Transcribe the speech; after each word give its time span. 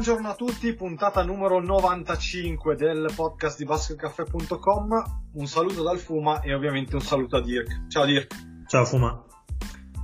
Buongiorno 0.00 0.30
a 0.30 0.34
tutti, 0.34 0.72
puntata 0.72 1.22
numero 1.22 1.60
95 1.60 2.74
del 2.74 3.12
podcast 3.14 3.58
di 3.58 3.66
basketcaffè.com. 3.66 5.02
Un 5.34 5.46
saluto 5.46 5.82
dal 5.82 5.98
Fuma 5.98 6.40
e 6.40 6.54
ovviamente 6.54 6.94
un 6.94 7.02
saluto 7.02 7.36
a 7.36 7.42
Dirk. 7.42 7.86
Ciao 7.88 8.06
Dirk. 8.06 8.34
Ciao 8.66 8.86
Fuma. 8.86 9.22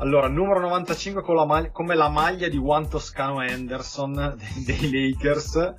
Allora, 0.00 0.28
numero 0.28 0.60
95 0.60 1.22
con 1.22 1.34
la 1.36 1.46
mag- 1.46 1.72
come 1.72 1.94
la 1.94 2.10
maglia 2.10 2.46
di 2.50 2.58
Juan 2.58 2.90
Toscano 2.90 3.38
Anderson 3.38 4.36
dei, 4.36 4.64
dei 4.64 5.12
Lakers, 5.12 5.74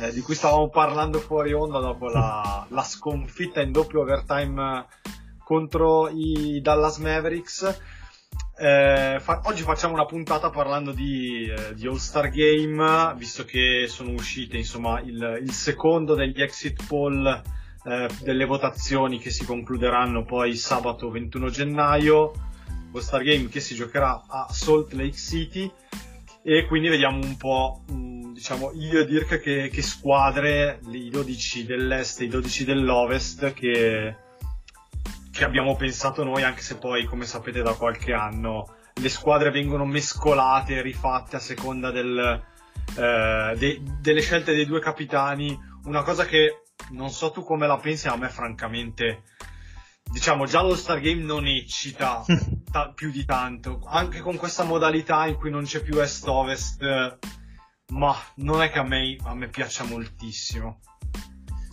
eh, 0.00 0.12
di 0.12 0.20
cui 0.20 0.34
stavamo 0.34 0.68
parlando 0.68 1.20
fuori 1.20 1.52
onda 1.52 1.78
dopo 1.78 2.08
la, 2.08 2.66
la 2.70 2.82
sconfitta 2.82 3.60
in 3.60 3.70
doppio 3.70 4.00
overtime 4.00 4.84
contro 5.44 6.08
i 6.08 6.60
Dallas 6.60 6.98
Mavericks. 6.98 7.80
Eh, 8.62 9.16
fa- 9.20 9.40
oggi 9.44 9.62
facciamo 9.62 9.94
una 9.94 10.04
puntata 10.04 10.50
parlando 10.50 10.92
di, 10.92 11.46
eh, 11.46 11.74
di 11.74 11.86
All-Star 11.86 12.28
Game, 12.28 13.14
visto 13.16 13.46
che 13.46 13.86
sono 13.88 14.10
uscite 14.10 14.58
insomma 14.58 15.00
il, 15.00 15.38
il 15.40 15.50
secondo 15.50 16.14
degli 16.14 16.42
exit 16.42 16.84
poll 16.86 17.42
eh, 17.84 18.08
delle 18.20 18.44
votazioni 18.44 19.18
che 19.18 19.30
si 19.30 19.46
concluderanno 19.46 20.26
poi 20.26 20.56
sabato 20.56 21.10
21 21.10 21.48
gennaio. 21.48 22.32
All-Star 22.92 23.22
Game 23.22 23.48
che 23.48 23.60
si 23.60 23.74
giocherà 23.74 24.24
a 24.28 24.46
Salt 24.50 24.92
Lake 24.92 25.16
City 25.16 25.72
e 26.42 26.66
quindi 26.66 26.90
vediamo 26.90 27.16
un 27.16 27.38
po' 27.38 27.84
mh, 27.88 28.32
diciamo 28.34 28.72
io 28.74 29.00
e 29.00 29.06
Dirk 29.06 29.40
che, 29.40 29.70
che 29.72 29.80
squadre, 29.80 30.80
i 30.90 31.08
12 31.08 31.64
dell'est 31.64 32.20
e 32.20 32.24
i 32.24 32.28
12 32.28 32.64
dell'ovest 32.66 33.54
che 33.54 34.28
che 35.30 35.44
abbiamo 35.44 35.76
pensato 35.76 36.24
noi, 36.24 36.42
anche 36.42 36.62
se 36.62 36.76
poi, 36.76 37.04
come 37.04 37.24
sapete, 37.24 37.62
da 37.62 37.74
qualche 37.74 38.12
anno 38.12 38.76
le 38.94 39.08
squadre 39.08 39.50
vengono 39.50 39.84
mescolate 39.84 40.82
rifatte 40.82 41.36
a 41.36 41.40
seconda 41.40 41.90
del, 41.90 42.42
eh, 42.98 43.54
de- 43.56 43.82
delle 44.00 44.20
scelte 44.20 44.54
dei 44.54 44.66
due 44.66 44.80
capitani. 44.80 45.58
Una 45.84 46.02
cosa 46.02 46.26
che 46.26 46.64
non 46.90 47.10
so 47.10 47.30
tu 47.30 47.42
come 47.42 47.66
la 47.66 47.78
pensi, 47.78 48.08
a 48.08 48.16
me, 48.16 48.28
francamente, 48.28 49.22
diciamo, 50.10 50.46
già 50.46 50.62
lo 50.62 50.74
Star 50.74 51.00
Game 51.00 51.22
non 51.22 51.46
eccita 51.46 52.24
ta- 52.70 52.92
più 52.92 53.10
di 53.10 53.24
tanto. 53.24 53.80
Anche 53.86 54.20
con 54.20 54.36
questa 54.36 54.64
modalità 54.64 55.26
in 55.26 55.36
cui 55.36 55.50
non 55.50 55.64
c'è 55.64 55.80
più 55.80 55.98
est-ovest, 56.00 56.82
eh, 56.82 57.18
ma 57.92 58.14
non 58.36 58.62
è 58.62 58.70
che 58.70 58.78
a 58.78 58.84
me, 58.84 59.16
a 59.24 59.34
me 59.34 59.48
piaccia 59.48 59.84
moltissimo. 59.84 60.80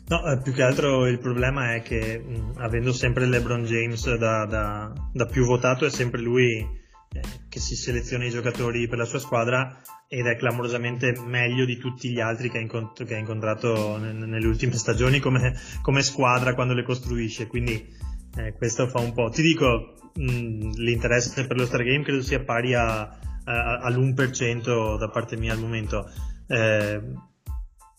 No, 0.09 0.25
eh, 0.25 0.39
più 0.41 0.53
che 0.53 0.63
altro 0.63 1.05
il 1.05 1.19
problema 1.19 1.73
è 1.73 1.81
che 1.81 2.17
mh, 2.17 2.53
avendo 2.57 2.93
sempre 2.93 3.25
LeBron 3.25 3.65
James 3.65 4.15
da, 4.15 4.45
da, 4.45 4.93
da, 5.11 5.25
più 5.25 5.43
votato 5.43 5.85
è 5.85 5.89
sempre 5.89 6.21
lui 6.21 6.59
eh, 6.59 7.21
che 7.49 7.59
si 7.59 7.75
seleziona 7.75 8.23
i 8.23 8.29
giocatori 8.29 8.87
per 8.87 8.99
la 8.99 9.05
sua 9.05 9.19
squadra 9.19 9.81
ed 10.07 10.25
è 10.25 10.37
clamorosamente 10.37 11.13
meglio 11.25 11.65
di 11.65 11.77
tutti 11.77 12.09
gli 12.09 12.21
altri 12.21 12.49
che 12.49 12.57
ha, 12.57 12.61
incont- 12.61 13.03
incontrato 13.09 13.97
n- 13.97 14.29
nelle 14.29 14.47
ultime 14.47 14.75
stagioni 14.75 15.19
come, 15.19 15.53
come, 15.81 16.01
squadra 16.01 16.53
quando 16.53 16.73
le 16.73 16.83
costruisce. 16.83 17.47
Quindi 17.47 17.93
eh, 18.37 18.53
questo 18.53 18.87
fa 18.87 18.99
un 18.99 19.11
po'. 19.11 19.29
Ti 19.29 19.41
dico, 19.41 19.93
mh, 20.13 20.77
l'interesse 20.77 21.45
per 21.45 21.57
lo 21.57 21.65
Star 21.65 21.83
Game 21.83 22.03
credo 22.03 22.21
sia 22.21 22.41
pari 22.41 22.73
a, 22.73 23.01
a, 23.43 23.79
all'1% 23.81 24.97
da 24.97 25.09
parte 25.09 25.35
mia 25.35 25.51
al 25.51 25.59
momento. 25.59 26.09
Eh, 26.47 27.01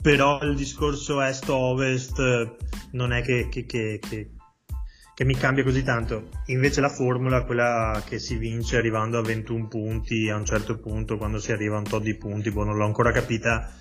però 0.00 0.40
il 0.42 0.54
discorso 0.54 1.20
est-ovest 1.20 2.56
non 2.92 3.12
è 3.12 3.22
che, 3.22 3.48
che, 3.50 3.66
che, 3.66 3.98
che, 4.00 5.24
mi 5.24 5.34
cambia 5.34 5.64
così 5.64 5.82
tanto. 5.82 6.28
Invece 6.46 6.80
la 6.80 6.88
formula, 6.88 7.44
quella 7.44 8.00
che 8.06 8.18
si 8.18 8.36
vince 8.36 8.76
arrivando 8.76 9.18
a 9.18 9.22
21 9.22 9.66
punti 9.66 10.30
a 10.30 10.36
un 10.36 10.44
certo 10.44 10.78
punto, 10.78 11.16
quando 11.16 11.38
si 11.38 11.52
arriva 11.52 11.76
a 11.76 11.78
un 11.78 11.84
tot 11.84 12.02
di 12.02 12.16
punti, 12.16 12.50
boh, 12.50 12.64
non 12.64 12.76
l'ho 12.76 12.84
ancora 12.84 13.10
capita. 13.10 13.72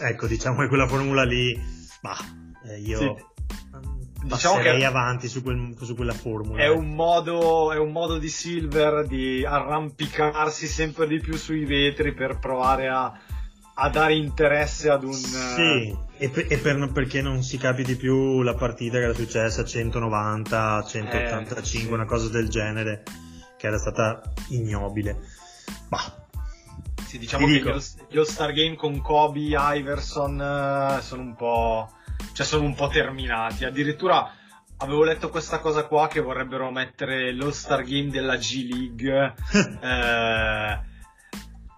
Ecco, 0.00 0.26
diciamo 0.28 0.60
che 0.60 0.68
quella 0.68 0.86
formula 0.86 1.24
lì, 1.24 1.60
bah, 2.00 2.18
io 2.80 2.98
sì. 2.98 4.26
diciamo 4.26 4.58
che 4.58 4.84
avanti 4.84 5.26
su, 5.26 5.42
quel, 5.42 5.74
su, 5.80 5.96
quella 5.96 6.12
formula. 6.12 6.62
È 6.62 6.68
un, 6.68 6.94
modo, 6.94 7.72
è 7.72 7.78
un 7.78 7.90
modo 7.90 8.16
di 8.16 8.28
Silver 8.28 9.06
di 9.08 9.44
arrampicarsi 9.44 10.68
sempre 10.68 11.08
di 11.08 11.18
più 11.18 11.36
sui 11.36 11.64
vetri 11.64 12.14
per 12.14 12.38
provare 12.38 12.88
a 12.88 13.12
a 13.82 13.88
dare 13.88 14.14
interesse 14.14 14.90
ad 14.90 15.04
un 15.04 15.14
sì 15.14 15.96
e, 16.18 16.28
per, 16.28 16.46
e 16.50 16.58
per, 16.58 16.90
perché 16.92 17.22
non 17.22 17.42
si 17.42 17.56
capiti 17.56 17.96
più 17.96 18.42
la 18.42 18.54
partita 18.54 18.98
che 18.98 19.04
era 19.04 19.14
successa 19.14 19.62
a 19.62 19.64
190 19.64 20.84
185 20.86 21.90
eh, 21.90 21.94
una 21.94 22.04
cosa 22.04 22.28
del 22.28 22.50
genere 22.50 23.02
che 23.56 23.66
era 23.66 23.78
stata 23.78 24.20
ignobile. 24.48 25.18
Ma 25.88 25.98
sì, 27.06 27.18
diciamo 27.18 27.46
Ti 27.46 27.52
che 27.52 27.58
dico. 27.58 27.78
gli 28.08 28.18
All-Star 28.18 28.52
Game 28.52 28.76
con 28.76 29.00
Kobe 29.00 29.56
Iverson 29.58 30.98
sono 31.00 31.22
un 31.22 31.34
po' 31.34 31.90
cioè 32.34 32.44
sono 32.44 32.64
un 32.64 32.74
po' 32.74 32.88
terminati. 32.88 33.64
Addirittura 33.64 34.30
avevo 34.76 35.04
letto 35.04 35.30
questa 35.30 35.58
cosa 35.58 35.86
qua 35.86 36.06
che 36.06 36.20
vorrebbero 36.20 36.70
mettere 36.70 37.32
l'All-Star 37.32 37.82
Game 37.84 38.10
della 38.10 38.36
G 38.36 38.68
League 38.70 39.34
eh, 39.80 40.80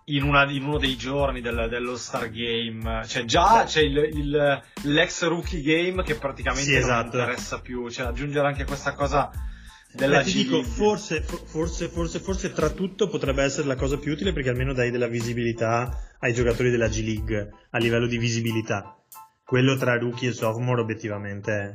in, 0.07 0.23
una, 0.23 0.51
in, 0.51 0.65
uno 0.65 0.79
dei 0.79 0.97
giorni 0.97 1.41
del, 1.41 1.67
dello 1.69 1.97
Star 1.97 2.31
Game. 2.31 3.05
Cioè, 3.07 3.25
già 3.25 3.65
c'è 3.65 3.81
il, 3.81 3.97
il, 3.97 4.63
l'ex 4.83 5.27
rookie 5.27 5.61
game 5.61 6.03
che 6.03 6.17
praticamente 6.17 6.71
sì, 6.71 6.77
esatto. 6.77 7.17
non 7.17 7.27
interessa 7.27 7.61
più. 7.61 7.89
Cioè, 7.89 8.07
aggiungere 8.07 8.47
anche 8.47 8.65
questa 8.65 8.95
cosa 8.95 9.31
della 9.93 10.19
Beh, 10.19 10.25
ti 10.25 10.33
dico, 10.45 10.63
forse, 10.63 11.23
forse, 11.23 11.89
forse, 11.89 12.19
forse 12.19 12.53
tra 12.53 12.71
tutto 12.71 13.09
potrebbe 13.09 13.43
essere 13.43 13.67
la 13.67 13.77
cosa 13.77 13.99
più 13.99 14.13
utile 14.13 14.33
perché 14.33 14.49
almeno 14.49 14.73
dai 14.73 14.91
della 14.91 15.07
visibilità 15.07 16.15
ai 16.21 16.33
giocatori 16.33 16.71
della 16.71 16.89
G 16.89 17.03
League 17.03 17.51
a 17.71 17.79
livello 17.79 18.07
di 18.07 18.19
visibilità. 18.19 18.97
Quello 19.45 19.77
tra 19.77 19.99
rookie 19.99 20.31
e 20.31 20.33
sophomore 20.33 20.81
obiettivamente 20.81 21.75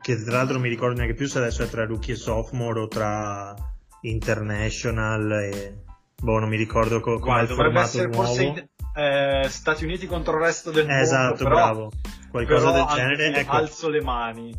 che 0.00 0.22
tra 0.22 0.36
l'altro 0.36 0.54
non 0.54 0.62
mi 0.62 0.68
ricordo 0.68 0.96
neanche 0.96 1.14
più 1.14 1.26
se 1.26 1.38
adesso 1.38 1.62
è 1.62 1.68
tra 1.68 1.86
rookie 1.86 2.14
e 2.14 2.16
sophomore 2.16 2.80
o 2.80 2.88
tra 2.88 3.54
international 4.02 5.32
e 5.32 5.78
boh, 6.20 6.38
non 6.38 6.48
mi 6.48 6.56
ricordo 6.56 7.00
co- 7.00 7.18
come 7.18 7.46
dovrebbe 7.46 7.80
essere 7.80 8.08
nuovo. 8.08 8.24
forse 8.24 8.70
eh, 8.94 9.46
Stati 9.48 9.84
Uniti 9.84 10.06
contro 10.06 10.36
il 10.36 10.42
resto 10.42 10.70
del 10.70 10.86
mondo. 10.86 11.02
Esatto, 11.02 11.44
però, 11.44 11.54
bravo. 11.54 11.92
Qualcosa 12.30 12.70
del 12.72 12.86
genere. 12.94 13.34
Ecco, 13.34 13.52
alzo 13.52 13.88
le 13.88 14.02
mani. 14.02 14.54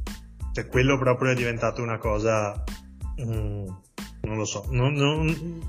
Cioè, 0.53 0.67
quello 0.67 0.97
proprio 0.97 1.31
è 1.31 1.35
diventato 1.35 1.81
una 1.81 1.97
cosa. 1.97 2.63
Mm, 3.21 3.67
non 4.21 4.38
lo 4.38 4.45
so. 4.45 4.66
Non, 4.69 4.94
non, 4.94 5.61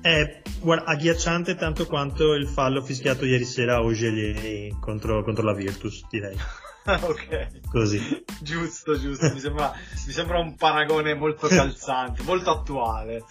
è 0.00 0.42
guarda, 0.60 0.84
agghiacciante 0.86 1.56
tanto 1.56 1.86
quanto 1.86 2.34
il 2.34 2.46
fallo 2.46 2.82
fischiato 2.82 3.24
ieri 3.24 3.44
sera 3.44 3.76
a 3.76 3.82
Ogelier 3.82 4.76
contro, 4.80 5.22
contro 5.22 5.44
la 5.44 5.54
Virtus, 5.54 6.06
direi. 6.08 6.36
ok. 6.86 7.68
Così. 7.70 8.24
giusto, 8.40 8.98
giusto. 8.98 9.32
Mi 9.32 9.40
sembra, 9.40 9.72
mi 10.06 10.12
sembra 10.12 10.38
un 10.38 10.54
paragone 10.56 11.14
molto 11.14 11.48
calzante, 11.48 12.22
molto 12.22 12.50
attuale. 12.50 13.24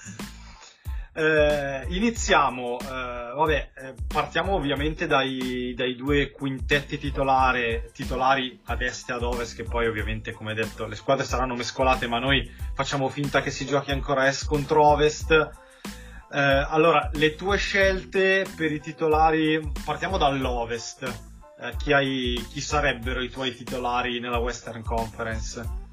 Eh, 1.19 1.83
iniziamo, 1.87 2.77
eh, 2.79 2.85
vabbè, 3.33 3.71
eh, 3.75 3.93
partiamo 4.05 4.53
ovviamente 4.53 5.07
dai, 5.07 5.73
dai 5.75 5.95
due 5.95 6.29
quintetti 6.29 6.99
titolare, 6.99 7.89
titolari 7.91 8.59
ad 8.65 8.83
est 8.83 9.09
e 9.09 9.13
ad 9.13 9.23
ovest, 9.23 9.55
che 9.55 9.63
poi 9.63 9.87
ovviamente, 9.87 10.31
come 10.31 10.53
detto, 10.53 10.85
le 10.85 10.93
squadre 10.93 11.25
saranno 11.25 11.55
mescolate, 11.55 12.05
ma 12.05 12.19
noi 12.19 12.47
facciamo 12.75 13.09
finta 13.09 13.41
che 13.41 13.49
si 13.49 13.65
giochi 13.65 13.89
ancora 13.89 14.27
est 14.27 14.45
contro 14.45 14.85
ovest. 14.85 15.31
Eh, 15.31 16.39
allora, 16.39 17.09
le 17.13 17.33
tue 17.33 17.57
scelte 17.57 18.45
per 18.55 18.71
i 18.71 18.79
titolari, 18.79 19.71
partiamo 19.83 20.19
dall'ovest. 20.19 21.01
Eh, 21.59 21.73
chi, 21.77 21.93
hai, 21.93 22.45
chi 22.47 22.61
sarebbero 22.61 23.23
i 23.23 23.29
tuoi 23.31 23.55
titolari 23.55 24.19
nella 24.19 24.37
Western 24.37 24.83
Conference? 24.83 25.85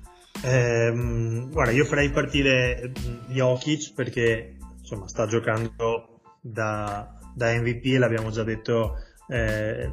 Ehm, 0.42 1.50
guarda, 1.50 1.72
io 1.72 1.86
farei 1.86 2.10
partire 2.10 2.92
Jokic 3.28 3.94
perché 3.94 4.53
insomma, 4.84 5.08
sta 5.08 5.26
giocando 5.26 6.20
da, 6.42 7.18
da 7.34 7.52
MVP 7.58 7.86
e 7.86 7.98
l'abbiamo 7.98 8.30
già 8.30 8.44
detto 8.44 8.96
eh, 9.28 9.90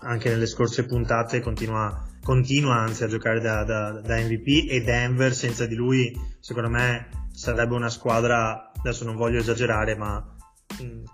anche 0.00 0.30
nelle 0.30 0.46
scorse 0.46 0.86
puntate, 0.86 1.40
continua, 1.40 2.08
continua 2.22 2.76
anzi 2.76 3.04
a 3.04 3.08
giocare 3.08 3.40
da, 3.40 3.62
da, 3.62 4.00
da, 4.00 4.16
MVP 4.16 4.70
e 4.70 4.82
Denver 4.82 5.34
senza 5.34 5.66
di 5.66 5.74
lui 5.74 6.18
secondo 6.40 6.70
me 6.70 7.08
sarebbe 7.30 7.74
una 7.74 7.90
squadra, 7.90 8.72
adesso 8.74 9.04
non 9.04 9.16
voglio 9.16 9.38
esagerare, 9.38 9.96
ma 9.96 10.34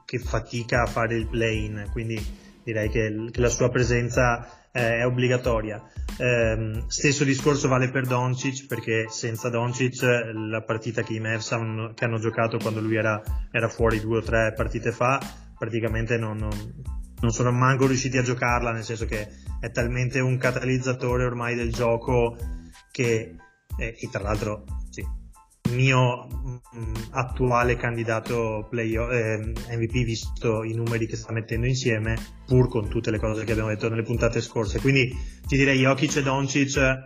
che 0.04 0.18
fatica 0.20 0.82
a 0.82 0.86
fare 0.86 1.16
il 1.16 1.26
play-in, 1.26 1.88
quindi 1.90 2.24
direi 2.62 2.88
che, 2.88 3.28
che 3.32 3.40
la 3.40 3.48
sua 3.48 3.68
presenza 3.68 4.57
eh, 4.72 4.98
è 4.98 5.06
obbligatoria. 5.06 5.82
Eh, 6.16 6.84
stesso 6.88 7.24
discorso 7.24 7.68
vale 7.68 7.90
per 7.90 8.06
Doncic 8.06 8.66
perché 8.66 9.06
senza 9.08 9.48
Doncic 9.48 10.02
la 10.02 10.62
partita 10.62 11.02
che 11.02 11.14
i 11.14 11.20
Mavs 11.20 11.52
hanno, 11.52 11.92
che 11.94 12.04
hanno 12.04 12.18
giocato 12.18 12.58
quando 12.58 12.80
lui 12.80 12.96
era, 12.96 13.22
era, 13.52 13.68
fuori 13.68 14.00
due 14.00 14.18
o 14.18 14.22
tre 14.22 14.52
partite 14.56 14.90
fa 14.90 15.20
praticamente 15.56 16.16
non, 16.16 16.36
non, 16.38 16.50
non, 17.20 17.30
sono 17.30 17.52
manco 17.52 17.86
riusciti 17.86 18.18
a 18.18 18.22
giocarla 18.22 18.72
nel 18.72 18.82
senso 18.82 19.06
che 19.06 19.28
è 19.60 19.70
talmente 19.70 20.18
un 20.18 20.38
catalizzatore 20.38 21.24
ormai 21.24 21.54
del 21.54 21.72
gioco 21.72 22.36
che 22.90 23.36
eh, 23.78 23.96
e 23.96 24.08
tra 24.10 24.22
l'altro 24.22 24.64
mio 25.70 26.26
mh, 26.26 26.78
mm, 26.78 26.94
attuale 27.10 27.76
candidato 27.76 28.66
play, 28.68 28.94
eh, 28.96 29.52
MVP 29.70 30.04
visto 30.04 30.62
i 30.62 30.74
numeri 30.74 31.06
che 31.06 31.16
sta 31.16 31.32
mettendo 31.32 31.66
insieme 31.66 32.16
pur 32.46 32.68
con 32.68 32.88
tutte 32.88 33.10
le 33.10 33.18
cose 33.18 33.44
che 33.44 33.52
abbiamo 33.52 33.70
detto 33.70 33.88
nelle 33.88 34.02
puntate 34.02 34.40
scorse. 34.40 34.80
Quindi 34.80 35.16
ti 35.46 35.56
direi 35.56 35.80
Jokic 35.80 36.16
e 36.16 36.22
Doncic 36.22 37.04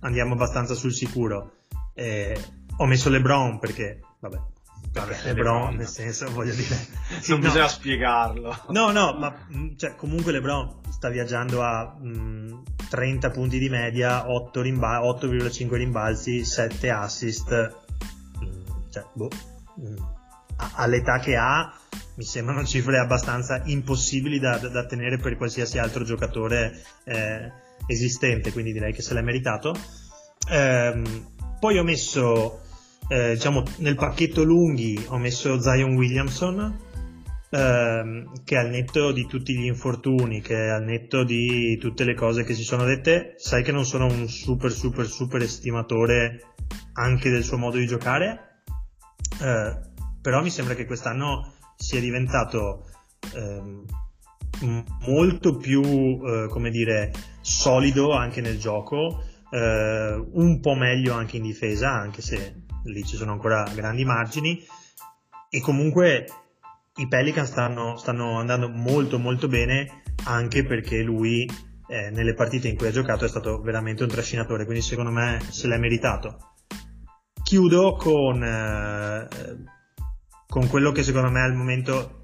andiamo 0.00 0.34
abbastanza 0.34 0.74
sul 0.74 0.92
sicuro. 0.92 1.62
Eh, 1.94 2.38
ho 2.76 2.86
messo 2.86 3.08
LeBron 3.08 3.58
perché 3.58 4.00
vabbè 4.20 4.52
LeBron, 4.94 5.18
LeBron, 5.24 5.74
nel 5.74 5.88
senso, 5.88 6.30
voglio 6.30 6.54
dire, 6.54 6.76
sì, 7.20 7.30
non 7.32 7.40
no, 7.40 7.46
bisogna 7.46 7.68
spiegarlo. 7.68 8.56
No, 8.68 8.92
no, 8.92 9.16
ma 9.18 9.34
mm, 9.52 9.74
cioè, 9.76 9.96
comunque 9.96 10.30
LeBron 10.30 10.82
sta 10.90 11.08
viaggiando 11.08 11.62
a 11.62 11.96
mh, 11.98 12.08
mm, 12.08 12.52
30 12.90 13.30
punti 13.30 13.58
di 13.58 13.68
media, 13.68 14.30
8 14.30 14.60
rimba- 14.60 15.00
8,5 15.00 15.74
rimbalzi, 15.74 16.44
7 16.44 16.90
assist 16.90 17.82
cioè, 18.94 19.04
boh, 19.12 19.28
mm, 19.80 19.96
all'età 20.76 21.18
che 21.18 21.36
ha 21.36 21.76
mi 22.16 22.24
sembrano 22.24 22.62
cifre 22.64 22.98
abbastanza 22.98 23.60
impossibili 23.64 24.38
da, 24.38 24.58
da, 24.58 24.68
da 24.68 24.86
tenere 24.86 25.18
per 25.18 25.36
qualsiasi 25.36 25.78
altro 25.78 26.04
giocatore 26.04 26.80
eh, 27.04 27.50
esistente, 27.88 28.52
quindi 28.52 28.72
direi 28.72 28.92
che 28.92 29.02
se 29.02 29.14
l'è 29.14 29.22
meritato. 29.22 29.74
Eh, 30.48 31.02
poi 31.58 31.78
ho 31.78 31.82
messo, 31.82 32.60
eh, 33.08 33.32
diciamo, 33.32 33.64
nel 33.78 33.96
pacchetto 33.96 34.44
lunghi 34.44 35.04
ho 35.08 35.18
messo 35.18 35.60
Zion 35.60 35.96
Williamson, 35.96 36.78
ehm, 37.50 38.44
che 38.44 38.56
al 38.56 38.68
netto 38.68 39.10
di 39.10 39.26
tutti 39.26 39.56
gli 39.56 39.64
infortuni, 39.64 40.40
che 40.40 40.68
al 40.70 40.84
netto 40.84 41.24
di 41.24 41.76
tutte 41.78 42.04
le 42.04 42.14
cose 42.14 42.44
che 42.44 42.54
si 42.54 42.62
sono 42.62 42.84
dette, 42.84 43.34
sai 43.38 43.64
che 43.64 43.72
non 43.72 43.84
sono 43.84 44.06
un 44.06 44.28
super 44.28 44.70
super 44.70 45.06
super 45.06 45.42
estimatore 45.42 46.54
anche 46.94 47.30
del 47.30 47.42
suo 47.42 47.56
modo 47.56 47.78
di 47.78 47.86
giocare, 47.86 48.53
eh, 49.40 49.92
però 50.20 50.42
mi 50.42 50.50
sembra 50.50 50.74
che 50.74 50.86
quest'anno 50.86 51.52
sia 51.76 52.00
diventato 52.00 52.86
eh, 53.34 53.82
molto 55.06 55.56
più, 55.56 55.82
eh, 55.82 56.46
come 56.48 56.70
dire, 56.70 57.12
solido 57.40 58.12
anche 58.12 58.40
nel 58.40 58.58
gioco, 58.58 59.22
eh, 59.50 60.26
un 60.32 60.60
po' 60.60 60.74
meglio 60.74 61.14
anche 61.14 61.36
in 61.36 61.42
difesa, 61.42 61.90
anche 61.90 62.22
se 62.22 62.62
lì 62.84 63.04
ci 63.04 63.16
sono 63.16 63.32
ancora 63.32 63.64
grandi 63.74 64.04
margini, 64.04 64.64
e 65.50 65.60
comunque 65.60 66.26
i 66.96 67.08
Pelican 67.08 67.46
stanno, 67.46 67.96
stanno 67.96 68.38
andando 68.38 68.68
molto 68.68 69.18
molto 69.18 69.48
bene 69.48 70.02
anche 70.24 70.64
perché 70.64 71.02
lui 71.02 71.48
eh, 71.88 72.10
nelle 72.10 72.34
partite 72.34 72.68
in 72.68 72.76
cui 72.76 72.86
ha 72.86 72.92
giocato 72.92 73.24
è 73.24 73.28
stato 73.28 73.60
veramente 73.60 74.04
un 74.04 74.08
trascinatore, 74.08 74.64
quindi 74.64 74.82
secondo 74.82 75.10
me 75.10 75.40
se 75.48 75.66
l'è 75.66 75.76
meritato 75.76 76.53
chiudo 77.44 77.92
con, 77.92 78.42
eh, 78.42 79.28
con 80.48 80.66
quello 80.66 80.90
che 80.90 81.04
secondo 81.04 81.30
me 81.30 81.42
al 81.42 81.54
momento 81.54 82.22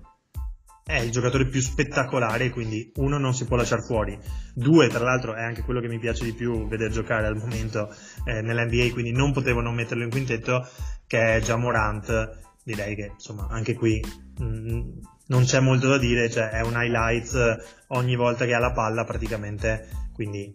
è 0.84 0.98
il 0.98 1.12
giocatore 1.12 1.46
più 1.46 1.60
spettacolare, 1.60 2.50
quindi 2.50 2.90
uno 2.96 3.16
non 3.16 3.32
si 3.32 3.44
può 3.44 3.56
lasciare 3.56 3.82
fuori, 3.82 4.18
due 4.54 4.88
tra 4.88 5.04
l'altro 5.04 5.34
è 5.34 5.42
anche 5.42 5.62
quello 5.62 5.80
che 5.80 5.86
mi 5.86 6.00
piace 6.00 6.24
di 6.24 6.32
più 6.32 6.66
vedere 6.66 6.90
giocare 6.90 7.28
al 7.28 7.36
momento 7.36 7.94
eh, 8.24 8.40
nell'NBA, 8.40 8.90
quindi 8.92 9.12
non 9.12 9.32
potevo 9.32 9.60
non 9.60 9.74
metterlo 9.74 10.02
in 10.02 10.10
quintetto, 10.10 10.66
che 11.06 11.36
è 11.36 11.40
già 11.40 11.56
Morant, 11.56 12.38
direi 12.64 12.96
che 12.96 13.12
insomma 13.12 13.46
anche 13.50 13.74
qui 13.74 14.02
mh, 14.38 14.44
mm, 14.44 14.88
non 15.26 15.44
c'è 15.44 15.60
molto 15.60 15.86
da 15.86 15.98
dire, 15.98 16.28
cioè 16.28 16.48
è 16.48 16.62
un 16.62 16.72
highlights 16.74 17.84
ogni 17.88 18.16
volta 18.16 18.46
che 18.46 18.54
ha 18.54 18.58
la 18.58 18.72
palla 18.72 19.04
praticamente, 19.04 19.86
quindi 20.12 20.50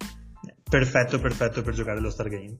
perfetto 0.68 1.20
perfetto 1.20 1.62
per 1.62 1.74
giocare 1.76 2.02
lo 2.02 2.10
Star 2.10 2.28
Game. 2.28 2.58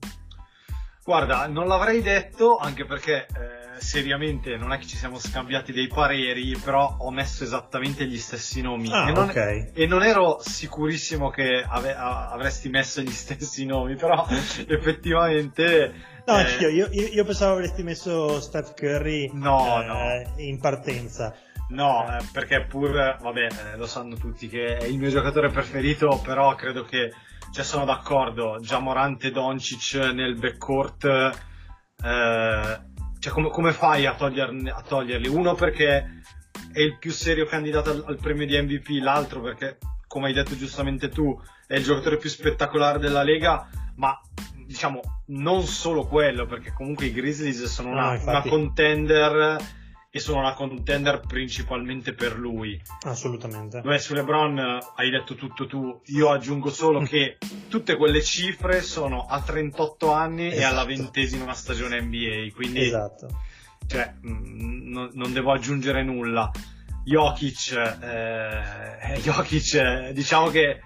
Guarda, 1.06 1.46
non 1.46 1.68
l'avrei 1.68 2.02
detto 2.02 2.56
anche 2.56 2.84
perché 2.84 3.28
eh, 3.28 3.80
seriamente 3.80 4.56
non 4.56 4.72
è 4.72 4.78
che 4.78 4.86
ci 4.86 4.96
siamo 4.96 5.20
scambiati 5.20 5.72
dei 5.72 5.86
pareri, 5.86 6.56
però 6.56 6.96
ho 6.98 7.12
messo 7.12 7.44
esattamente 7.44 8.06
gli 8.06 8.18
stessi 8.18 8.60
nomi 8.60 8.90
ah, 8.90 9.08
e, 9.08 9.12
non, 9.12 9.28
okay. 9.28 9.70
e, 9.72 9.86
non, 9.86 10.02
ero 10.02 10.38
sicurissimo 10.40 11.30
che 11.30 11.64
ave, 11.64 11.94
avresti 11.94 12.68
messo 12.70 13.02
gli 13.02 13.12
stessi 13.12 13.64
nomi, 13.64 13.94
però 13.94 14.26
effettivamente... 14.66 15.94
No, 16.26 16.40
eh, 16.40 16.56
io, 16.58 16.70
io, 16.70 16.88
io, 16.90 17.24
pensavo 17.24 17.52
avresti 17.52 17.84
messo 17.84 18.40
Steph 18.40 18.74
Curry 18.74 19.30
no, 19.32 19.80
eh, 19.80 19.86
no. 19.86 20.32
in 20.38 20.58
partenza. 20.58 21.32
No, 21.68 22.04
eh, 22.04 22.24
perché 22.32 22.64
pur, 22.64 23.16
vabbè, 23.20 23.46
eh, 23.74 23.76
lo 23.76 23.86
sanno 23.86 24.16
tutti 24.16 24.48
che 24.48 24.76
è 24.76 24.84
il 24.86 24.98
mio 24.98 25.10
giocatore 25.10 25.50
preferito, 25.50 26.20
però 26.24 26.52
credo 26.56 26.82
che 26.82 27.12
cioè 27.56 27.64
sono 27.64 27.86
d'accordo, 27.86 28.58
già 28.60 28.80
Morante 28.80 29.28
e 29.28 29.30
Doncic 29.30 29.94
nel 30.12 30.34
backcourt, 30.34 31.04
eh, 31.06 32.80
cioè 33.18 33.32
come, 33.32 33.48
come 33.48 33.72
fai 33.72 34.04
a, 34.04 34.14
toglierne, 34.14 34.68
a, 34.68 34.82
toglierli? 34.86 35.26
Uno 35.26 35.54
perché 35.54 36.20
è 36.70 36.80
il 36.80 36.98
più 36.98 37.12
serio 37.12 37.46
candidato 37.46 37.92
al, 37.92 38.04
al, 38.08 38.18
premio 38.18 38.44
di 38.44 38.60
MVP, 38.60 39.02
l'altro 39.02 39.40
perché, 39.40 39.78
come 40.06 40.26
hai 40.26 40.34
detto 40.34 40.54
giustamente 40.54 41.08
tu, 41.08 41.34
è 41.66 41.76
il 41.76 41.82
giocatore 41.82 42.18
più 42.18 42.28
spettacolare 42.28 42.98
della 42.98 43.22
Lega, 43.22 43.66
ma 43.94 44.20
diciamo 44.66 45.22
non 45.28 45.62
solo 45.62 46.06
quello, 46.06 46.44
perché 46.44 46.74
comunque 46.74 47.06
i 47.06 47.12
Grizzlies 47.12 47.64
sono 47.64 47.88
una, 47.88 48.18
no, 48.18 48.22
una 48.22 48.42
contender 48.42 49.56
e 50.16 50.18
sono 50.18 50.38
una 50.38 50.54
contender 50.54 51.20
principalmente 51.20 52.14
per 52.14 52.38
lui. 52.38 52.80
Assolutamente. 53.02 53.82
Beh, 53.82 53.98
su 53.98 54.14
LeBron 54.14 54.58
eh, 54.58 54.78
hai 54.96 55.10
detto 55.10 55.34
tutto 55.34 55.66
tu, 55.66 56.00
io 56.06 56.30
aggiungo 56.30 56.70
solo 56.70 57.00
che 57.02 57.36
tutte 57.68 57.96
quelle 57.96 58.22
cifre 58.22 58.80
sono 58.80 59.26
a 59.26 59.42
38 59.42 60.12
anni 60.12 60.46
esatto. 60.46 60.60
e 60.60 60.64
alla 60.64 60.84
ventesima 60.86 61.52
stagione 61.52 62.00
NBA, 62.00 62.54
quindi 62.54 62.86
esatto. 62.86 63.28
cioè, 63.86 64.14
mh, 64.18 64.30
mm, 64.30 64.90
non, 64.90 65.10
non 65.12 65.32
devo 65.34 65.52
aggiungere 65.52 66.02
nulla. 66.02 66.50
Jokic, 67.04 67.72
eh, 68.02 69.20
Jokic, 69.20 70.10
diciamo 70.10 70.48
che 70.48 70.80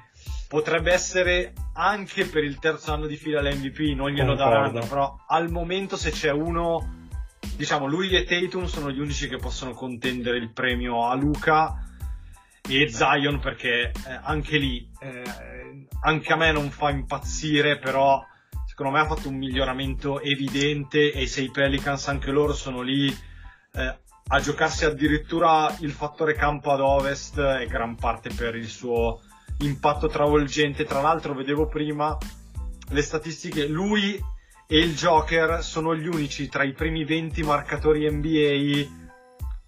potrebbe 0.48 0.92
essere 0.92 1.52
anche 1.74 2.26
per 2.26 2.42
il 2.42 2.58
terzo 2.58 2.92
anno 2.92 3.06
di 3.06 3.16
fila 3.16 3.40
l'MVP, 3.40 3.94
non 3.94 4.10
glielo 4.10 4.34
Concordo. 4.34 4.50
daranno, 4.50 4.86
però 4.86 5.16
al 5.28 5.50
momento 5.50 5.96
se 5.96 6.10
c'è 6.10 6.32
uno 6.32 6.99
diciamo, 7.56 7.86
lui 7.86 8.10
e 8.10 8.24
Tatum 8.24 8.66
sono 8.66 8.90
gli 8.90 9.00
unici 9.00 9.28
che 9.28 9.36
possono 9.36 9.72
contendere 9.72 10.38
il 10.38 10.50
premio 10.52 11.08
a 11.08 11.14
Luca 11.14 11.84
e 12.68 12.88
Zion 12.88 13.40
perché 13.40 13.90
eh, 13.90 13.92
anche 14.22 14.58
lì, 14.58 14.88
eh, 15.00 15.86
anche 16.02 16.32
a 16.32 16.36
me 16.36 16.52
non 16.52 16.70
fa 16.70 16.90
impazzire, 16.90 17.78
però 17.78 18.24
secondo 18.66 18.92
me 18.92 19.00
ha 19.00 19.06
fatto 19.06 19.28
un 19.28 19.36
miglioramento 19.36 20.20
evidente 20.20 21.12
e 21.12 21.26
se 21.26 21.42
i 21.42 21.50
Pelicans 21.50 22.08
anche 22.08 22.30
loro 22.30 22.52
sono 22.54 22.80
lì 22.80 23.08
eh, 23.72 23.98
a 24.32 24.40
giocarsi 24.40 24.84
addirittura 24.84 25.74
il 25.80 25.90
fattore 25.90 26.34
campo 26.34 26.70
ad 26.70 26.80
ovest 26.80 27.40
è 27.40 27.66
gran 27.66 27.96
parte 27.96 28.30
per 28.32 28.54
il 28.54 28.68
suo 28.68 29.20
impatto 29.58 30.06
travolgente. 30.06 30.84
Tra 30.84 31.00
l'altro 31.00 31.34
vedevo 31.34 31.66
prima 31.66 32.16
le 32.90 33.02
statistiche, 33.02 33.66
lui 33.66 34.18
e 34.72 34.78
il 34.78 34.94
Joker 34.94 35.64
sono 35.64 35.96
gli 35.96 36.06
unici 36.06 36.48
tra 36.48 36.62
i 36.62 36.72
primi 36.72 37.04
20 37.04 37.42
marcatori 37.42 38.08
NBA 38.08 38.98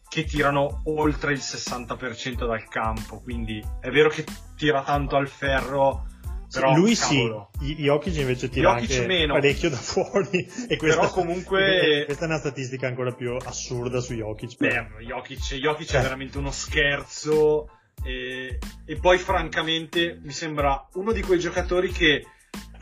che 0.08 0.22
tirano 0.22 0.82
oltre 0.84 1.32
il 1.32 1.40
60% 1.40 2.46
dal 2.46 2.68
campo, 2.68 3.20
quindi 3.20 3.60
è 3.80 3.90
vero 3.90 4.08
che 4.10 4.24
tira 4.56 4.84
tanto 4.84 5.16
al 5.16 5.26
ferro, 5.26 6.06
però 6.48 6.76
lui 6.76 6.94
cavolo. 6.94 7.50
sì, 7.58 7.74
Jokic 7.74 8.14
invece 8.14 8.48
tira 8.48 8.74
Jokic 8.74 8.90
anche 8.92 9.06
meno. 9.06 9.32
parecchio 9.34 9.70
da 9.70 9.76
fuori 9.76 10.38
e 10.68 10.76
questa, 10.76 11.00
però 11.00 11.10
comunque 11.10 12.04
questa 12.06 12.24
è 12.24 12.28
una 12.28 12.38
statistica 12.38 12.86
ancora 12.86 13.12
più 13.12 13.34
assurda 13.44 13.98
su 13.98 14.14
Jokic. 14.14 14.56
Beh, 14.56 14.86
Jokic, 15.04 15.54
Jokic 15.54 15.94
eh. 15.94 15.98
è 15.98 16.02
veramente 16.02 16.38
uno 16.38 16.52
scherzo 16.52 17.68
e, 18.04 18.56
e 18.84 18.96
poi 19.00 19.18
francamente 19.18 20.20
mi 20.22 20.32
sembra 20.32 20.86
uno 20.92 21.10
di 21.10 21.22
quei 21.22 21.40
giocatori 21.40 21.90
che 21.90 22.24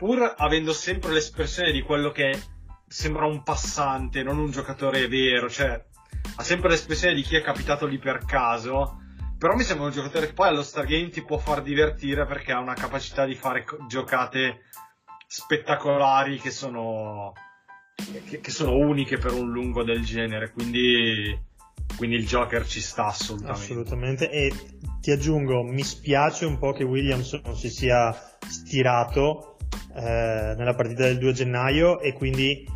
pur 0.01 0.33
avendo 0.35 0.73
sempre 0.73 1.11
l'espressione 1.11 1.71
di 1.71 1.83
quello 1.83 2.09
che 2.09 2.35
sembra 2.87 3.27
un 3.27 3.43
passante, 3.43 4.23
non 4.23 4.39
un 4.39 4.49
giocatore 4.49 5.07
vero, 5.07 5.47
cioè 5.47 5.79
ha 6.37 6.41
sempre 6.41 6.69
l'espressione 6.69 7.13
di 7.13 7.21
chi 7.21 7.35
è 7.35 7.43
capitato 7.43 7.85
lì 7.85 7.99
per 7.99 8.25
caso, 8.25 8.97
però 9.37 9.53
mi 9.53 9.61
sembra 9.61 9.85
un 9.85 9.91
giocatore 9.91 10.25
che 10.25 10.33
poi 10.33 10.47
allo 10.47 10.63
Stargame 10.63 11.09
ti 11.09 11.23
può 11.23 11.37
far 11.37 11.61
divertire 11.61 12.25
perché 12.25 12.51
ha 12.51 12.59
una 12.59 12.73
capacità 12.73 13.25
di 13.25 13.35
fare 13.35 13.63
giocate 13.87 14.61
spettacolari 15.27 16.39
che 16.39 16.49
sono, 16.49 17.33
che, 18.27 18.39
che 18.39 18.49
sono 18.49 18.75
uniche 18.75 19.19
per 19.19 19.33
un 19.33 19.51
lungo 19.51 19.83
del 19.83 20.03
genere, 20.03 20.49
quindi 20.49 21.49
quindi 21.95 22.15
il 22.15 22.25
Joker 22.25 22.65
ci 22.65 22.81
sta 22.81 23.05
assolutamente. 23.05 23.61
Assolutamente. 23.61 24.31
E 24.31 24.51
ti 24.99 25.11
aggiungo, 25.11 25.61
mi 25.61 25.83
spiace 25.83 26.45
un 26.45 26.57
po' 26.57 26.71
che 26.71 26.83
Williams 26.83 27.33
non 27.43 27.55
si 27.55 27.69
sia 27.69 28.11
stirato 28.47 29.50
eh, 29.95 30.55
nella 30.57 30.73
partita 30.75 31.03
del 31.03 31.17
2 31.17 31.33
gennaio 31.33 31.99
e 31.99 32.13
quindi 32.13 32.67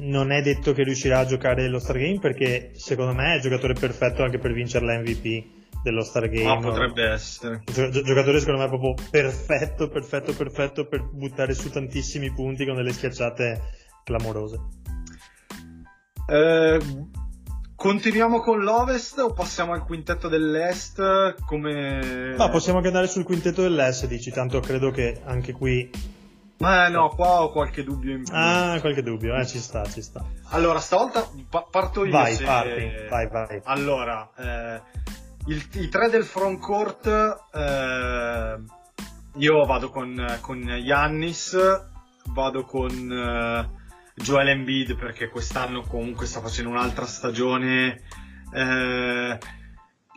non 0.00 0.30
è 0.30 0.42
detto 0.42 0.72
che 0.72 0.84
riuscirà 0.84 1.20
a 1.20 1.24
giocare 1.24 1.68
lo 1.68 1.78
Star 1.78 1.98
Game 1.98 2.20
perché 2.20 2.70
secondo 2.74 3.12
me 3.12 3.32
è 3.32 3.36
il 3.36 3.42
giocatore 3.42 3.74
perfetto 3.74 4.22
anche 4.22 4.38
per 4.38 4.52
vincere 4.52 4.86
l'MVP 4.86 5.60
dello 5.82 6.02
Star 6.02 6.28
Game. 6.28 6.44
Ma 6.44 6.58
potrebbe 6.58 7.04
essere. 7.04 7.62
Gio- 7.64 7.90
giocatore 7.90 8.38
secondo 8.38 8.60
me 8.60 8.68
proprio 8.68 8.94
perfetto, 9.10 9.88
perfetto, 9.88 10.32
perfetto 10.34 10.86
per 10.86 11.02
buttare 11.02 11.54
su 11.54 11.70
tantissimi 11.70 12.32
punti 12.32 12.64
con 12.64 12.76
delle 12.76 12.92
schiacciate 12.92 13.60
clamorose. 14.04 14.60
Eh, 16.28 16.78
continuiamo 17.82 18.38
con 18.38 18.60
l'Ovest 18.60 19.18
o 19.18 19.32
passiamo 19.32 19.72
al 19.72 19.82
quintetto 19.84 20.28
dell'Est? 20.28 21.34
Come... 21.44 22.32
No, 22.36 22.48
possiamo 22.48 22.76
anche 22.78 22.86
andare 22.90 23.08
sul 23.08 23.24
quintetto 23.24 23.60
dell'Est, 23.62 24.06
dici, 24.06 24.30
tanto 24.30 24.60
credo 24.60 24.92
che 24.92 25.20
anche 25.24 25.50
qui... 25.50 25.90
Eh 26.58 26.88
no, 26.90 27.08
qua 27.08 27.42
ho 27.42 27.50
qualche 27.50 27.82
dubbio 27.82 28.12
in 28.14 28.22
più. 28.22 28.32
Ah, 28.36 28.78
qualche 28.80 29.02
dubbio, 29.02 29.34
eh, 29.34 29.44
ci 29.48 29.58
sta, 29.58 29.84
ci 29.84 30.00
sta. 30.00 30.24
Allora, 30.50 30.78
stavolta 30.78 31.28
pa- 31.50 31.66
parto 31.68 32.04
io. 32.04 32.12
Vai, 32.12 32.34
se... 32.36 32.44
parti, 32.44 32.88
vai, 33.10 33.26
vai. 33.28 33.60
Allora, 33.64 34.30
eh, 34.36 34.80
il- 35.46 35.68
i 35.72 35.88
tre 35.88 36.08
del 36.08 36.22
frontcourt, 36.22 37.08
eh, 37.52 38.58
io 39.38 39.64
vado 39.66 39.90
con, 39.90 40.38
con 40.40 40.58
Yannis, 40.60 41.58
vado 42.26 42.62
con 42.64 43.10
eh, 43.10 43.80
Joel 44.14 44.48
Embiid 44.48 44.96
perché 44.96 45.28
quest'anno 45.28 45.82
comunque 45.82 46.26
sta 46.26 46.40
facendo 46.40 46.70
un'altra 46.70 47.06
stagione 47.06 48.00
eh, 48.54 49.38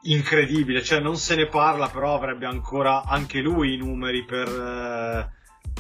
incredibile, 0.04 0.84
cioè 0.84 1.00
non 1.00 1.18
se 1.18 1.36
ne 1.36 1.48
parla, 1.48 1.88
però 1.90 2.16
avrebbe 2.16 2.46
ancora 2.46 3.04
anche 3.04 3.40
lui 3.40 3.74
i 3.74 3.78
numeri 3.78 4.24
per... 4.26 4.48
eh, 4.48 5.34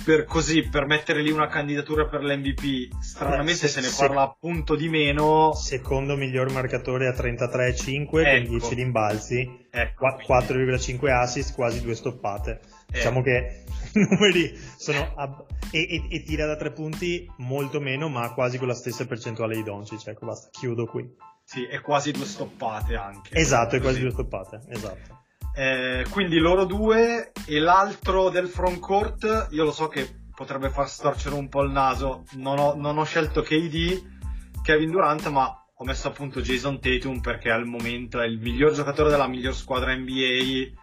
per 0.03 0.25
così 0.25 0.67
per 0.67 0.85
mettere 0.85 1.21
lì 1.21 1.31
una 1.31 1.47
candidatura 1.47 2.05
per 2.05 2.21
l'MVP 2.21 2.99
stranamente 2.99 3.53
se- 3.53 3.67
se, 3.69 3.79
ne 3.81 3.87
se- 3.87 4.05
parla 4.05 4.23
appunto 4.23 4.75
di 4.75 4.89
meno 4.89 5.53
Secondo 5.53 6.17
miglior 6.17 6.51
marcatore 6.51 7.07
a 7.07 7.13
33,5 7.13 8.05
con 8.09 8.19
Ecco. 8.25 8.49
10 8.49 8.73
rimbalzi, 8.75 9.67
ecco 9.71 9.93
qua- 9.97 10.13
quindi- 10.15 10.73
4,5 10.73 11.09
assist, 11.11 11.53
quasi 11.55 11.81
due 11.81 11.95
stoppate. 11.95 12.59
Eh. 12.91 12.93
Diciamo 12.93 13.21
che 13.21 13.63
i 13.93 14.07
numeri 14.09 14.57
sono... 14.77 15.13
ab- 15.15 15.45
e, 15.71 15.79
e- 15.89 16.07
e 16.09 16.23
tira 16.23 16.45
da 16.45 16.55
tre 16.55 16.71
punti 16.71 17.29
molto 17.37 17.79
meno, 17.79 18.07
ma 18.07 18.33
quasi 18.33 18.57
con 18.57 18.67
la 18.67 18.73
stessa 18.73 19.05
percentuale 19.05 19.55
di 19.55 19.63
Doncic. 19.63 20.07
Ecco, 20.07 20.25
basta, 20.25 20.49
chiudo 20.51 20.85
qui. 20.85 21.09
sì 21.43 21.63
è 21.65 21.81
quasi 21.81 22.11
due 22.11 22.25
stoppate 22.25 22.95
anche 22.95 23.35
Esatto, 23.35 23.75
è 23.75 23.81
quasi 23.81 23.99
due 23.99 24.11
stoppate, 24.11 24.61
esatto. 24.69 25.23
Eh, 25.57 26.05
quindi 26.09 26.37
loro 26.37 26.65
due 26.65 27.31
e 27.47 27.59
l'altro 27.59 28.29
del 28.29 28.49
frontcourt 28.49 29.47
io 29.51 29.63
lo 29.63 29.71
so 29.71 29.87
che 29.87 30.23
potrebbe 30.35 30.69
far 30.69 30.89
storcere 30.89 31.33
un 31.33 31.47
po' 31.47 31.61
il 31.61 31.71
naso 31.71 32.25
non 32.33 32.59
ho, 32.59 32.75
non 32.75 32.97
ho 32.97 33.05
scelto 33.05 33.41
KD 33.41 34.61
Kevin 34.61 34.91
Durant 34.91 35.25
ma 35.29 35.65
ho 35.73 35.85
messo 35.85 36.09
appunto 36.09 36.41
Jason 36.41 36.81
Tatum 36.81 37.21
perché 37.21 37.51
al 37.51 37.65
momento 37.65 38.19
è 38.19 38.25
il 38.25 38.37
miglior 38.37 38.73
giocatore 38.73 39.09
della 39.09 39.27
miglior 39.27 39.55
squadra 39.55 39.95
NBA 39.95 40.73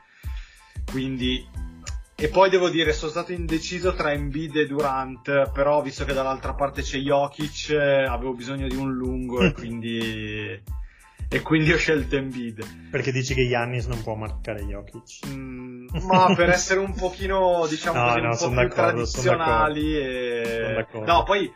quindi 0.91 1.47
e 2.23 2.29
poi 2.29 2.51
devo 2.51 2.69
dire 2.69 2.93
sono 2.93 3.11
stato 3.11 3.33
indeciso 3.33 3.95
tra 3.95 4.13
Embiid 4.13 4.57
e 4.57 4.67
Durant 4.67 5.51
però 5.51 5.83
visto 5.83 6.05
che 6.05 6.13
dall'altra 6.13 6.55
parte 6.55 6.83
c'è 6.83 6.99
Jokic 6.99 7.71
eh, 7.71 8.05
avevo 8.05 8.33
bisogno 8.35 8.69
di 8.69 8.77
un 8.77 8.93
lungo 8.93 9.41
e 9.41 9.51
quindi 9.55 10.63
e 11.29 11.41
quindi 11.41 11.73
ho 11.73 11.79
scelto 11.79 12.15
Embiid 12.15 12.91
Perché 12.91 13.11
dici 13.11 13.33
che 13.35 13.41
Yannis 13.41 13.87
non 13.87 14.03
può 14.03 14.15
marcare 14.15 14.63
Jokic. 14.65 15.27
Mm, 15.29 15.87
ma 16.03 16.35
per 16.35 16.51
essere 16.51 16.79
un 16.79 16.95
pochino, 16.95 17.67
diciamo 17.67 17.99
No, 18.05 18.29
così, 18.29 18.45
no, 18.45 18.51
un 18.51 18.55
po' 18.55 18.61
più 18.61 18.69
tradizionali 18.69 19.93
Sono 19.93 20.05
e... 20.05 20.73
d'accordo. 20.75 21.11
No, 21.11 21.23
poi... 21.23 21.51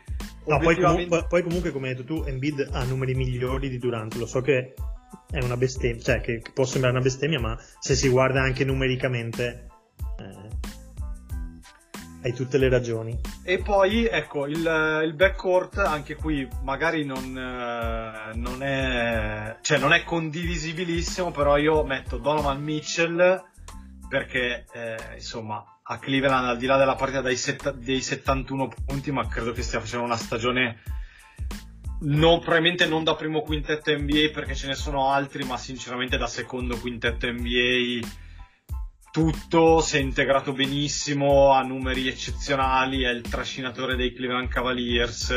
No, 0.47 0.57
poi, 0.57 0.65
obiettivamente- 0.65 1.09
comu- 1.09 1.27
poi 1.27 1.43
comunque, 1.43 1.71
come 1.71 1.89
hai 1.89 1.95
detto 1.95 2.05
tu, 2.05 2.23
Embiid 2.25 2.69
ha 2.71 2.83
numeri 2.85 3.13
migliori 3.13 3.69
di 3.69 3.77
Durant. 3.77 4.15
Lo 4.15 4.25
so 4.25 4.41
che 4.41 4.73
è 5.29 5.43
una 5.43 5.57
bestemmia, 5.57 6.01
cioè 6.01 6.21
che, 6.21 6.39
che 6.39 6.51
può 6.51 6.65
sembrare 6.65 6.95
una 6.95 7.03
bestemmia, 7.03 7.39
ma 7.39 7.55
se 7.79 7.95
si 7.95 8.09
guarda 8.09 8.41
anche 8.41 8.65
numericamente, 8.65 9.67
eh, 10.19 10.46
hai 12.21 12.33
tutte 12.33 12.57
le 12.57 12.69
ragioni. 12.69 13.19
E 13.43 13.59
poi, 13.59 14.05
ecco, 14.05 14.47
il, 14.47 15.01
il 15.03 15.13
backcourt, 15.13 15.77
anche 15.77 16.15
qui 16.15 16.47
magari 16.63 17.05
non, 17.05 17.37
eh, 17.37 18.35
non 18.35 18.63
è... 18.63 19.57
Cioè, 19.61 19.77
non 19.77 19.93
è 19.93 20.03
condivisibilissimo, 20.03 21.31
però 21.31 21.57
io 21.57 21.83
metto 21.83 22.17
Donovan 22.17 22.61
Mitchell 22.61 23.43
perché, 24.09 24.65
eh, 24.73 24.97
insomma, 25.15 25.63
a 25.83 25.99
Cleveland, 25.99 26.47
al 26.47 26.57
di 26.57 26.65
là 26.65 26.77
della 26.77 26.95
partita 26.95 27.21
dei, 27.21 27.37
setta- 27.37 27.71
dei 27.71 28.01
71 28.01 28.69
punti, 28.85 29.11
ma 29.11 29.27
credo 29.27 29.51
che 29.51 29.61
stia 29.61 29.79
facendo 29.79 30.05
una 30.05 30.17
stagione 30.17 30.81
non, 31.99 32.39
probabilmente 32.39 32.85
non 32.85 33.03
da 33.03 33.15
primo 33.15 33.41
quintetto 33.41 33.91
NBA 33.91 34.29
perché 34.33 34.53
ce 34.53 34.67
ne 34.67 34.75
sono 34.75 35.09
altri, 35.11 35.43
ma 35.43 35.57
sinceramente 35.57 36.17
da 36.17 36.27
secondo 36.27 36.77
quintetto 36.77 37.31
NBA 37.31 38.25
tutto, 39.11 39.81
si 39.81 39.97
è 39.97 39.99
integrato 39.99 40.53
benissimo, 40.53 41.51
ha 41.53 41.61
numeri 41.61 42.07
eccezionali, 42.07 43.03
è 43.03 43.09
il 43.09 43.21
trascinatore 43.21 43.95
dei 43.95 44.13
Cleveland 44.13 44.49
Cavaliers. 44.49 45.33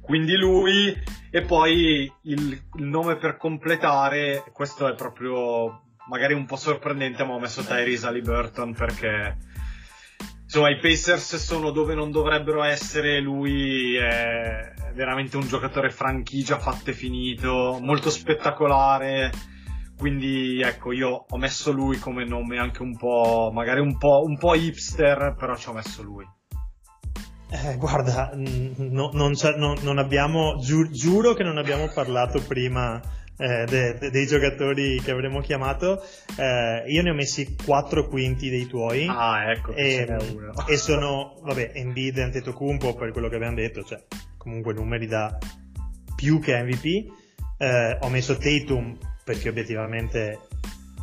Quindi 0.00 0.36
lui, 0.36 0.94
e 1.30 1.42
poi 1.42 2.10
il, 2.22 2.62
il 2.76 2.84
nome 2.84 3.16
per 3.16 3.36
completare, 3.36 4.44
questo 4.52 4.88
è 4.88 4.94
proprio 4.94 5.82
magari 6.08 6.32
un 6.32 6.46
po' 6.46 6.56
sorprendente, 6.56 7.24
ma 7.24 7.34
ho 7.34 7.38
messo 7.38 7.62
Tyrese 7.62 8.06
Halliburton 8.06 8.74
perché 8.74 9.36
insomma 10.42 10.70
i 10.70 10.78
Pacers 10.78 11.36
sono 11.36 11.70
dove 11.70 11.94
non 11.94 12.10
dovrebbero 12.10 12.62
essere, 12.62 13.20
lui 13.20 13.96
è 13.96 14.72
veramente 14.94 15.36
un 15.36 15.46
giocatore 15.46 15.90
franchigia 15.90 16.58
fatto 16.58 16.90
e 16.90 16.94
finito, 16.94 17.78
molto 17.80 18.08
spettacolare. 18.08 19.30
Quindi 19.98 20.60
ecco, 20.62 20.92
io 20.92 21.26
ho 21.28 21.36
messo 21.38 21.72
lui 21.72 21.98
come 21.98 22.24
nome 22.24 22.56
anche 22.58 22.82
un 22.82 22.96
po', 22.96 23.50
magari 23.52 23.80
un 23.80 23.98
po', 23.98 24.22
un 24.24 24.38
po' 24.38 24.54
hipster, 24.54 25.34
però 25.36 25.56
ci 25.56 25.68
ho 25.68 25.72
messo 25.72 26.02
lui. 26.02 26.24
Eh, 27.50 27.76
guarda, 27.78 28.30
no- 28.34 29.10
non, 29.12 29.32
c'è- 29.32 29.56
non- 29.56 29.78
non 29.82 29.98
abbiamo, 29.98 30.56
giu- 30.60 30.90
giuro 30.90 31.32
che 31.34 31.42
non 31.42 31.56
abbiamo 31.58 31.88
parlato 31.88 32.40
prima 32.46 33.00
eh, 33.40 33.64
de- 33.66 33.96
de- 33.98 34.10
dei 34.10 34.26
giocatori 34.26 35.00
che 35.00 35.10
avremmo 35.12 35.40
chiamato. 35.40 36.00
Eh, 36.36 36.84
io 36.88 37.02
ne 37.02 37.10
ho 37.10 37.14
messi 37.14 37.56
4 37.64 38.06
quinti 38.08 38.50
dei 38.50 38.66
tuoi. 38.66 39.06
Ah, 39.08 39.50
ecco, 39.50 39.72
e, 39.74 40.04
e 40.68 40.76
sono, 40.76 41.38
vabbè, 41.42 41.70
Embiid 41.74 42.18
e 42.18 42.22
Antetokounmpo 42.22 42.94
per 42.94 43.12
quello 43.12 43.28
che 43.28 43.36
abbiamo 43.36 43.54
detto, 43.54 43.82
cioè 43.84 44.02
comunque 44.36 44.74
numeri 44.74 45.06
da 45.06 45.38
più 46.16 46.40
che 46.40 46.60
MVP. 46.62 47.06
Eh, 47.58 47.98
ho 48.00 48.08
messo 48.08 48.36
Tatum 48.36 48.96
perché 49.28 49.50
obiettivamente 49.50 50.38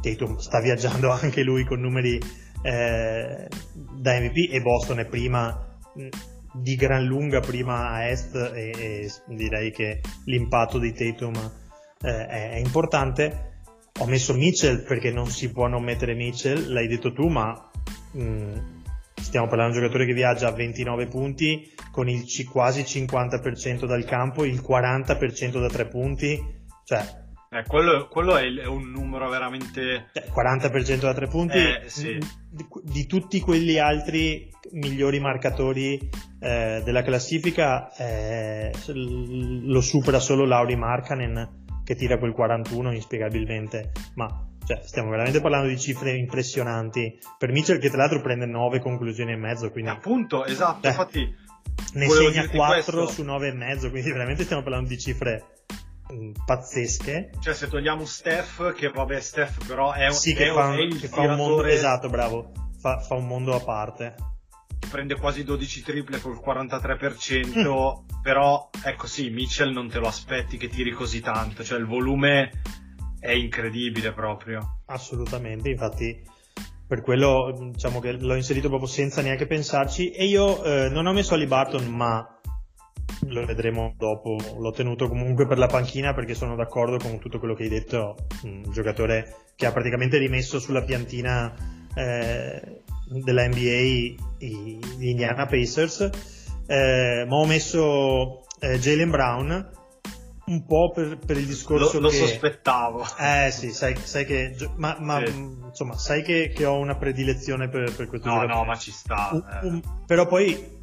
Tatum 0.01 0.38
sta 0.38 0.60
viaggiando 0.60 1.12
anche 1.13 1.44
lui 1.44 1.63
con 1.63 1.79
numeri 1.79 2.20
eh, 2.63 3.48
da 3.74 4.20
MVP 4.20 4.51
e 4.51 4.62
Boston 4.62 5.01
è 5.01 5.05
prima 5.05 5.77
mh, 5.94 6.08
di 6.53 6.75
gran 6.75 7.03
lunga 7.03 7.39
prima 7.39 7.89
a 7.91 8.08
est 8.08 8.34
e, 8.34 8.72
e 8.75 9.12
direi 9.27 9.72
che 9.72 10.01
l'impatto 10.25 10.79
di 10.79 10.91
Tatum 10.91 11.36
eh, 12.01 12.25
è, 12.25 12.55
importante. 12.55 13.51
Ho 14.00 14.08
messo 14.08 14.34
Mitchell 14.34 14.84
perché 14.84 15.12
non 15.12 15.27
si 15.27 15.51
può 15.51 15.67
non 15.67 15.84
mettere 15.84 16.15
Mitchell, 16.15 16.72
l'hai 16.74 16.88
detto 16.88 17.13
tu, 17.13 17.27
ma 17.27 17.70
mh, 18.13 18.60
stiamo 19.22 19.48
parlando 19.48 19.74
di 19.74 19.77
un 19.77 19.86
giocatore 19.86 20.08
che 20.08 20.13
viaggia 20.13 20.48
a 20.48 20.51
29 20.51 21.05
punti 21.08 21.72
con 21.91 22.10
il 22.10 22.25
ci- 22.25 22.46
quasi 22.46 22.82
50% 22.82 23.86
dal 23.86 24.03
campo, 24.03 24.46
il 24.46 24.63
40% 24.67 25.60
da 25.60 25.67
3 25.67 25.88
punti, 25.88 26.39
cioè 26.84 27.24
Eh, 27.58 27.64
quello, 27.68 28.08
quello 28.10 28.36
è, 28.36 28.44
il- 28.44 28.60
è 28.60 28.66
un 28.66 28.90
numero 28.92 29.30
veramente... 29.30 30.08
cioè, 30.14 30.26
40% 30.30 31.00
da 31.00 31.14
3 31.14 31.28
punti 31.28 31.58
Eh, 31.58 31.84
sì. 31.86 32.18
di, 32.50 32.66
di 32.84 33.06
tutti 33.06 33.40
quelli 33.40 33.78
altri 33.80 34.52
migliori 34.72 35.20
marcatori 35.20 35.98
eh, 36.40 36.82
della 36.84 37.02
classifica 37.04 37.90
eh, 37.96 38.72
lo 38.94 39.80
supera 39.82 40.20
solo 40.20 40.46
Lauri 40.46 40.76
Markkanen 40.76 41.64
che 41.86 41.96
tira 41.96 42.18
quel 42.18 42.32
41 42.34 42.92
inspiegabilmente 42.94 43.92
ma 44.16 44.28
cioè, 44.66 44.82
stiamo 44.84 45.12
veramente 45.12 45.40
parlando 45.40 45.68
di 45.68 45.80
cifre 45.80 46.16
impressionanti 46.18 47.18
per 47.38 47.52
Mitchell 47.52 47.78
che 47.80 47.90
tra 47.90 47.98
l'altro 48.00 48.22
prende 48.22 48.48
9 48.48 48.80
conclusioni 48.80 49.32
e 49.34 49.38
mezzo 49.38 49.70
quindi 49.72 49.92
Appunto, 49.92 50.44
esatto, 50.46 50.88
Eh. 50.88 50.90
infatti... 50.90 51.36
ne 51.94 52.10
segna 52.10 52.42
dirti 52.42 52.58
4 52.58 52.74
questo. 52.98 53.08
su 53.08 53.24
9 53.24 53.48
e 53.50 53.54
mezzo 53.54 53.90
quindi 53.92 54.12
veramente 54.12 54.44
stiamo 54.44 54.64
parlando 54.64 54.90
di 54.90 54.98
cifre 54.98 55.44
pazzesche 56.46 57.32
Cioè, 57.40 57.54
se 57.54 57.68
togliamo 57.68 58.06
Steph, 58.06 58.74
che 58.74 58.90
vabbè, 58.90 59.20
Steph 59.20 59.66
però 59.66 59.92
è, 59.92 60.08
un- 60.08 60.14
sì 60.14 60.34
è, 60.34 60.36
che, 60.36 60.52
fa, 60.52 60.76
è 60.76 60.80
il 60.80 61.00
che 61.00 61.08
fa 61.08 61.22
un 61.22 61.36
mondo 61.36 61.66
esatto 61.66 62.10
bravo 62.10 62.52
fa, 62.80 63.00
fa 63.00 63.16
un 63.16 63.28
mondo 63.28 63.56
a 63.56 63.60
parte 63.60 64.16
prende 64.90 65.16
quasi 65.16 65.44
12 65.44 65.82
triple 65.82 66.20
col 66.20 66.40
43%, 66.44 67.60
mm. 67.60 68.22
però 68.22 68.70
ecco 68.84 69.08
sì, 69.08 69.30
Mitchell 69.30 69.72
non 69.72 69.90
te 69.90 70.00
lo 70.00 70.08
aspetti 70.08 70.58
che 70.58 70.68
tiri 70.68 70.92
così 70.92 71.22
tanto, 71.22 71.64
cioè 71.64 71.80
il 71.80 71.86
volume 71.86 72.52
è 73.20 73.32
incredibile 73.32 74.14
proprio. 74.14 74.82
Assolutamente, 74.86 75.70
infatti 75.70 76.22
per 76.88 77.02
quello 77.02 77.72
diciamo 77.72 78.00
che 78.00 78.12
l'ho 78.12 78.36
inserito 78.36 78.68
proprio 78.68 78.88
senza 78.88 79.22
neanche 79.22 79.48
pensarci 79.48 80.12
e 80.12 80.26
io 80.26 80.64
eh, 80.64 80.90
non 80.90 81.08
ho 81.08 81.14
messo 81.14 81.34
Ali 81.34 81.48
Barton 81.48 81.88
ma 81.88 82.35
lo 83.27 83.46
vedremo 83.46 83.94
dopo. 83.98 84.38
L'ho 84.58 84.72
tenuto 84.72 85.08
comunque 85.08 85.48
per 85.48 85.58
la 85.58 85.67
panchina 85.67 86.13
perché 86.13 86.34
sono 86.34 86.55
d'accordo 86.55 86.98
con 86.98 87.20
tutto 87.20 87.39
quello 87.39 87.53
che 87.53 87.63
hai 87.63 87.70
detto. 87.70 88.15
Un 88.44 88.63
giocatore 88.72 89.36
che 89.55 89.65
ha 89.65 89.72
praticamente 89.72 90.17
rimesso 90.17 90.60
sulla 90.60 90.84
piantina 90.84 91.53
eh, 91.96 92.82
della 93.24 93.48
NBA 93.48 94.24
gli 94.38 94.79
Indiana 95.00 95.46
Pacers. 95.46 96.10
Eh, 96.67 97.25
ma 97.27 97.36
ho 97.36 97.46
messo 97.46 98.41
eh, 98.60 98.79
Jalen 98.79 99.10
Brown 99.10 99.70
un 100.46 100.65
po' 100.65 100.91
per, 100.94 101.17
per 101.17 101.38
il 101.38 101.46
discorso 101.48 101.96
lo, 101.96 102.01
lo 102.01 102.10
che... 102.10 102.17
sospettavo 102.17 103.03
eh 103.20 103.50
sì 103.51 103.72
sai, 103.72 103.96
sai 103.96 104.25
che 104.25 104.55
ma, 104.75 104.96
ma 105.00 105.25
sì. 105.25 105.34
insomma 105.34 105.98
sai 105.98 106.22
che, 106.22 106.51
che, 106.53 106.65
ho 106.65 106.77
una 106.77 106.98
predilezione 106.98 107.67
per, 107.67 107.96
per 107.96 108.08
questo 108.08 108.27
no 108.27 108.41
giocatore. 108.41 108.60
no 108.60 108.63
ma 108.63 108.75
ci 108.75 108.91
sta 108.91 109.29
un, 109.32 109.39
eh. 109.39 109.67
un, 109.67 109.82
però 110.05 110.27
poi 110.27 110.75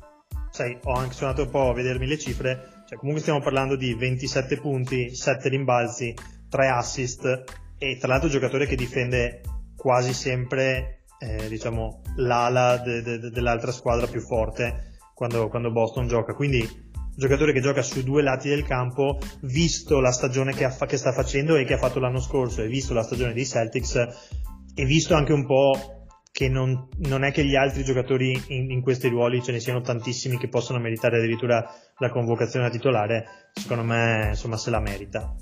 sai, 0.53 0.79
ho 0.85 0.93
anche 0.93 1.15
suonato 1.15 1.43
un 1.43 1.51
po' 1.51 1.71
a 1.71 1.75
vedermi 1.75 2.07
le 2.07 2.19
cifre, 2.19 2.85
cioè 2.87 2.99
comunque 2.99 3.23
stiamo 3.23 3.41
parlando 3.41 3.75
di 3.75 3.95
27 3.95 4.59
punti, 4.59 5.15
7 5.15 5.49
rimbalzi, 5.49 6.15
3 6.49 6.69
assist 6.69 7.45
e 7.79 7.97
tra 7.99 8.09
l'altro 8.09 8.29
giocatore 8.29 8.67
che 8.67 8.77
difende 8.77 9.41
quasi 9.75 10.13
sempre 10.13 11.05
eh, 11.19 11.49
diciamo 11.49 12.03
l'ala 12.17 12.77
de, 12.77 13.01
de, 13.01 13.19
de, 13.19 13.31
dell'altra 13.31 13.73
squadra 13.73 14.07
più 14.07 14.21
forte 14.21 14.99
quando, 15.15 15.49
quando 15.49 15.73
Boston 15.73 16.07
gioca, 16.07 16.35
quindi 16.35 16.69
giocatore 17.17 17.53
che 17.53 17.61
gioca 17.61 17.81
su 17.81 18.03
due 18.03 18.23
lati 18.23 18.49
del 18.49 18.65
campo, 18.65 19.19
visto 19.43 20.01
la 20.01 20.13
stagione 20.13 20.53
che, 20.53 20.65
ha, 20.65 20.75
che, 20.87 20.97
sta 20.97 21.13
facendo 21.13 21.57
e 21.57 21.65
che 21.65 21.75
ha 21.75 21.79
fatto 21.79 21.99
l'anno 21.99 22.21
scorso, 22.21 22.63
e 22.63 22.69
visto 22.69 22.93
la 22.93 23.03
stagione 23.03 23.33
dei 23.33 23.47
Celtics, 23.47 23.95
e 24.75 24.85
visto 24.85 25.15
anche 25.15 25.33
un 25.33 25.47
po' 25.47 26.02
che 26.33 26.49
non, 26.49 26.89
non, 27.01 27.25
è 27.25 27.31
che 27.31 27.45
gli 27.45 27.55
altri 27.55 27.85
giocatori 27.85 28.43
in, 28.49 28.71
in, 28.71 28.81
questi 28.81 29.09
ruoli 29.09 29.43
ce 29.43 29.53
ne 29.53 29.61
siano 29.61 29.83
tantissimi 29.83 30.39
che 30.39 30.49
possono 30.49 30.79
meritare 30.79 31.19
addirittura 31.19 31.63
la 31.99 32.11
convocazione 32.11 32.67
a 32.67 32.71
titolare, 32.71 33.51
secondo 33.53 33.85
me 33.85 34.29
insomma 34.31 34.57
se 34.57 34.71
la 34.71 34.81
merita. 34.81 35.35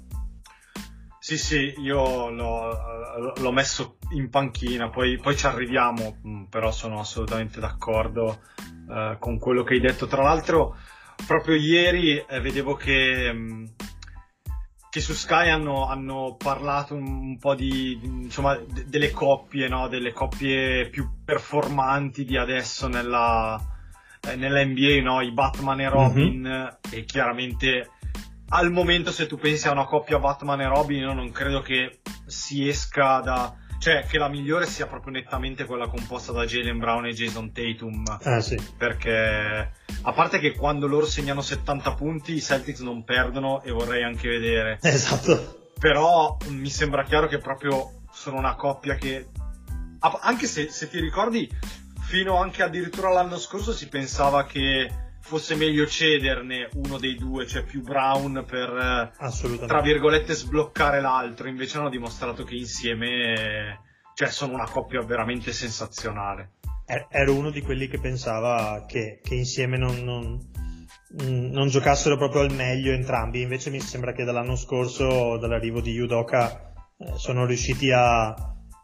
Sì, 1.21 1.39
sì, 1.39 1.75
io 1.79 2.31
l'ho, 2.31 3.35
l'ho 3.37 3.53
messo 3.53 3.99
in 4.15 4.31
panchina, 4.31 4.91
poi, 4.91 5.17
poi, 5.19 5.37
ci 5.37 5.47
arriviamo, 5.47 6.17
mm, 6.27 6.45
però 6.45 6.73
sono 6.73 6.99
assolutamente 6.99 7.61
d'accordo 7.61 8.41
eh, 8.91 9.17
con 9.21 9.39
quello 9.39 9.63
che 9.63 9.75
hai 9.75 9.81
detto. 9.81 10.09
Tra 10.09 10.23
l'altro, 10.23 10.77
proprio 11.25 11.55
ieri 11.55 12.19
eh, 12.19 12.41
vedevo 12.41 12.75
che... 12.75 13.33
Mh, 13.33 13.39
mm, 13.39 13.65
che 14.91 15.01
su 15.01 15.13
Sky 15.13 15.49
hanno, 15.49 15.87
hanno 15.87 16.35
parlato 16.37 16.95
un, 16.95 17.07
un, 17.07 17.39
po' 17.39 17.55
di, 17.55 17.99
insomma, 18.03 18.57
d- 18.57 18.85
delle 18.87 19.13
coppie, 19.13 19.69
no? 19.69 19.87
delle 19.87 20.13
coppie 20.13 20.89
più 20.91 21.09
performanti 21.25 22.25
di 22.25 22.37
adesso 22.37 22.89
nella, 22.89 23.59
eh, 24.29 24.35
nella 24.35 24.65
NBA, 24.65 25.01
no? 25.01 25.21
i 25.21 25.31
Batman 25.31 25.81
e 25.81 25.89
Robin, 25.89 26.41
mm-hmm. 26.41 26.67
e 26.91 27.05
chiaramente 27.05 27.91
al 28.49 28.73
momento 28.73 29.13
se 29.13 29.29
tu 29.29 29.37
pensi 29.37 29.69
a 29.69 29.73
una 29.73 29.85
coppia 29.85 30.19
Batman 30.19 30.61
e 30.61 30.67
Robin, 30.67 31.03
io 31.03 31.13
non 31.13 31.31
credo 31.31 31.61
che 31.61 32.01
si 32.27 32.69
esca 32.69 33.21
da, 33.21 33.55
cioè 33.81 34.05
che 34.07 34.19
la 34.19 34.29
migliore 34.29 34.67
sia 34.67 34.87
proprio 34.87 35.13
nettamente 35.13 35.65
quella 35.65 35.89
composta 35.89 36.33
da 36.33 36.45
Jalen 36.45 36.79
Brown 36.79 37.07
e 37.07 37.13
Jason 37.13 37.51
Tatum. 37.51 38.05
Ah, 38.23 38.41
sì. 38.41 38.61
Perché 38.77 39.73
a 40.03 40.13
parte 40.13 40.39
che 40.39 40.53
quando 40.55 40.87
loro 40.87 41.07
segnano 41.07 41.41
70 41.41 41.95
punti 41.95 42.35
i 42.35 42.43
Celtics 42.43 42.81
non 42.81 43.05
perdono 43.05 43.63
e 43.63 43.71
vorrei 43.71 44.05
anche 44.05 44.29
vedere. 44.29 44.79
Esatto. 44.83 45.71
Però 45.79 46.37
mi 46.49 46.69
sembra 46.69 47.05
chiaro 47.05 47.27
che 47.27 47.39
proprio 47.39 48.03
sono 48.13 48.37
una 48.37 48.55
coppia 48.55 48.97
che 48.97 49.29
anche 50.01 50.47
se, 50.47 50.69
se 50.69 50.91
ti 50.91 51.01
ricordi 51.01 51.49
fino 52.01 52.37
anche 52.37 52.63
addirittura 52.63 53.11
l'anno 53.11 53.39
scorso 53.39 53.73
si 53.73 53.89
pensava 53.89 54.45
che 54.45 54.91
fosse 55.21 55.55
meglio 55.55 55.87
cederne 55.87 56.69
uno 56.75 56.99
dei 56.99 57.15
due, 57.17 57.47
cioè 57.47 57.65
più 57.65 57.83
Brown 57.83 58.45
per 58.47 59.13
tra 59.67 59.81
virgolette 59.81 60.35
sbloccare 60.35 61.01
l'altro, 61.01 61.49
invece 61.49 61.79
hanno 61.79 61.91
dimostrato 61.91 62.45
che 62.45 62.55
insieme 62.55 63.79
cioè 64.21 64.29
sono 64.29 64.53
una 64.53 64.69
coppia 64.69 65.01
veramente 65.03 65.51
sensazionale. 65.51 66.57
Ero 67.09 67.35
uno 67.35 67.51
di 67.51 67.63
quelli 67.63 67.89
che 67.89 67.99
pensava 67.99 68.85
che, 68.87 69.21
che 69.23 69.35
insieme 69.35 69.79
non, 69.79 70.03
non, 70.03 70.39
non, 71.51 71.69
giocassero 71.69 72.19
proprio 72.19 72.43
al 72.43 72.53
meglio 72.53 72.93
entrambi, 72.93 73.41
invece 73.41 73.71
mi 73.71 73.81
sembra 73.81 74.13
che 74.13 74.25
dall'anno 74.25 74.57
scorso, 74.57 75.39
dall'arrivo 75.39 75.81
di 75.81 75.93
Yudoka, 75.93 76.73
eh, 76.99 77.13
sono 77.17 77.47
riusciti 77.47 77.91
a 77.93 78.35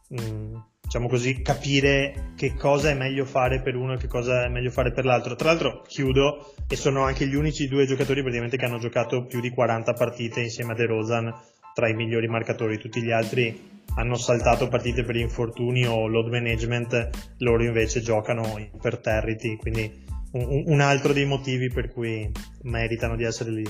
mh, 0.09 0.23
mm, 0.23 0.55
diciamo 0.87 1.09
così, 1.09 1.43
capire 1.43 2.31
che 2.37 2.55
cosa 2.55 2.91
è 2.91 2.95
meglio 2.95 3.25
fare 3.25 3.61
per 3.61 3.75
uno 3.75 3.95
e 3.95 3.97
che 3.97 4.07
cosa 4.07 4.45
è 4.45 4.49
meglio 4.49 4.71
fare 4.71 4.93
per 4.93 5.05
l'altro. 5.05 5.35
Tra 5.35 5.49
l'altro 5.49 5.83
chiudo 5.83 6.55
e 6.69 6.77
sono 6.77 7.03
anche 7.03 7.27
gli 7.27 7.35
unici 7.35 7.67
due 7.67 7.87
giocatori 7.87 8.21
praticamente 8.21 8.57
che 8.57 8.65
hanno 8.65 8.79
giocato 8.79 9.25
più 9.25 9.41
di 9.41 9.51
40 9.51 9.93
partite 9.95 10.41
insieme 10.41 10.73
a 10.73 10.75
De 10.77 10.87
Rosan 10.87 11.35
tra 11.75 11.89
i 11.89 11.95
migliori 11.95 12.29
marcatori, 12.29 12.79
tutti 12.79 13.03
gli 13.03 13.11
altri 13.11 13.83
hanno 13.97 14.15
saltato 14.15 14.69
partite 14.69 15.03
per 15.03 15.17
infortuni 15.17 15.85
o 15.87 16.07
load 16.07 16.29
management, 16.29 17.35
loro 17.39 17.65
invece 17.65 18.01
giocano 18.01 18.57
imperterriti, 18.57 19.57
quindi 19.57 20.05
un, 20.33 20.63
un 20.67 20.81
altro 20.81 21.13
dei 21.13 21.27
motivi 21.27 21.69
per 21.69 21.91
cui 21.91 22.31
meritano 22.63 23.17
di 23.17 23.25
essere 23.25 23.51
lì. 23.51 23.65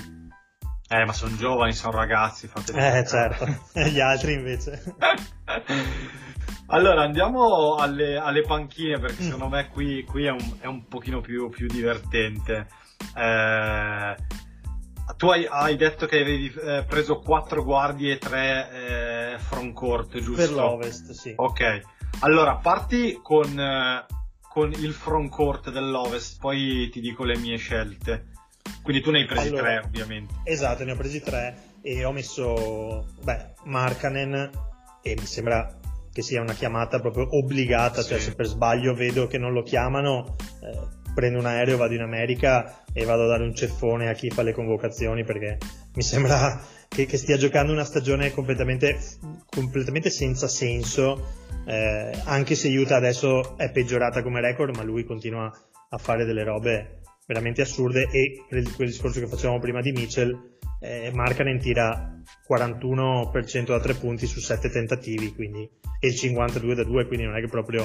Eh, 0.89 1.05
ma 1.05 1.13
sono 1.13 1.35
giovani, 1.37 1.73
sono 1.73 1.97
ragazzi, 1.97 2.47
fateli 2.47 2.79
Eh, 2.79 3.07
certo, 3.07 3.45
gli 3.81 3.99
altri 4.01 4.35
invece. 4.35 4.83
Allora 6.69 7.03
andiamo 7.03 7.75
alle, 7.75 8.17
alle 8.17 8.43
panchine 8.43 8.99
perché 8.99 9.23
mm. 9.23 9.25
secondo 9.25 9.49
me 9.49 9.69
qui, 9.69 10.05
qui 10.05 10.25
è, 10.25 10.31
un, 10.31 10.57
è, 10.61 10.67
un, 10.67 10.87
pochino 10.87 11.21
più, 11.21 11.49
più 11.49 11.67
divertente. 11.67 12.69
Eh, 13.17 14.17
tu 15.17 15.29
hai, 15.29 15.47
hai, 15.49 15.77
detto 15.77 16.07
che 16.07 16.21
avevi 16.21 16.53
eh, 16.53 16.85
preso 16.87 17.21
4 17.21 17.63
guardie 17.63 18.15
e 18.15 18.19
3 18.19 18.71
eh, 18.71 19.39
frontcourt, 19.39 20.19
giusto? 20.19 20.35
Per 20.35 20.53
l'Ovest, 20.53 21.11
sì. 21.13 21.33
Ok, 21.37 21.81
allora 22.21 22.57
parti 22.57 23.19
con, 23.23 23.59
eh, 23.59 24.05
con 24.49 24.73
il 24.73 24.93
frontcourt 24.93 25.71
dell'Ovest, 25.71 26.39
poi 26.41 26.89
ti 26.91 27.01
dico 27.01 27.25
le 27.25 27.39
mie 27.39 27.57
scelte. 27.57 28.35
Quindi 28.87 29.03
tu 29.03 29.11
ne 29.11 29.19
hai 29.19 29.27
presi 29.27 29.49
3 29.49 29.59
allora, 29.59 29.83
ovviamente. 29.85 30.35
Esatto, 30.45 30.85
ne 30.85 30.93
ho 30.93 30.97
presi 30.97 31.21
3 31.21 31.57
e 31.83 32.05
ho 32.05 32.13
messo, 32.13 33.05
beh, 33.21 33.55
Markanen 33.65 34.49
e 35.03 35.17
mi 35.19 35.27
sembra 35.27 35.77
che 36.13 36.23
sia 36.23 36.41
una 36.41 36.53
chiamata 36.53 37.01
proprio 37.01 37.27
obbligata, 37.37 37.97
cioè, 37.97 38.03
sì. 38.05 38.09
cioè 38.11 38.21
se 38.21 38.35
per 38.37 38.47
sbaglio 38.47 38.95
vedo 38.95 39.27
che 39.27 39.39
non 39.39 39.53
lo 39.53 39.65
chiamano, 39.65 40.37
eh, 40.63 41.13
prendo 41.13 41.41
un 41.41 41.47
aereo, 41.47 41.77
vado 41.77 41.95
in 41.95 42.01
America 42.03 42.85
e 42.93 43.05
vado 43.05 43.25
a 43.25 43.27
dare 43.27 43.43
un 43.43 43.57
ceffone 43.57 44.09
a 44.09 44.13
chi 44.13 44.31
fa 44.31 44.43
le 44.43 44.53
convocazioni 44.53 45.25
perché 45.25 45.59
mi 45.93 46.03
sembra 46.03 46.57
che, 46.87 47.07
che 47.07 47.17
stia 47.17 47.37
giocando 47.37 47.73
una 47.73 47.83
stagione 47.83 48.31
completamente, 48.31 49.01
completamente 49.47 50.11
senza 50.11 50.47
senso, 50.47 51.27
eh, 51.67 52.13
anche 52.23 52.55
se 52.55 52.69
Utah 52.69 52.99
adesso 52.99 53.59
è 53.59 53.69
peggiorata 53.73 54.23
come 54.23 54.41
record, 54.41 54.77
ma 54.77 54.85
lui 54.85 55.03
continua 55.03 55.53
a 55.89 55.99
fare 55.99 56.25
delle 56.25 56.45
robe 56.45 57.01
veramente 57.27 57.63
assurde 57.63 58.09
e 58.11 58.45
per 58.49 58.63
quel 58.75 58.89
discorso 58.89 59.21
che 59.21 59.27
facevamo 59.27 59.59
prima 59.59 59.81
di 59.81 59.93
Mitchell, 59.93 60.59
eh, 60.81 61.11
Markanen 61.13 61.59
tira 61.59 62.23
41% 62.49 63.67
da 63.67 63.81
3 63.81 63.95
punti 63.95 64.27
su 64.27 64.41
7 64.41 64.71
tentativi, 64.71 65.35
quindi 65.35 65.69
e 65.99 66.09
il 66.09 66.15
52 66.15 66.75
da 66.75 66.85
2, 66.85 67.07
quindi 67.07 67.27
non 67.27 67.37
è 67.37 67.41
che 67.41 67.49
proprio 67.49 67.85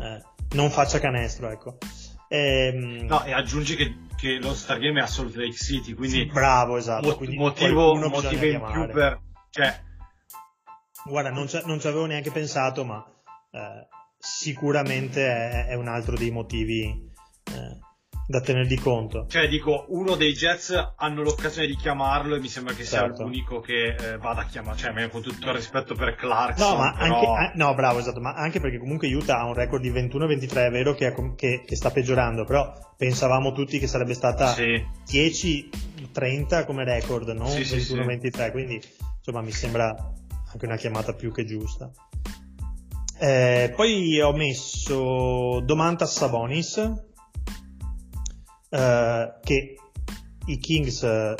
eh, 0.00 0.22
non 0.54 0.70
faccia 0.70 1.00
canestro, 1.00 1.50
ecco. 1.50 1.78
Ehm... 2.28 3.06
No, 3.06 3.24
e 3.24 3.32
aggiungi 3.32 3.74
che, 3.74 3.94
che, 4.16 4.38
lo 4.38 4.54
Stargame 4.54 5.00
è 5.00 5.02
a 5.02 5.06
Salt 5.06 5.34
Lake 5.34 5.56
City, 5.56 5.94
quindi... 5.94 6.26
Bravo, 6.26 6.76
esatto. 6.76 7.08
Mo- 7.08 7.34
motivo, 7.36 7.94
motivo 7.94 8.44
in 8.44 8.68
più 8.70 8.86
per... 8.88 9.20
Cioè... 9.50 9.86
Guarda, 11.04 11.30
non 11.30 11.48
ci, 11.48 11.58
non 11.64 11.80
ci 11.80 11.86
avevo 11.86 12.04
neanche 12.04 12.30
pensato, 12.30 12.84
ma 12.84 13.02
eh, 13.50 13.88
sicuramente 14.18 15.26
è, 15.26 15.66
è, 15.68 15.74
un 15.74 15.88
altro 15.88 16.16
dei 16.16 16.30
motivi 16.30 17.07
da 18.28 18.42
tenere 18.42 18.66
di 18.66 18.76
conto. 18.76 19.24
Cioè, 19.26 19.48
dico, 19.48 19.86
uno 19.88 20.14
dei 20.14 20.34
Jets 20.34 20.92
hanno 20.96 21.22
l'occasione 21.22 21.66
di 21.66 21.76
chiamarlo 21.76 22.34
e 22.34 22.40
mi 22.40 22.48
sembra 22.48 22.74
che 22.74 22.84
certo. 22.84 23.14
sia 23.16 23.24
l'unico 23.24 23.60
che 23.60 23.94
eh, 23.94 24.18
vada 24.18 24.42
a 24.42 24.44
chiamare. 24.44 24.76
Cioè, 24.76 25.08
con 25.08 25.22
tutto 25.22 25.48
il 25.48 25.54
rispetto 25.54 25.94
per 25.94 26.14
Clarkson. 26.14 26.72
No, 26.72 26.76
ma 26.76 26.92
però... 26.92 27.14
anche, 27.14 27.26
a, 27.26 27.52
no, 27.54 27.74
bravo, 27.74 28.00
esatto, 28.00 28.20
ma 28.20 28.34
anche 28.34 28.60
perché 28.60 28.76
comunque 28.78 29.10
Utah 29.10 29.38
ha 29.38 29.46
un 29.46 29.54
record 29.54 29.80
di 29.80 29.90
21-23, 29.90 30.66
è 30.66 30.70
vero 30.70 30.92
che, 30.92 31.14
che, 31.36 31.62
che, 31.64 31.74
sta 31.74 31.90
peggiorando, 31.90 32.44
però 32.44 32.70
pensavamo 32.98 33.52
tutti 33.52 33.78
che 33.78 33.86
sarebbe 33.86 34.12
stata 34.12 34.48
sì. 34.48 34.84
10-30 35.10 36.66
come 36.66 36.84
record, 36.84 37.28
non 37.30 37.48
sì, 37.48 37.62
21-23, 37.62 38.44
sì, 38.44 38.50
quindi 38.50 38.80
insomma 39.16 39.40
mi 39.40 39.52
sembra 39.52 39.88
anche 40.52 40.66
una 40.66 40.76
chiamata 40.76 41.14
più 41.14 41.32
che 41.32 41.46
giusta. 41.46 41.90
Eh, 43.20 43.72
poi 43.74 44.20
ho 44.20 44.32
messo 44.32 45.60
Domantas 45.64 46.14
Sabonis 46.14 47.06
eh, 48.68 49.34
che 49.42 49.76
i 50.46 50.58
Kings 50.58 51.02
eh, 51.02 51.34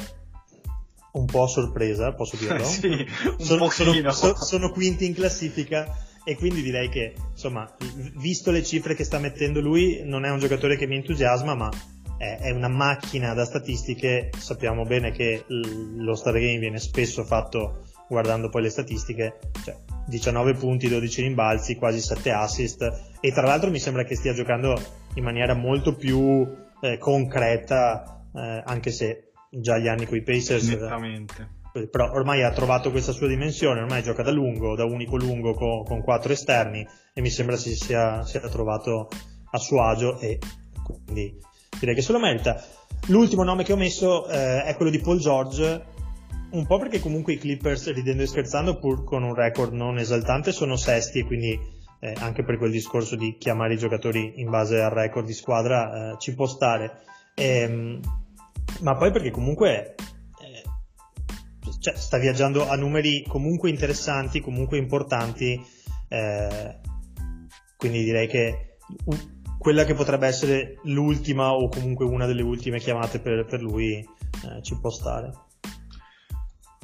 un 1.12 1.24
po' 1.26 1.44
a 1.44 1.48
sorpresa, 1.48 2.12
posso 2.12 2.36
dirlo? 2.40 2.64
sì, 2.64 2.88
un 2.88 3.44
sono, 3.44 3.64
pochino. 3.64 4.12
sono, 4.12 4.34
sono 4.36 4.70
quinti 4.70 5.06
in 5.06 5.14
classifica 5.14 6.06
e 6.24 6.36
quindi 6.36 6.60
direi 6.62 6.88
che, 6.90 7.14
insomma, 7.32 7.70
visto 8.16 8.50
le 8.50 8.62
cifre 8.62 8.94
che 8.94 9.04
sta 9.04 9.18
mettendo 9.18 9.60
lui, 9.60 10.02
non 10.04 10.24
è 10.26 10.30
un 10.30 10.38
giocatore 10.38 10.76
che 10.76 10.86
mi 10.86 10.96
entusiasma, 10.96 11.54
ma 11.54 11.70
è, 12.18 12.50
una 12.50 12.68
macchina 12.68 13.32
da 13.32 13.46
statistiche. 13.46 14.30
Sappiamo 14.36 14.84
bene 14.84 15.12
che 15.12 15.44
lo 15.48 16.14
Star 16.14 16.34
Game 16.34 16.58
viene 16.58 16.78
spesso 16.78 17.24
fatto 17.24 17.84
guardando 18.08 18.48
poi 18.48 18.62
le 18.62 18.70
statistiche, 18.70 19.38
cioè 19.64 19.76
19 20.06 20.54
punti, 20.54 20.88
12 20.88 21.22
rimbalzi, 21.22 21.76
quasi 21.76 22.00
7 22.00 22.30
assist 22.30 23.02
e 23.20 23.32
tra 23.32 23.46
l'altro 23.46 23.70
mi 23.70 23.78
sembra 23.78 24.04
che 24.04 24.16
stia 24.16 24.32
giocando 24.32 24.80
in 25.14 25.24
maniera 25.24 25.54
molto 25.54 25.94
più 25.94 26.46
eh, 26.80 26.98
concreta, 26.98 28.24
eh, 28.34 28.62
anche 28.64 28.90
se 28.90 29.32
già 29.50 29.78
gli 29.78 29.88
anni 29.88 30.06
con 30.06 30.16
i 30.16 30.22
Pacers 30.22 30.68
Nettamente. 30.68 31.48
eh, 31.74 31.88
però 31.88 32.10
ormai 32.12 32.42
ha 32.42 32.52
trovato 32.52 32.90
questa 32.90 33.12
sua 33.12 33.28
dimensione, 33.28 33.80
ormai 33.80 34.02
gioca 34.02 34.22
da 34.22 34.30
lungo, 34.30 34.76
da 34.76 34.84
unico 34.84 35.16
lungo 35.16 35.54
con, 35.54 35.84
con 35.84 36.02
quattro 36.02 36.32
esterni 36.32 36.86
e 37.14 37.20
mi 37.20 37.30
sembra 37.30 37.56
si 37.56 37.74
sia, 37.74 38.24
sia 38.24 38.40
trovato 38.48 39.08
a 39.50 39.58
suo 39.58 39.82
agio 39.82 40.18
e 40.18 40.38
quindi 40.84 41.38
direi 41.78 41.94
che 41.94 42.02
se 42.02 42.12
lo 42.12 42.18
merita. 42.18 42.62
L'ultimo 43.06 43.42
nome 43.42 43.64
che 43.64 43.72
ho 43.72 43.76
messo 43.76 44.28
eh, 44.28 44.64
è 44.64 44.74
quello 44.76 44.90
di 44.90 44.98
Paul 44.98 45.18
George, 45.18 45.84
un 46.50 46.66
po' 46.66 46.78
perché 46.78 47.00
comunque 47.00 47.34
i 47.34 47.38
Clippers, 47.38 47.92
ridendo 47.92 48.22
e 48.22 48.26
scherzando, 48.26 48.78
pur 48.78 49.04
con 49.04 49.22
un 49.22 49.34
record 49.34 49.72
non 49.72 49.98
esaltante, 49.98 50.52
sono 50.52 50.76
sesti 50.76 51.20
e 51.20 51.24
quindi 51.24 51.58
eh, 52.00 52.14
anche 52.18 52.44
per 52.44 52.58
quel 52.58 52.70
discorso 52.70 53.16
di 53.16 53.36
chiamare 53.38 53.74
i 53.74 53.78
giocatori 53.78 54.40
in 54.40 54.50
base 54.50 54.80
al 54.80 54.90
record 54.90 55.26
di 55.26 55.32
squadra 55.32 56.12
eh, 56.12 56.18
ci 56.18 56.34
può 56.34 56.46
stare. 56.46 57.02
Ehm, 57.34 58.00
ma 58.80 58.96
poi 58.96 59.10
perché 59.10 59.30
comunque 59.30 59.94
eh, 60.40 61.70
cioè, 61.80 61.96
sta 61.96 62.18
viaggiando 62.18 62.68
a 62.68 62.76
numeri 62.76 63.24
comunque 63.26 63.70
interessanti, 63.70 64.40
comunque 64.40 64.78
importanti, 64.78 65.60
eh, 66.08 66.78
quindi 67.76 68.04
direi 68.04 68.26
che 68.28 68.76
quella 69.58 69.84
che 69.84 69.94
potrebbe 69.94 70.26
essere 70.26 70.78
l'ultima 70.84 71.52
o 71.52 71.68
comunque 71.68 72.06
una 72.06 72.26
delle 72.26 72.42
ultime 72.42 72.78
chiamate 72.78 73.18
per, 73.20 73.44
per 73.44 73.60
lui 73.60 73.96
eh, 73.96 74.62
ci 74.62 74.78
può 74.78 74.90
stare. 74.90 75.46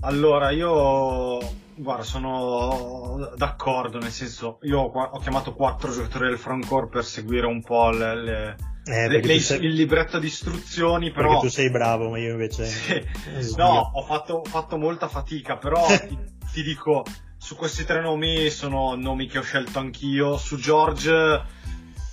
Allora, 0.04 0.50
io 0.50 1.38
guarda, 1.76 2.02
sono 2.02 3.32
d'accordo, 3.36 3.98
nel 3.98 4.10
senso, 4.10 4.58
io 4.62 4.80
ho, 4.80 5.18
chiamato 5.18 5.54
quattro 5.54 5.92
giocatori 5.92 6.28
del 6.28 6.38
frontcourt 6.38 6.90
per 6.90 7.04
seguire 7.04 7.46
un 7.46 7.62
po' 7.62 7.88
le, 7.88 8.14
le- 8.14 8.56
Eh, 8.84 9.08
le- 9.08 9.20
perché, 9.20 9.40
sei, 9.40 9.64
il 9.64 9.72
libretto 9.72 10.18
di 10.18 10.26
istruzioni, 10.26 11.10
perché 11.10 11.28
però 11.28 11.40
tu 11.40 11.48
sei 11.48 11.70
bravo, 11.70 12.10
ma 12.10 12.18
io 12.18 12.32
invece... 12.32 12.66
Sì. 13.40 13.54
No, 13.56 13.92
ho 13.94 14.02
fatto, 14.02 14.34
ho 14.34 14.44
fatto 14.44 14.76
molta 14.76 15.08
fatica, 15.08 15.56
però 15.56 15.86
ti, 16.06 16.18
ti 16.52 16.62
dico, 16.62 17.02
su 17.38 17.56
questi 17.56 17.84
tre 17.84 18.02
nomi 18.02 18.50
sono 18.50 18.94
nomi 18.96 19.26
che 19.26 19.38
ho 19.38 19.42
scelto 19.42 19.78
anch'io. 19.78 20.36
Su 20.36 20.58
George, 20.58 21.42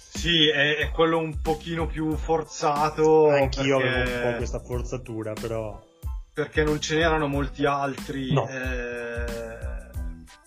sì, 0.08 0.48
è, 0.48 0.78
è 0.78 0.92
quello 0.92 1.18
un 1.18 1.42
pochino 1.42 1.88
più 1.88 2.16
forzato. 2.16 3.30
Anch'io 3.30 3.80
perché, 3.80 4.02
avevo 4.02 4.16
un 4.16 4.32
po' 4.32 4.38
questa 4.38 4.60
forzatura, 4.60 5.34
però... 5.34 5.90
perché 6.34 6.64
non 6.64 6.80
ce 6.80 6.96
n'erano 6.96 7.28
molti 7.28 7.66
altri. 7.66 8.32
No. 8.34 8.48
eh, 8.48 9.50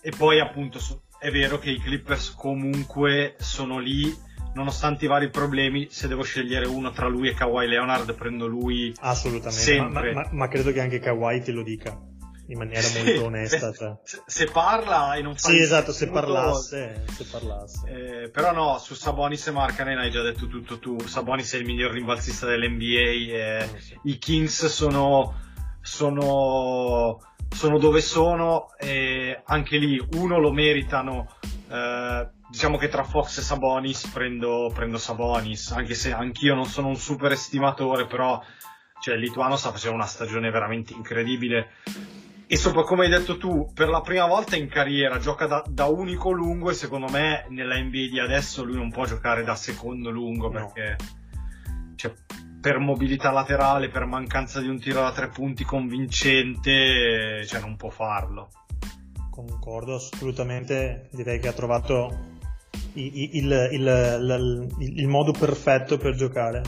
e 0.01 0.11
poi, 0.15 0.39
appunto, 0.39 0.79
è 1.19 1.31
vero 1.31 1.57
che 1.57 1.71
i 1.71 1.79
Clippers 1.79 2.31
comunque 2.35 3.35
sono 3.39 3.79
lì. 3.79 4.23
Nonostante 4.53 5.03
i 5.03 5.07
vari 5.09 5.29
problemi, 5.29 5.87
se 5.89 6.07
devo 6.07 6.23
scegliere 6.23 6.65
uno 6.65 6.91
tra 6.91 7.07
lui 7.09 7.27
e 7.27 7.33
Kawhi 7.33 7.67
Leonard, 7.67 8.13
prendo 8.15 8.47
lui 8.47 8.93
Assolutamente, 9.01 9.77
ma, 9.79 9.83
Sempre. 9.83 10.13
ma- 10.13 10.29
ma- 10.31 10.47
credo 10.47 10.71
che 10.71 10.79
anche 10.79 10.99
Kawhi 10.99 11.41
te 11.41 11.51
lo 11.51 11.61
dica 11.61 11.99
in 12.47 12.57
maniera 12.59 12.87
molto 13.03 13.25
onesta. 13.25 13.73
se- 13.73 13.77
Cioè. 13.77 13.97
se, 14.03 14.21
se 14.25 14.45
parla 14.45 15.15
e 15.15 15.21
non 15.21 15.35
fa 15.35 15.49
Sì, 15.49 15.59
esatto, 15.59 15.91
se 15.91 16.07
parlasse, 16.07 17.03
se 17.11 17.25
parlasse. 17.29 18.21
Eh, 18.23 18.29
però 18.29 18.53
no, 18.53 18.77
su 18.77 18.93
Sabonis 18.93 19.45
e 19.47 19.51
Markkanen 19.51 19.97
hai 19.97 20.09
già 20.11 20.21
detto 20.21 20.47
tutto 20.47 20.79
tu. 20.79 20.99
Sabonis 21.05 21.53
è 21.53 21.57
il 21.57 21.65
miglior 21.65 21.91
rimbalzista 21.91 22.45
dell'NBA. 22.45 22.85
Eh, 23.65 23.69
sì. 23.79 23.99
I 24.03 24.17
Kings 24.17 24.67
sono, 24.67 25.33
sono, 25.85 27.19
sono 27.49 27.77
dove 27.77 28.01
sono 28.01 28.75
e 28.77 29.41
anche 29.45 29.77
lì 29.77 30.03
uno 30.15 30.39
lo 30.39 30.51
meritano. 30.51 31.27
eh, 31.69 32.29
diciamo 32.49 32.77
che 32.77 32.89
tra 32.89 33.03
Fox 33.03 33.37
e 33.37 33.41
Sabonis 33.41 34.07
prendo, 34.07 34.71
prendo 34.73 34.97
Sabonis, 34.97 35.71
anche 35.71 35.93
se 35.93 36.11
anch'io 36.11 36.55
non 36.55 36.65
sono 36.65 36.87
un 36.87 36.95
super 36.95 37.31
estimatore, 37.31 38.05
però 38.07 38.41
cioè, 39.01 39.15
il 39.15 39.21
lituano 39.21 39.55
sta 39.55 39.71
facendo 39.71 39.95
una 39.95 40.05
stagione 40.05 40.49
veramente 40.49 40.93
incredibile. 40.93 41.69
E 42.47 42.57
sopra, 42.57 42.83
come 42.83 43.05
hai 43.05 43.09
detto 43.09 43.37
tu, 43.37 43.71
per 43.73 43.89
la 43.89 44.01
prima 44.01 44.27
volta 44.27 44.55
in 44.55 44.67
carriera 44.67 45.17
gioca 45.17 45.47
da, 45.47 45.63
da 45.67 45.85
unico 45.85 46.31
lungo 46.31 46.69
e 46.69 46.73
secondo 46.75 47.07
me 47.09 47.45
nella 47.49 47.75
NBA 47.77 48.09
di 48.11 48.19
adesso 48.19 48.63
lui 48.63 48.75
non 48.75 48.91
può 48.91 49.05
giocare 49.05 49.43
da 49.43 49.55
secondo 49.55 50.11
lungo 50.11 50.51
No. 50.51 50.71
perché 50.71 50.95
per 52.65 52.79
mobilità 52.79 53.29
laterale, 53.29 53.89
per 53.89 54.05
mancanza 54.05 54.59
di 54.59 54.67
un 54.67 54.79
tiro 54.79 55.01
da 55.01 55.11
tre 55.11 55.29
punti 55.29 55.63
convincente, 55.63 57.45
cioè 57.45 57.59
non 57.59 57.75
può 57.75 57.91
farlo. 57.91 58.49
Concordo 59.29 59.93
assolutamente, 59.93 61.09
direi 61.11 61.39
che 61.39 61.47
ha 61.49 61.53
trovato 61.53 62.31
il, 62.93 63.11
il- 63.35 63.69
il- 63.71 64.75
il 64.79 65.07
modo 65.07 65.31
perfetto 65.31 65.97
per 65.99 66.15
giocare. 66.15 66.63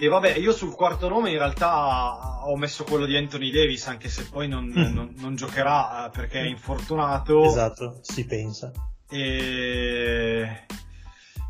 E 0.00 0.08
vabbè, 0.08 0.34
io 0.36 0.52
sul 0.52 0.74
quarto 0.74 1.10
nome 1.10 1.28
in 1.30 1.36
realtà 1.36 2.46
ho 2.46 2.56
messo 2.56 2.84
quello 2.84 3.04
di 3.04 3.18
Anthony 3.18 3.50
Davis, 3.50 3.86
anche 3.88 4.08
se 4.08 4.26
poi 4.30 4.48
non, 4.48 4.64
Mm. 4.64 4.94
non- 4.94 5.12
non 5.18 5.34
giocherà 5.36 6.06
eh, 6.06 6.10
perché 6.10 6.40
è 6.40 6.46
infortunato. 6.46 7.44
Esatto, 7.44 7.98
si 8.00 8.24
pensa. 8.24 8.72
E 9.10 10.64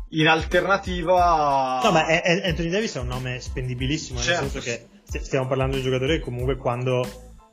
in 0.09 0.27
alternativa 0.27 1.81
No, 1.83 1.91
ma 1.91 2.05
è- 2.07 2.21
è- 2.21 2.47
Anthony 2.49 2.69
Davis 2.69 2.95
è 2.95 2.99
un 2.99 3.07
nome 3.07 3.39
spendibilissimo, 3.39 4.19
Certo. 4.19 4.41
nel 4.41 4.49
senso 4.51 4.65
che 4.69 4.87
st- 5.03 5.21
stiamo 5.21 5.47
parlando 5.47 5.75
di 5.75 5.81
un 5.83 5.89
giocatore 5.89 6.17
che 6.17 6.23
comunque 6.23 6.55
quando, 6.57 7.01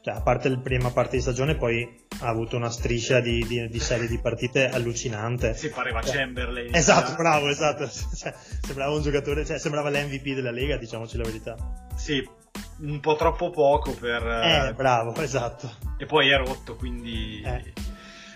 cioè, 0.03 0.15
a 0.15 0.21
parte 0.23 0.49
la 0.49 0.59
prima 0.59 0.91
parte 0.91 1.17
di 1.17 1.23
stagione, 1.23 1.57
poi 1.57 1.87
ha 2.21 2.29
avuto 2.29 2.57
una 2.57 2.71
striscia 2.71 3.21
di, 3.21 3.45
di- 3.47 3.69
di 3.69 3.81
serie 3.81 4.07
di 4.07 4.19
partite 4.19 4.69
allucinante. 4.69 5.55
si 5.55 5.69
pareva 5.71 6.01
Chamberlain. 6.01 6.75
Esatto, 6.75 7.15
bravo, 7.17 7.49
esatto. 7.49 7.89
Cioè, 8.15 8.33
sembrava 8.63 8.95
un 8.95 9.03
giocatore, 9.03 9.45
cioè, 9.45 9.59
sembrava 9.59 9.91
l'MVP 9.91 10.35
della 10.35 10.51
Lega, 10.53 10.77
diciamoci 10.77 11.17
la 11.17 11.25
verità. 11.25 11.57
Sì, 11.97 12.23
un 12.81 13.01
po' 13.01 13.17
troppo 13.17 13.51
poco 13.51 13.93
per... 13.93 14.23
Eh, 14.27 14.73
bravo, 14.75 15.15
esatto. 15.17 15.71
e 15.99 16.07
poi 16.07 16.29
è 16.31 16.37
rotto, 16.37 16.77
quindi... 16.77 17.43
Eh. 17.45 17.73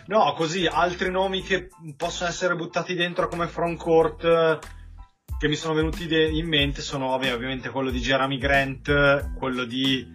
No, 0.09 0.33
così, 0.35 0.67
altri 0.67 1.11
nomi 1.11 1.43
che 1.43 1.69
possono 1.97 2.31
essere 2.31 2.55
buttati 2.57 2.95
dentro 2.95 3.29
come 3.29 3.47
frontcourt 3.47 4.25
eh, 4.25 4.59
che 5.39 5.49
mi 5.49 5.55
sono 5.55 5.75
venuti 5.75 6.07
de- 6.07 6.29
in 6.29 6.49
mente 6.49 6.81
sono, 6.81 7.09
vabbè, 7.09 7.35
ovviamente 7.35 7.69
quello 7.69 7.91
di 7.91 8.01
Jeremy 8.01 8.39
Grant, 8.39 9.35
quello 9.37 9.65
di 9.65 10.07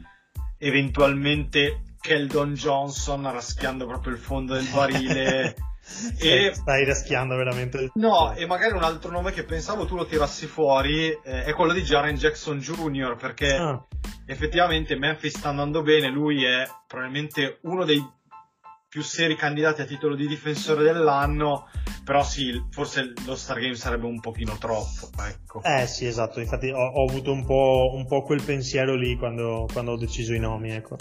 eventualmente 0.57 1.83
Keldon 2.01 2.53
Johnson 2.53 3.21
raschiando 3.31 3.85
proprio 3.85 4.13
il 4.13 4.19
fondo 4.19 4.53
del 4.55 4.67
barile. 4.73 5.55
Stai, 5.79 6.45
E- 6.47 6.53
stai 6.53 6.85
raschiando 6.85 7.35
veramente 7.35 7.77
il 7.77 7.91
No, 7.95 8.33
e 8.33 8.45
magari 8.45 8.73
un 8.73 8.83
altro 8.83 9.11
nome 9.11 9.31
che 9.31 9.43
pensavo 9.43 9.85
tu 9.85 9.95
lo 9.97 10.05
tirassi 10.05 10.47
fuori 10.47 11.09
eh, 11.09 11.43
è 11.43 11.53
quello 11.53 11.73
di 11.73 11.81
Jaren 11.83 12.15
Jackson 12.15 12.57
Jr. 12.59 13.15
perché 13.17 13.53
Ah, 13.53 13.85
effettivamente 14.25 14.95
Memphis 14.95 15.37
sta 15.37 15.49
andando 15.49 15.81
bene, 15.81 16.09
lui 16.09 16.45
è 16.45 16.65
probabilmente 16.87 17.59
uno 17.63 17.83
dei 17.83 18.01
più 18.93 19.01
seri 19.01 19.35
candidati 19.35 19.81
a 19.81 19.85
titolo 19.85 20.15
di 20.15 20.27
difensore 20.27 20.83
dell'anno, 20.83 21.67
però 22.03 22.23
sì, 22.23 22.63
forse 22.69 23.13
lo 23.25 23.35
Star 23.35 23.59
Game 23.59 23.73
sarebbe 23.73 24.05
un 24.05 24.19
pochino 24.19 24.55
troppo, 24.59 25.09
ecco. 25.27 25.63
Eh 25.63 25.87
sì, 25.87 26.05
esatto, 26.05 26.39
infatti 26.39 26.69
ho, 26.69 26.77
ho 26.77 27.09
avuto 27.09 27.31
un 27.31 27.43
po', 27.43 27.89
un 27.95 28.05
po' 28.05 28.21
quel 28.21 28.43
pensiero 28.43 28.93
lì 28.93 29.17
quando, 29.17 29.65
quando 29.73 29.93
ho 29.93 29.97
deciso 29.97 30.35
i 30.35 30.39
nomi, 30.39 30.73
ecco. 30.73 30.97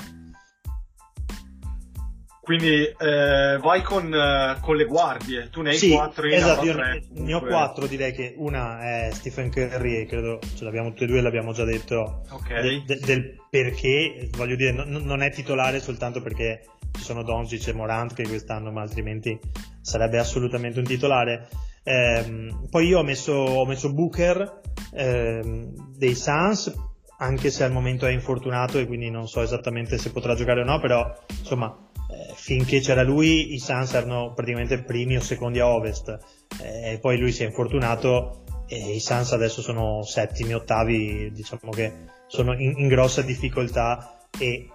Quindi 2.45 2.83
eh, 2.83 3.57
vai 3.63 3.83
con, 3.83 4.13
eh, 4.13 4.57
con 4.61 4.75
le 4.75 4.85
guardie, 4.87 5.49
tu 5.49 5.63
ne 5.63 5.71
hai 5.71 5.77
Sì, 5.77 5.91
quattro 5.93 6.27
io 6.27 6.35
esatto, 6.35 6.65
ne 6.65 6.71
ho 6.71 6.75
tre. 6.75 7.03
ne 7.11 7.35
ho 7.35 7.41
quattro, 7.41 7.87
direi 7.87 8.13
che 8.13 8.35
una 8.37 8.81
è 8.81 9.11
Stephen 9.13 9.49
Curry 9.49 10.01
e 10.01 10.07
credo 10.07 10.41
ce 10.57 10.65
l'abbiamo 10.65 10.89
tutti 10.89 11.05
e 11.05 11.07
due, 11.07 11.21
l'abbiamo 11.21 11.53
già 11.53 11.63
detto, 11.63 12.23
Ok. 12.31 12.61
de- 12.61 12.83
de- 12.85 12.99
del 12.99 13.37
perché, 13.49 14.29
voglio 14.37 14.57
dire, 14.57 14.73
no- 14.73 14.99
non 14.99 15.23
è 15.23 15.31
titolare 15.31 15.79
soltanto 15.79 16.21
perché 16.21 16.65
ci 16.91 17.03
sono 17.05 17.23
Doncic 17.23 17.69
e 17.69 17.73
Morant 17.75 18.13
che 18.13 18.25
quest'anno, 18.27 18.73
ma 18.73 18.83
altrimenti 18.83 19.39
sarebbe 19.81 20.19
assolutamente 20.19 20.81
un 20.81 20.85
titolare. 20.85 21.47
Ehm, 21.85 22.67
poi 22.71 22.89
io 22.89 22.99
ho 22.99 23.05
messo, 23.05 23.33
ho 23.35 23.65
messo 23.67 23.93
Booker 23.93 24.61
ehm, 24.95 25.97
dei 25.97 26.17
Suns, 26.17 26.75
anche 27.19 27.51
se 27.51 27.63
al 27.63 27.71
momento 27.71 28.05
è 28.07 28.11
infortunato 28.11 28.79
e 28.81 28.87
quindi 28.87 29.11
non 29.11 29.29
so 29.29 29.43
esattamente 29.43 29.97
se 29.97 30.11
potrà 30.11 30.35
giocare 30.35 30.63
o 30.63 30.65
no, 30.65 30.81
però 30.81 31.09
insomma 31.39 31.73
eh, 32.13 32.33
finché 32.35 32.81
c'era 32.81 33.03
lui 33.03 33.55
i 33.55 33.59
Suns 33.59 33.95
erano 33.95 34.33
praticamente 34.35 34.83
primi 34.83 35.17
o 35.17 35.21
secondi 35.21 35.61
a 35.61 35.69
ovest 35.69 36.19
eh, 36.61 36.93
e 36.93 36.99
poi 36.99 37.19
lui 37.19 37.33
si 37.33 37.43
è 37.43 37.47
infortunato 37.47 38.45
e 38.67 38.95
i 38.95 39.01
Suns 39.01 39.33
adesso 39.33 39.63
sono 39.63 40.03
settimi, 40.03 40.55
ottavi, 40.55 41.31
diciamo 41.33 41.71
che 41.71 41.93
sono 42.27 42.53
in, 42.53 42.75
in 42.77 42.89
grossa 42.89 43.23
difficoltà 43.23 44.19
e 44.39 44.69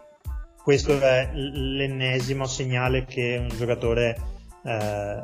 questo 0.62 1.00
è 1.00 1.30
l'ennesimo 1.34 2.46
segnale 2.46 3.06
che 3.06 3.38
un 3.40 3.56
giocatore 3.56 4.18
eh, 4.64 5.24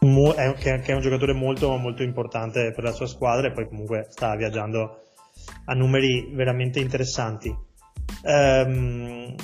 mo- 0.00 0.34
è, 0.34 0.52
che, 0.54 0.82
è 0.82 0.92
un 0.92 1.00
giocatore 1.00 1.32
molto 1.32 1.76
molto 1.76 2.02
importante 2.02 2.72
per 2.72 2.84
la 2.84 2.92
sua 2.92 3.06
squadra 3.06 3.48
e 3.48 3.52
poi 3.52 3.68
comunque 3.68 4.06
sta 4.10 4.34
viaggiando 4.36 4.98
a 5.66 5.74
numeri 5.74 6.30
veramente 6.32 6.80
interessanti. 6.80 7.54
Um, 8.24 9.34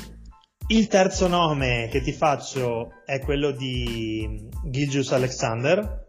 il 0.68 0.86
terzo 0.86 1.28
nome 1.28 1.88
che 1.90 2.00
ti 2.00 2.12
faccio 2.12 3.02
è 3.04 3.20
quello 3.20 3.50
di 3.52 4.48
Gilgius 4.64 5.12
Alexander. 5.12 6.06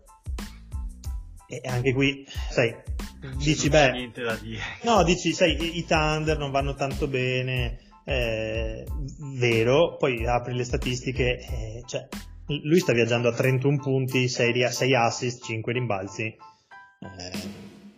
E 1.47 1.61
anche 1.67 1.93
qui, 1.93 2.25
sai, 2.49 2.75
non 3.21 3.37
dici 3.37 3.69
beh, 3.69 3.91
niente 3.91 4.21
da 4.21 4.35
dire. 4.35 4.61
No, 4.83 5.03
dici, 5.03 5.33
sai, 5.33 5.77
i 5.77 5.85
Thunder 5.85 6.37
non 6.37 6.51
vanno 6.51 6.75
tanto 6.75 7.07
bene, 7.07 7.79
eh, 8.05 8.85
vero, 9.35 9.97
poi 9.97 10.27
apri 10.27 10.53
le 10.53 10.63
statistiche, 10.63 11.39
eh, 11.39 11.83
cioè, 11.87 12.07
lui 12.63 12.79
sta 12.79 12.93
viaggiando 12.93 13.29
a 13.29 13.33
31 13.33 13.77
punti, 13.77 14.27
6, 14.27 14.71
6 14.71 14.95
assist, 14.95 15.43
5 15.43 15.73
rimbalzi. 15.73 16.23
Eh, 16.25 17.39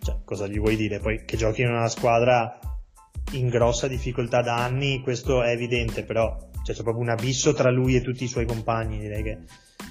cioè, 0.02 0.17
cosa 0.24 0.47
gli 0.47 0.60
vuoi 0.60 0.76
dire? 0.76 1.00
Poi 1.00 1.26
che 1.26 1.38
giochi 1.38 1.62
in 1.62 1.69
una 1.69 1.89
squadra 1.89 2.58
in 3.34 3.47
grossa 3.50 3.88
difficoltà 3.88 4.41
da 4.41 4.56
anni, 4.63 5.02
questo 5.02 5.43
è 5.43 5.52
evidente, 5.52 6.04
però 6.04 6.50
cioè, 6.63 6.76
c'è 6.76 6.84
proprio 6.84 7.04
un 7.04 7.10
abisso 7.10 7.54
tra 7.54 7.69
lui 7.69 7.95
e 7.95 8.02
tutti 8.02 8.24
i 8.24 8.28
suoi 8.28 8.45
compagni. 8.45 9.00
Direi 9.00 9.24
che 9.24 9.38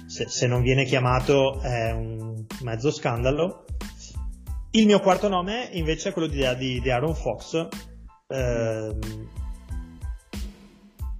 se, 0.07 0.27
se 0.27 0.47
non 0.47 0.61
viene 0.61 0.85
chiamato 0.85 1.59
è 1.61 1.91
un 1.91 2.45
mezzo 2.61 2.91
scandalo. 2.91 3.65
Il 4.71 4.85
mio 4.85 4.99
quarto 4.99 5.27
nome 5.27 5.69
invece 5.73 6.09
è 6.09 6.13
quello 6.13 6.27
di, 6.27 6.45
di, 6.57 6.79
di 6.79 6.89
Aaron 6.89 7.15
Fox. 7.15 7.67
Ehm, 8.27 9.29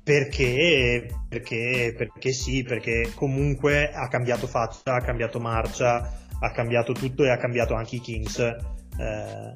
perché, 0.04 1.08
perché, 1.30 1.94
perché 1.96 2.32
sì, 2.32 2.64
perché 2.64 3.12
comunque 3.14 3.92
ha 3.92 4.08
cambiato 4.08 4.48
faccia, 4.48 4.96
ha 4.96 5.02
cambiato 5.02 5.40
marcia, 5.40 6.20
ha 6.40 6.52
cambiato 6.52 6.94
tutto 6.94 7.24
e 7.24 7.30
ha 7.30 7.38
cambiato 7.38 7.76
anche 7.76 7.98
i 7.98 8.02
Kings. 8.02 8.40
Eh, 8.40 9.54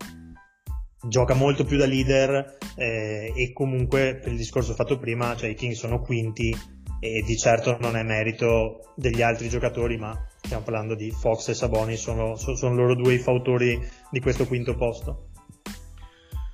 gioca 1.08 1.34
molto 1.34 1.63
più 1.63 1.78
da 1.78 1.86
leader 1.86 2.58
eh, 2.76 3.34
e 3.36 3.54
comunque 3.54 4.20
per 4.22 4.32
il 4.32 4.38
discorso 4.38 4.74
fatto 4.74 4.98
prima, 4.98 5.36
cioè 5.36 5.50
i 5.50 5.56
Kings 5.56 5.80
sono 5.80 6.02
quinti 6.02 6.56
e 7.00 7.24
di 7.26 7.38
certo 7.38 7.78
non 7.80 7.96
è 7.96 8.04
merito 8.04 8.94
degli 8.96 9.22
altri 9.22 9.50
giocatori, 9.50 9.98
ma 9.98 10.18
stiamo 10.41 10.63
parlando 10.63 10.96
di 10.96 11.12
Fox 11.12 11.50
e 11.50 11.54
Saboni, 11.54 11.98
sono, 11.98 12.36
sono 12.36 12.74
loro 12.74 12.96
due 12.96 13.13
i 13.13 13.20
fautori 13.20 13.80
di 14.10 14.20
questo 14.20 14.48
quinto 14.48 14.76
posto. 14.76 15.28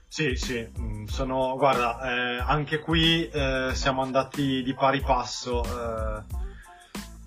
Sì, 0.07 0.35
sì, 0.35 0.67
mm, 0.77 1.05
sono, 1.05 1.55
guarda, 1.55 1.99
eh, 2.01 2.43
anche 2.45 2.79
qui 2.79 3.29
eh, 3.29 3.69
siamo 3.73 4.01
andati 4.01 4.61
di 4.61 4.73
pari 4.73 4.99
passo. 4.99 5.63
Eh, 5.63 6.40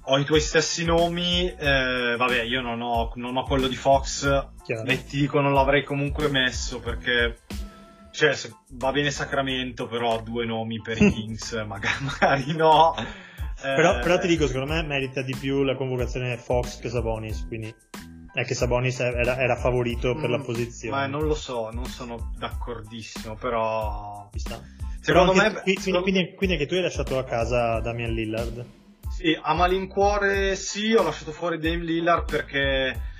ho 0.07 0.19
i 0.19 0.25
tuoi 0.25 0.41
stessi 0.41 0.85
nomi, 0.85 1.49
eh, 1.49 2.15
vabbè, 2.17 2.43
io 2.43 2.61
non 2.61 2.81
ho, 2.83 3.11
non 3.15 3.37
ho, 3.37 3.45
quello 3.45 3.69
di 3.69 3.77
Fox, 3.77 4.23
Chiaro. 4.65 4.85
e 4.89 5.05
ti 5.05 5.19
dico 5.19 5.41
non 5.41 5.55
l'avrei 5.55 5.83
comunque 5.83 6.29
messo 6.29 6.81
perché 6.81 7.39
cioè, 8.11 8.37
va 8.73 8.93
bene 8.93 9.11
Sacramento, 9.11 9.87
però 9.87 10.21
due 10.23 10.45
nomi 10.45 10.81
per 10.81 11.01
i 11.01 11.09
Kings, 11.13 11.53
magari, 11.67 12.05
magari 12.05 12.53
no. 12.55 12.95
Però, 13.61 13.99
però, 14.01 14.19
ti 14.19 14.27
dico, 14.27 14.47
secondo 14.47 14.73
me 14.73 14.83
merita 14.83 15.23
di 15.23 15.35
più 15.35 15.63
la 15.63 15.75
convocazione 15.75 16.37
Fox 16.37 16.81
che 16.81 16.91
Sabonis, 16.91 17.47
quindi 17.47 17.75
è 18.35 18.45
che 18.45 18.55
Sabonis 18.55 19.01
era, 19.01 19.39
era 19.39 19.57
favorito 19.57 20.15
per 20.15 20.29
la 20.29 20.39
Mm, 20.39 20.43
posizione. 20.43 20.95
Ma 20.97 21.07
non 21.07 21.25
lo 21.27 21.35
so, 21.35 21.71
non 21.73 21.87
sono 21.87 22.33
d'accordissimo, 22.37 23.37
però... 23.37 24.29
Secondo 25.01 25.33
Però 25.33 25.35
me... 25.35 25.47
anche- 25.49 25.63
quindi, 25.63 25.81
secondo- 25.81 26.03
quindi, 26.03 26.35
quindi 26.35 26.55
anche 26.57 26.67
tu 26.67 26.75
hai 26.75 26.83
lasciato 26.83 27.17
a 27.19 27.25
casa 27.25 27.81
Damian 27.81 28.13
Lillard. 28.13 28.67
Sì, 29.25 29.35
a 29.41 29.55
malincuore 29.55 30.55
sì, 30.55 30.93
ho 30.93 31.03
lasciato 31.03 31.33
fuori 31.33 31.59
Dame 31.59 31.83
Lillard 31.83 32.31
perché... 32.31 33.13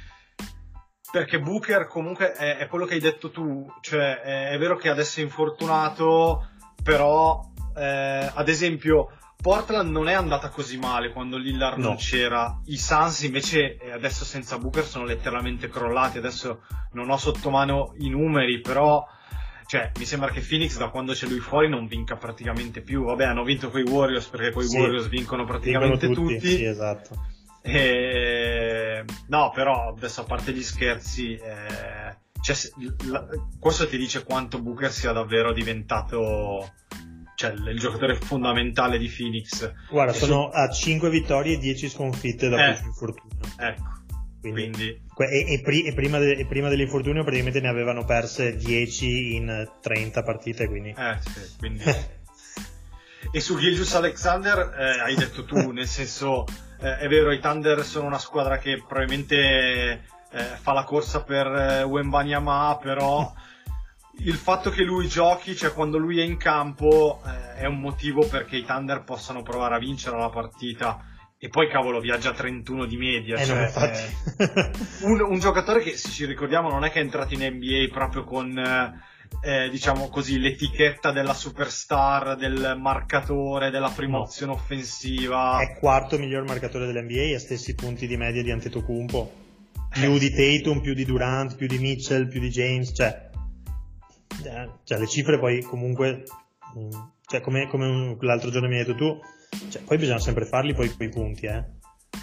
Perché 1.11 1.41
Booker 1.41 1.87
comunque 1.87 2.33
è, 2.33 2.59
è 2.59 2.67
quello 2.67 2.85
che 2.85 2.93
hai 2.93 3.01
detto 3.01 3.31
tu, 3.31 3.67
cioè 3.81 4.21
è, 4.21 4.49
è 4.51 4.59
vero 4.59 4.77
che 4.77 4.91
adesso 4.91 5.21
è 5.21 5.23
infortunato, 5.23 6.51
però 6.83 7.41
eh, 7.75 8.31
ad 8.35 8.49
esempio 8.51 9.17
Portland 9.41 9.91
non 9.91 10.09
è 10.09 10.13
andata 10.13 10.51
così 10.51 10.77
male 10.77 11.11
quando 11.11 11.39
Lillard 11.39 11.79
No. 11.79 11.87
non 11.87 11.97
c'era, 11.97 12.61
i 12.67 12.77
Suns 12.77 13.23
invece 13.23 13.79
eh, 13.79 13.91
adesso 13.91 14.27
senza 14.27 14.59
Booker 14.59 14.85
sono 14.85 15.07
letteralmente 15.07 15.69
crollati, 15.69 16.19
adesso 16.19 16.65
non 16.93 17.09
ho 17.09 17.17
sotto 17.17 17.49
mano 17.49 17.95
i 18.01 18.11
numeri, 18.11 18.61
però 18.61 19.03
cioè, 19.67 19.91
mi 19.99 20.05
sembra 20.05 20.31
che 20.31 20.41
Phoenix 20.41 20.77
da 20.79 20.89
quando 20.89 21.13
c'è 21.13 21.27
lui 21.27 21.41
fuori 21.41 21.69
non 21.69 21.87
vinca 21.87 22.17
praticamente 22.17 22.81
più. 22.83 23.05
Vabbè, 23.05 23.25
hanno 23.25 23.45
vinto 23.45 23.71
quei 23.71 23.85
Warriors 23.85 24.27
perché 24.27 24.51
quei 24.53 24.67
Sì. 24.67 24.79
Warriors 24.79 25.09
vincono 25.09 25.45
praticamente 25.45 26.07
Dicono 26.09 26.27
tutti. 26.29 26.41
Sì, 26.57 26.65
esatto. 26.65 27.27
E... 27.63 29.05
No, 29.29 29.51
però 29.55 29.89
adesso 29.89 30.21
a 30.21 30.25
parte 30.25 30.53
gli 30.53 30.63
scherzi, 30.63 31.35
eh, 31.35 32.17
cioè, 32.43 32.57
la- 33.09 33.27
questo 33.59 33.89
ti 33.89 33.97
dice 33.97 34.23
quanto 34.25 34.61
Booker 34.61 34.91
sia 34.93 35.13
davvero 35.13 35.53
diventato 35.53 36.73
cioè, 37.37 37.51
il, 37.53 37.79
giocatore 37.79 38.17
fondamentale 38.17 38.99
di 38.99 39.09
Phoenix. 39.09 39.73
Guarda, 39.91 40.13
E 40.13 40.17
sono 40.17 40.51
a 40.51 40.69
5 40.71 41.09
vittorie 41.11 41.55
e 41.55 41.59
10 41.59 41.89
sconfitte 41.89 42.49
da 42.49 42.63
Eh. 42.63 42.67
questo 42.69 42.87
infortunio. 42.87 43.39
Ecco, 43.59 43.83
Quindi, 44.51 45.01
quindi 45.15 45.47
e, 45.47 45.55
e 45.55 45.61
pri- 45.63 45.85
e 45.87 45.95
prima 45.95 46.19
de- 46.19 46.35
e 46.35 46.45
prima 46.45 46.69
dell'infortunio 46.69 47.23
praticamente 47.23 47.61
ne 47.61 47.69
avevano 47.69 48.05
perse 48.05 48.57
10 48.57 49.37
in 49.37 49.71
30 49.81 50.23
partite, 50.23 50.69
quindi... 50.69 50.91
Eh, 50.91 51.19
sì, 51.21 51.57
quindi... 51.59 51.83
e 53.33 53.41
su 53.41 53.57
Gilgius 53.57 53.95
Alexander 53.95 54.75
eh, 54.79 55.01
hai 55.01 55.15
detto 55.15 55.47
tu, 55.47 55.57
nel 55.73 55.87
senso, 55.87 56.45
eh, 56.79 56.99
è 56.99 57.09
vero, 57.09 57.33
i 57.33 57.41
Thunder 57.41 57.83
sono 57.85 58.07
una 58.07 58.19
squadra 58.19 58.59
che 58.59 58.83
probabilmente 58.87 60.05
eh, 60.31 60.43
fa 60.61 60.75
la 60.75 60.85
corsa 60.85 61.23
per 61.23 61.47
eh, 61.47 61.83
Wembanyama, 61.85 62.79
però 62.83 63.33
il 64.21 64.35
fatto 64.35 64.69
che 64.69 64.83
lui 64.83 65.09
giochi, 65.09 65.57
cioè 65.57 65.73
quando 65.73 65.97
lui 65.97 66.21
è 66.21 66.25
in 66.25 66.37
campo, 66.37 67.23
eh, 67.25 67.61
è 67.61 67.65
un 67.65 67.81
motivo 67.81 68.27
perché 68.27 68.57
i 68.57 68.65
Thunder 68.67 69.05
possano 69.05 69.41
provare 69.41 69.77
a 69.77 69.79
vincere 69.79 70.19
la 70.19 70.29
partita. 70.29 71.13
E 71.39 71.49
poi 71.49 71.69
cavolo 71.69 72.01
viaggia 72.01 72.31
a 72.31 72.35
31 72.35 72.87
di 72.87 72.97
media. 72.97 73.37
Eh, 73.37 73.45
cioè, 73.45 73.71
eh, 74.39 74.71
un, 75.03 75.21
un 75.21 75.39
giocatore 75.39 75.83
che, 75.83 75.97
se 75.97 76.09
ci 76.09 76.25
ricordiamo, 76.25 76.71
non 76.71 76.85
è 76.85 76.91
che 76.91 77.01
è 77.01 77.03
entrato 77.03 77.35
in 77.35 77.41
NBA 77.41 77.93
proprio 77.93 78.25
con, 78.25 78.57
eh, 78.57 78.95
eh, 79.43 79.69
diciamo 79.69 80.09
così, 80.09 80.39
l'etichetta 80.39 81.13
della 81.13 81.35
superstar, 81.35 82.37
del 82.37 82.77
marcatore, 82.79 83.71
della 83.71 83.91
prima 83.91 84.19
No. 84.19 84.23
opzione 84.23 84.53
offensiva. 84.53 85.59
è 85.61 85.77
quarto 85.79 86.19
miglior 86.19 86.45
marcatore 86.45 86.87
dell'NBA 86.87 87.35
a 87.35 87.39
stessi 87.39 87.75
punti 87.75 88.07
di 88.07 88.17
media 88.17 88.43
di 88.43 88.51
Antetokounmpo 88.51 89.43
più 89.95 90.19
di 90.19 90.31
Tatum, 90.31 90.81
più 90.81 90.93
di 90.93 91.05
Durant, 91.05 91.55
più 91.57 91.67
di 91.69 91.79
Mitchell, 91.79 92.29
più 92.29 92.41
di 92.41 92.49
James 92.49 92.93
cioè, 92.95 93.31
eh, 94.45 94.71
cioè 94.83 94.99
le 94.99 95.07
cifre 95.07 95.39
poi 95.39 95.63
comunque 95.63 96.25
mm, 96.77 96.91
cioè 97.27 97.41
come, 97.41 97.69
come 97.69 98.17
l'altro 98.21 98.51
giorno 98.51 98.69
mi 98.69 98.79
hai 98.79 98.85
detto 98.85 98.97
tu 98.97 99.19
cioè, 99.71 99.83
poi 99.83 99.99
bisogna 99.99 100.19
sempre 100.19 100.45
farli 100.47 100.75
poi 100.75 100.95
quei 100.95 101.09
punti 101.09 101.47
eh 101.47 101.65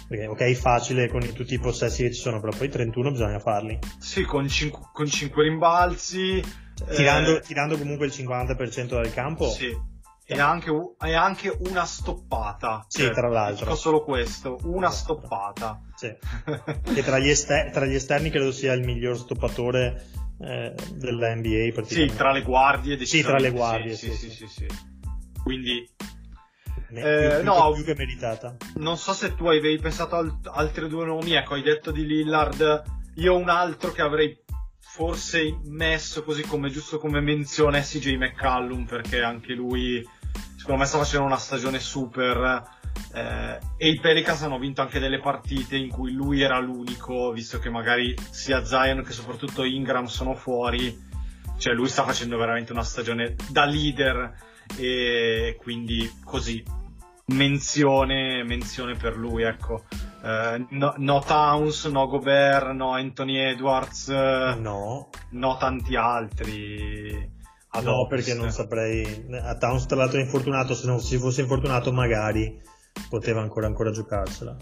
perché 0.08 0.26
ok 0.26 0.52
facile 0.54 1.08
con 1.08 1.20
tutti 1.32 1.54
i 1.54 1.58
possessi 1.58 2.02
che 2.02 2.12
ci 2.12 2.20
sono 2.20 2.40
però 2.40 2.52
poi 2.56 2.68
31 2.68 3.10
bisogna 3.10 3.38
farli 3.38 3.78
Sì, 3.98 4.24
con 4.24 4.48
5 4.48 4.80
con 4.92 5.06
cinque 5.06 5.42
rimbalzi. 5.44 6.42
tirando, 6.94 7.36
eh, 7.36 7.40
tirando 7.40 7.76
comunque 7.78 8.06
il 8.06 8.12
50% 8.12 8.86
dal 8.88 9.12
campo 9.12 9.48
Sì. 9.50 9.90
E 10.24 10.38
anche, 10.40 10.70
u- 10.70 10.96
e 11.04 11.14
anche 11.14 11.54
una 11.68 11.84
stoppata. 11.84 12.86
Sì, 12.88 13.02
Cioè, 13.02 13.10
tra 13.10 13.28
l'altro. 13.28 13.64
Dico 13.66 13.76
solo 13.76 14.02
questo, 14.02 14.56
una 14.62 14.88
Esatto. 14.88 15.18
stoppata. 15.20 15.80
Sì. 15.94 16.08
che 16.94 17.02
tra 17.02 17.18
gli, 17.18 17.28
ester- 17.28 17.70
tra 17.70 17.84
gli 17.84 17.92
esterni 17.94 18.30
credo 18.30 18.50
sia 18.50 18.72
il 18.72 18.82
miglior 18.82 19.18
stoppatore 19.18 20.06
eh, 20.42 20.74
della 20.94 21.34
NBA 21.34 21.82
sì, 21.84 22.06
tra 22.06 22.32
le 22.32 22.42
guardie. 22.42 23.04
Sì, 23.04 23.22
tra 23.22 23.38
le 23.38 23.50
guardie, 23.50 23.94
Sì, 23.94 24.12
sì, 24.12 24.30
sì, 24.30 24.46
sì. 24.46 24.66
Quindi, 25.42 25.88
Eh, 26.94 27.36
più, 27.36 27.44
no. 27.44 27.68
che, 27.70 27.74
più 27.76 27.84
che 27.84 27.94
meritata. 27.96 28.56
non 28.76 28.96
so 28.96 29.12
se 29.12 29.34
tu 29.34 29.46
avevi 29.46 29.78
pensato 29.78 30.16
a 30.16 30.38
altri 30.52 30.88
due 30.88 31.04
nomi. 31.04 31.32
Ecco, 31.32 31.54
hai 31.54 31.62
detto 31.62 31.90
di 31.90 32.04
Lillard. 32.06 32.82
Io 33.16 33.36
un 33.36 33.48
altro 33.48 33.92
che 33.92 34.02
avrei 34.02 34.38
forse 34.78 35.58
messo 35.64 36.22
così 36.22 36.42
come 36.42 36.68
giusto 36.70 36.98
come 36.98 37.20
menzione 37.20 37.78
è 37.78 37.82
CJ 37.82 38.16
McCallum, 38.16 38.84
perché 38.84 39.22
anche 39.22 39.54
lui, 39.54 40.06
secondo 40.56 40.80
me, 40.80 40.86
sta 40.86 40.98
facendo 40.98 41.26
una 41.26 41.38
stagione 41.38 41.78
super. 41.78 42.80
Eh, 43.14 43.58
e 43.76 43.88
i 43.88 44.00
Pelicans 44.00 44.42
hanno 44.42 44.58
vinto 44.58 44.80
anche 44.80 44.98
delle 44.98 45.20
partite 45.20 45.76
in 45.76 45.88
cui 45.88 46.12
lui 46.12 46.40
era 46.40 46.58
l'unico, 46.58 47.30
visto 47.32 47.58
che 47.58 47.68
magari 47.70 48.14
sia 48.30 48.64
Zion 48.64 49.02
che 49.02 49.12
soprattutto 49.12 49.64
Ingram 49.64 50.06
sono 50.06 50.34
fuori. 50.34 51.10
Cioè, 51.58 51.74
lui 51.74 51.88
sta 51.88 52.04
facendo 52.04 52.36
veramente 52.38 52.72
una 52.72 52.82
stagione 52.82 53.36
da 53.50 53.64
leader. 53.64 54.50
E 54.76 55.56
quindi 55.60 56.10
così 56.24 56.62
menzione, 57.26 58.42
menzione 58.44 58.94
per 58.94 59.16
lui, 59.16 59.42
ecco. 59.42 59.84
Eh, 60.24 60.66
no, 60.70 60.94
no 60.96 61.20
Towns, 61.20 61.84
no 61.86 62.06
Gobert, 62.06 62.70
no 62.70 62.92
Anthony 62.92 63.36
Edwards, 63.38 64.08
No, 64.08 65.08
no 65.30 65.56
tanti 65.58 65.96
altri. 65.96 67.30
ad 67.74 67.84
no, 67.84 68.00
ovest. 68.00 68.08
perché 68.08 68.34
non 68.34 68.50
saprei. 68.50 69.26
A 69.42 69.56
Towns, 69.56 69.86
tra 69.86 69.96
l'altro, 69.96 70.18
è 70.18 70.22
infortunato. 70.22 70.74
Se 70.74 70.86
non 70.86 71.00
si 71.00 71.18
fosse 71.18 71.42
infortunato, 71.42 71.92
magari 71.92 72.60
poteva 73.08 73.40
ancora, 73.40 73.66
ancora 73.66 73.90
giocarsela. 73.90 74.56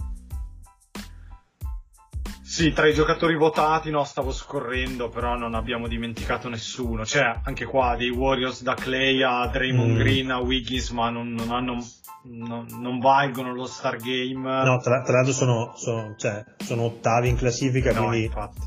Sì, 2.42 2.72
tra 2.72 2.88
i 2.88 2.94
giocatori 2.94 3.36
votati, 3.36 3.90
no, 3.90 4.02
stavo 4.02 4.32
scorrendo, 4.32 5.08
però 5.08 5.36
non 5.36 5.54
abbiamo 5.54 5.86
dimenticato 5.86 6.48
nessuno. 6.48 7.06
Cioè, 7.06 7.42
anche 7.44 7.64
qua, 7.64 7.94
dei 7.96 8.10
Warriors 8.10 8.62
da 8.62 8.74
Clay 8.74 9.22
a 9.22 9.46
Draymond 9.46 9.92
Mm. 9.92 9.96
Green 9.98 10.30
a 10.32 10.38
Wiggins, 10.40 10.90
ma 10.90 11.10
non, 11.10 11.32
non 11.32 11.52
hanno, 11.52 11.78
non, 12.24 12.66
non 12.80 12.98
valgono 12.98 13.54
lo 13.54 13.66
Star 13.66 13.98
Game. 13.98 14.64
No, 14.64 14.78
tra, 14.80 15.00
tra 15.02 15.12
l'altro, 15.12 15.32
sono, 15.32 15.74
sono, 15.76 16.14
cioè, 16.16 16.44
sono 16.58 16.82
ottavi 16.82 17.28
in 17.28 17.36
classifica. 17.36 17.92
No, 17.92 18.06
quindi, 18.08 18.24
infatti. 18.24 18.60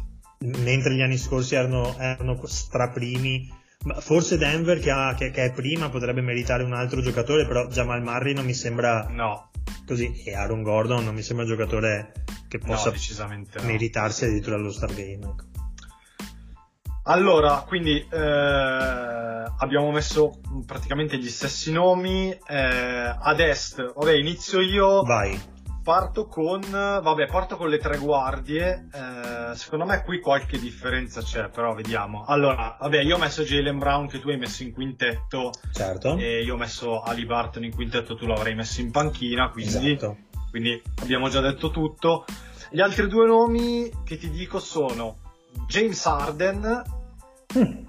mentre 0.63 0.95
gli 0.95 1.01
anni 1.01 1.17
scorsi 1.17 1.55
erano, 1.55 1.93
erano 1.97 2.39
straprimi. 2.45 3.51
Forse 3.99 4.37
Denver, 4.37 4.79
che, 4.79 4.91
ha- 4.91 5.13
che- 5.13 5.29
che 5.31 5.43
è 5.43 5.51
prima, 5.51 5.89
potrebbe 5.89 6.21
meritare 6.21 6.63
un 6.63 6.71
altro 6.73 7.01
giocatore, 7.01 7.45
però 7.45 7.65
Jamal 7.67 8.01
Murray 8.01 8.33
non 8.33 8.45
mi 8.45 8.53
sembra 8.53 9.07
No, 9.09 9.49
così. 9.85 10.23
E 10.23 10.33
Aaron 10.33 10.61
Gordon 10.61 11.03
non 11.03 11.13
mi 11.15 11.21
sembra 11.21 11.45
un 11.45 11.51
giocatore 11.51 12.11
che 12.47 12.59
no, 12.59 12.65
possa 12.65 12.89
no. 12.89 12.95
meritarsi 13.63 14.25
addirittura 14.25 14.55
allo 14.55 14.71
Star 14.71 14.93
Game. 14.93 15.25
ecco. 15.25 15.51
Allora, 17.05 17.65
quindi 17.67 17.97
eh, 17.99 19.45
abbiamo 19.57 19.91
messo 19.91 20.39
praticamente 20.65 21.17
gli 21.17 21.29
stessi 21.29 21.71
nomi. 21.71 22.31
eh, 22.31 23.15
ad 23.19 23.39
est, 23.39 23.93
vabbè, 23.93 24.13
inizio 24.13 24.61
io. 24.61 25.03
Vai. 25.03 25.52
Parto 25.83 26.27
con, 26.27 26.61
vabbè, 26.61 27.27
parto 27.27 27.57
con 27.57 27.67
le 27.67 27.77
tre 27.77 27.97
guardie. 27.97 28.87
eh, 28.93 29.55
secondo 29.55 29.83
me 29.85 30.01
qui 30.03 30.21
qualche 30.21 30.57
differenza 30.57 31.21
c'è, 31.21 31.49
però 31.49 31.73
vediamo. 31.73 32.23
Allora, 32.25 32.77
vabbè, 32.79 33.01
io 33.01 33.15
ho 33.15 33.19
messo 33.19 33.43
Jalen 33.43 33.79
Brown 33.79 34.07
che 34.07 34.19
tu 34.21 34.29
hai 34.29 34.37
messo 34.37 34.63
in 34.63 34.71
quintetto 34.71 35.51
Certo. 35.73 36.15
e 36.17 36.41
io 36.41 36.53
ho 36.53 36.57
messo 36.57 37.01
Ali 37.01 37.25
Barton 37.25 37.65
in 37.65 37.73
quintetto, 37.75 38.15
tu 38.15 38.25
l'avrei 38.25 38.55
messo 38.55 38.79
in 38.79 38.91
panchina, 38.91 39.49
quindi, 39.49 39.91
Esatto. 39.91 40.17
quindi 40.51 40.81
abbiamo 41.01 41.27
già 41.27 41.41
detto 41.41 41.69
tutto. 41.69 42.23
Gli 42.71 42.79
altri 42.79 43.07
due 43.09 43.27
nomi 43.27 43.91
che 44.05 44.17
ti 44.17 44.29
dico 44.29 44.59
sono 44.59 45.17
James 45.67 46.05
Harden 46.05 46.81
Mm. 47.55 47.85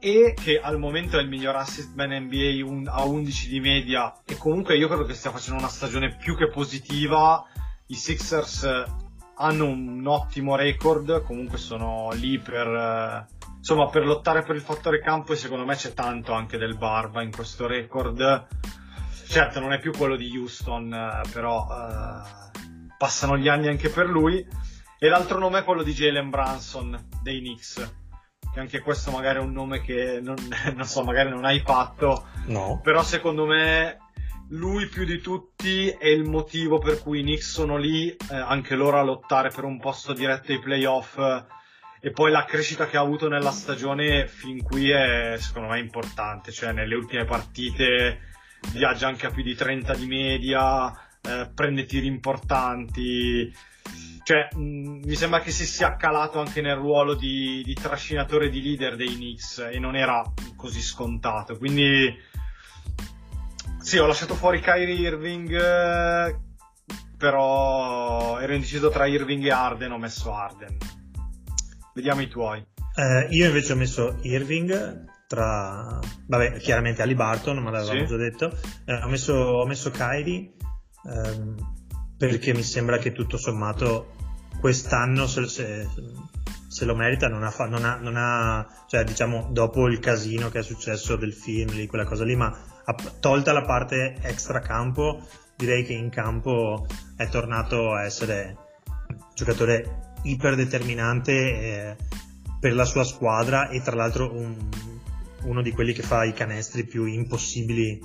E 0.00 0.34
che 0.34 0.58
al 0.58 0.78
momento 0.78 1.18
è 1.18 1.20
il 1.20 1.28
miglior 1.28 1.54
assist 1.56 1.94
man 1.94 2.10
NBA 2.10 2.64
un- 2.64 2.88
a 2.88 3.04
11 3.04 3.48
di 3.48 3.60
media. 3.60 4.12
E 4.24 4.36
comunque 4.36 4.76
io 4.76 4.88
credo 4.88 5.04
che 5.04 5.14
stia 5.14 5.30
facendo 5.30 5.60
una 5.60 5.68
stagione 5.68 6.16
più 6.16 6.36
che 6.36 6.48
positiva. 6.48 7.44
I 7.86 7.94
Sixers 7.94 8.62
eh, 8.62 8.84
hanno 9.36 9.66
un 9.66 10.06
ottimo 10.06 10.56
record 10.56 11.22
comunque 11.22 11.58
sono 11.58 12.10
lì 12.12 12.38
per 12.38 12.66
eh, 12.66 13.26
insomma 13.56 13.88
per 13.88 14.04
lottare 14.04 14.42
per 14.42 14.54
il 14.54 14.60
fattore 14.62 15.00
campo 15.00 15.32
e 15.32 15.36
secondo 15.36 15.64
me 15.64 15.74
c'è 15.74 15.92
tanto 15.92 16.32
anche 16.32 16.56
del 16.56 16.78
barba 16.78 17.22
in 17.22 17.30
questo 17.30 17.66
record. 17.66 18.46
Certo 19.28 19.60
non 19.60 19.72
è 19.72 19.78
più 19.78 19.92
quello 19.92 20.16
di 20.16 20.34
Houston 20.36 20.92
eh, 20.92 21.20
però 21.30 21.66
eh, 21.68 22.90
passano 22.96 23.36
gli 23.36 23.48
anni 23.48 23.68
anche 23.68 23.90
per 23.90 24.08
lui. 24.08 24.44
E 25.02 25.08
l'altro 25.08 25.38
nome 25.38 25.60
è 25.60 25.64
quello 25.64 25.82
di 25.82 25.92
Jalen 25.92 26.30
Branson 26.30 27.08
dei 27.22 27.40
Knicks 27.40 27.99
che 28.52 28.60
anche 28.60 28.80
questo 28.80 29.10
magari 29.10 29.38
è 29.38 29.42
un 29.42 29.52
nome 29.52 29.80
che 29.80 30.20
non, 30.22 30.36
non 30.74 30.86
so, 30.86 31.02
magari 31.02 31.30
non 31.30 31.44
hai 31.44 31.60
fatto, 31.60 32.26
No. 32.46 32.80
però 32.82 33.02
secondo 33.02 33.46
me 33.46 33.98
lui 34.50 34.86
più 34.86 35.04
di 35.04 35.20
tutti 35.20 35.88
è 35.88 36.08
il 36.08 36.28
motivo 36.28 36.78
per 36.78 37.00
cui 37.00 37.20
i 37.20 37.22
Knicks 37.22 37.52
sono 37.52 37.76
lì, 37.76 38.10
eh, 38.10 38.34
anche 38.34 38.74
loro 38.74 38.98
a 38.98 39.02
lottare 39.02 39.50
per 39.50 39.64
un 39.64 39.78
posto 39.78 40.12
diretto 40.12 40.50
ai 40.50 40.58
playoff 40.58 41.16
eh, 41.18 41.44
e 42.00 42.10
poi 42.10 42.30
la 42.30 42.44
crescita 42.44 42.86
che 42.86 42.96
ha 42.96 43.00
avuto 43.00 43.28
nella 43.28 43.52
stagione 43.52 44.26
fin 44.26 44.62
qui 44.62 44.90
è 44.90 45.36
secondo 45.38 45.68
me 45.68 45.78
importante, 45.78 46.50
cioè 46.50 46.72
nelle 46.72 46.94
ultime 46.96 47.24
partite 47.24 48.20
viaggia 48.72 49.06
anche 49.06 49.26
a 49.26 49.30
più 49.30 49.42
di 49.42 49.54
30 49.54 49.94
di 49.94 50.06
media, 50.06 50.92
eh, 51.22 51.50
prende 51.54 51.84
tiri 51.84 52.06
importanti, 52.06 53.52
cioè, 54.22 54.48
mh, 54.54 55.00
mi 55.04 55.14
sembra 55.14 55.40
che 55.40 55.50
si 55.50 55.66
sia 55.66 55.96
calato 55.96 56.38
anche 56.40 56.60
nel 56.60 56.76
ruolo 56.76 57.14
di, 57.14 57.62
di 57.64 57.74
trascinatore 57.74 58.48
di 58.48 58.62
leader 58.62 58.96
dei 58.96 59.14
Knicks 59.14 59.68
e 59.72 59.78
non 59.78 59.96
era 59.96 60.22
così 60.56 60.80
scontato. 60.80 61.56
Quindi, 61.56 62.14
sì, 63.80 63.98
ho 63.98 64.06
lasciato 64.06 64.34
fuori 64.34 64.60
Kyrie 64.60 64.94
Irving, 64.94 65.50
eh, 65.52 66.38
però 67.16 68.38
ero 68.38 68.54
indeciso 68.54 68.88
tra 68.90 69.06
Irving 69.06 69.44
e 69.44 69.50
Arden, 69.50 69.92
ho 69.92 69.98
messo 69.98 70.32
Arden. 70.34 70.76
Vediamo 71.94 72.20
i 72.20 72.28
tuoi. 72.28 72.64
Eh, 72.94 73.26
io 73.30 73.46
invece 73.46 73.72
ho 73.72 73.76
messo 73.76 74.18
Irving 74.22 75.04
tra, 75.26 75.98
vabbè, 76.26 76.58
chiaramente 76.58 77.02
Ali 77.02 77.14
Barton, 77.14 77.58
ma 77.58 77.70
l'avevamo 77.70 78.00
Sì. 78.00 78.06
già 78.06 78.16
detto. 78.16 78.56
Eh, 78.84 78.94
ho, 78.94 79.08
messo, 79.08 79.32
ho 79.34 79.66
messo 79.66 79.90
Kyrie 79.90 80.52
ehm, 81.04 81.56
perché 82.20 82.52
mi 82.52 82.62
sembra 82.62 82.98
che 82.98 83.12
tutto 83.12 83.38
sommato 83.38 84.12
quest'anno 84.60 85.26
se, 85.26 85.48
se- 85.48 85.88
se 86.68 86.84
lo 86.84 86.94
merita, 86.94 87.28
non 87.28 87.42
ha, 87.44 87.54
non 87.66 87.82
ha- 87.82 87.96
non 87.96 88.14
ha- 88.14 88.66
cioè 88.86 89.04
diciamo 89.04 89.48
dopo 89.50 89.88
il 89.88 90.00
casino 90.00 90.50
che 90.50 90.58
è 90.58 90.62
successo 90.62 91.16
del 91.16 91.32
film, 91.32 91.70
lì, 91.72 91.86
quella 91.86 92.04
cosa 92.04 92.24
lì, 92.24 92.36
ma 92.36 92.54
tolta 93.20 93.52
la 93.52 93.62
parte 93.64 94.16
extra 94.20 94.60
campo, 94.60 95.26
direi 95.56 95.82
che 95.82 95.94
in 95.94 96.10
campo 96.10 96.84
è 97.16 97.26
tornato 97.28 97.94
a 97.94 98.04
essere 98.04 98.54
un 99.08 99.16
giocatore 99.34 100.12
iperdeterminante 100.24 101.32
eh, 101.32 101.96
per 102.60 102.74
la 102.74 102.84
sua 102.84 103.04
squadra 103.04 103.70
e 103.70 103.80
tra 103.80 103.96
l'altro 103.96 104.30
un- 104.30 104.68
uno 105.44 105.62
di 105.62 105.70
quelli 105.72 105.94
che 105.94 106.02
fa 106.02 106.24
i 106.24 106.34
canestri 106.34 106.84
più 106.84 107.06
impossibili 107.06 107.98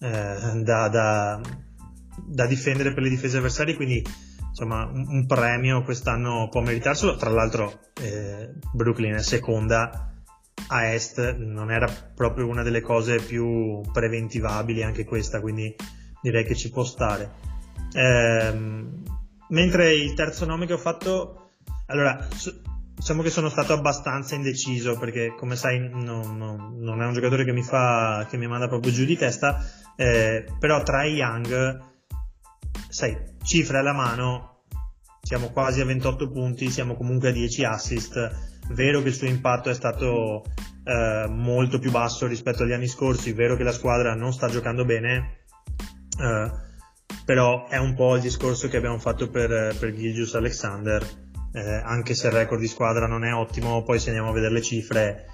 eh, 0.00 0.60
da, 0.64 0.88
da- 0.88 1.40
da 2.26 2.46
difendere 2.46 2.92
per 2.92 3.02
le 3.02 3.08
difese 3.08 3.38
avversarie, 3.38 3.76
quindi 3.76 4.04
insomma 4.48 4.84
un, 4.84 5.06
un 5.08 5.26
premio 5.26 5.82
quest'anno 5.82 6.48
può 6.50 6.60
meritarselo. 6.60 7.16
Tra 7.16 7.30
l'altro 7.30 7.80
eh, 8.00 8.50
Brooklyn 8.72 9.14
è 9.14 9.22
seconda 9.22 10.12
a 10.68 10.86
est, 10.92 11.36
non 11.36 11.70
era 11.70 11.88
proprio 12.14 12.46
una 12.46 12.62
delle 12.62 12.80
cose 12.80 13.16
più 13.16 13.80
preventivabili 13.92 14.82
anche 14.82 15.04
questa, 15.04 15.40
quindi 15.40 15.74
direi 16.22 16.44
che 16.44 16.54
ci 16.54 16.70
può 16.70 16.84
stare. 16.84 17.30
Ehm, 17.92 19.02
mentre 19.48 19.94
il 19.94 20.14
terzo 20.14 20.44
nome 20.44 20.66
che 20.66 20.74
ho 20.74 20.78
fatto, 20.78 21.52
allora, 21.86 22.28
diciamo 22.94 23.22
che 23.22 23.30
sono 23.30 23.48
stato 23.48 23.72
abbastanza 23.72 24.34
indeciso 24.34 24.98
perché, 24.98 25.34
come 25.36 25.56
sai, 25.56 25.80
non, 25.80 26.36
non- 26.36 26.76
non 26.78 27.02
è 27.02 27.06
un 27.06 27.14
giocatore 27.14 27.44
che 27.44 27.52
mi 27.52 27.62
fa, 27.62 28.26
che 28.28 28.36
mi 28.36 28.46
manda 28.46 28.68
proprio 28.68 28.92
giù 28.92 29.04
di 29.04 29.16
testa. 29.16 29.64
eh, 29.96 30.44
però 30.58 30.82
tra 30.82 31.04
Young, 31.04 31.78
sai, 32.90 33.16
cifre 33.42 33.78
alla 33.78 33.92
mano, 33.94 34.64
siamo 35.22 35.50
quasi 35.50 35.80
a 35.80 35.84
28 35.84 36.30
punti, 36.30 36.70
siamo 36.70 36.96
comunque 36.96 37.28
a 37.28 37.32
10 37.32 37.64
assist. 37.64 38.48
Vero 38.72 39.00
che 39.02 39.08
il 39.08 39.14
suo 39.14 39.26
impatto 39.26 39.70
è 39.70 39.74
stato 39.74 40.44
eh, 40.84 41.26
molto 41.28 41.78
più 41.78 41.90
basso 41.90 42.26
rispetto 42.26 42.62
agli 42.62 42.72
anni 42.72 42.86
scorsi, 42.88 43.32
vero 43.32 43.56
che 43.56 43.62
la 43.62 43.72
squadra 43.72 44.14
non 44.14 44.32
sta 44.32 44.48
giocando 44.48 44.84
bene, 44.84 45.44
eh, 46.20 46.50
però 47.24 47.66
è 47.68 47.78
un 47.78 47.94
po' 47.94 48.16
il 48.16 48.22
discorso 48.22 48.68
che 48.68 48.76
abbiamo 48.76 48.98
fatto 48.98 49.28
per, 49.28 49.76
per 49.78 49.94
Gilgius 49.94 50.34
Alexander, 50.34 51.04
eh, 51.52 51.60
anche 51.84 52.14
se 52.14 52.28
il 52.28 52.32
record 52.32 52.60
di 52.60 52.68
squadra 52.68 53.06
non 53.06 53.24
è 53.24 53.32
ottimo, 53.32 53.82
poi 53.82 53.98
se 53.98 54.08
andiamo 54.08 54.30
a 54.30 54.34
vedere 54.34 54.52
le 54.54 54.62
cifre, 54.62 55.26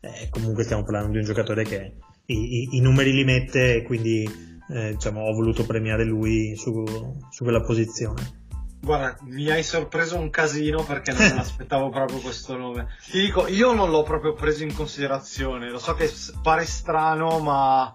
eh, 0.00 0.28
comunque 0.30 0.64
stiamo 0.64 0.82
parlando 0.82 1.12
di 1.12 1.18
un 1.18 1.24
giocatore 1.24 1.64
che 1.64 1.94
i, 2.26 2.34
i- 2.34 2.68
i 2.76 2.80
numeri 2.80 3.12
li 3.12 3.24
mette 3.24 3.76
e 3.76 3.82
quindi 3.82 4.51
eh, 4.68 4.92
diciamo, 4.92 5.22
ho 5.22 5.32
voluto 5.32 5.64
premiare 5.64 6.04
lui 6.04 6.56
su, 6.56 6.84
su 7.30 7.42
quella 7.42 7.60
posizione. 7.62 8.40
Guarda, 8.80 9.16
mi 9.26 9.48
hai 9.48 9.62
sorpreso 9.62 10.16
un 10.16 10.28
casino 10.30 10.82
perché 10.82 11.12
non 11.12 11.22
me 11.22 11.34
l'aspettavo 11.36 11.88
proprio 11.90 12.18
questo 12.18 12.56
nome. 12.56 12.88
Ti 13.10 13.20
dico, 13.20 13.46
io 13.46 13.72
non 13.74 13.90
l'ho 13.90 14.02
proprio 14.02 14.34
preso 14.34 14.64
in 14.64 14.74
considerazione. 14.74 15.70
Lo 15.70 15.78
so 15.78 15.94
che 15.94 16.10
pare 16.42 16.64
strano, 16.64 17.38
ma 17.38 17.92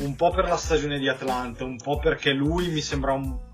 un 0.00 0.16
po' 0.16 0.30
per 0.30 0.48
la 0.48 0.56
stagione 0.56 0.98
di 0.98 1.08
Atlanta, 1.08 1.64
un 1.64 1.76
po' 1.76 1.98
perché 1.98 2.32
lui 2.32 2.68
mi 2.68 2.80
sembra 2.80 3.12
un. 3.12 3.46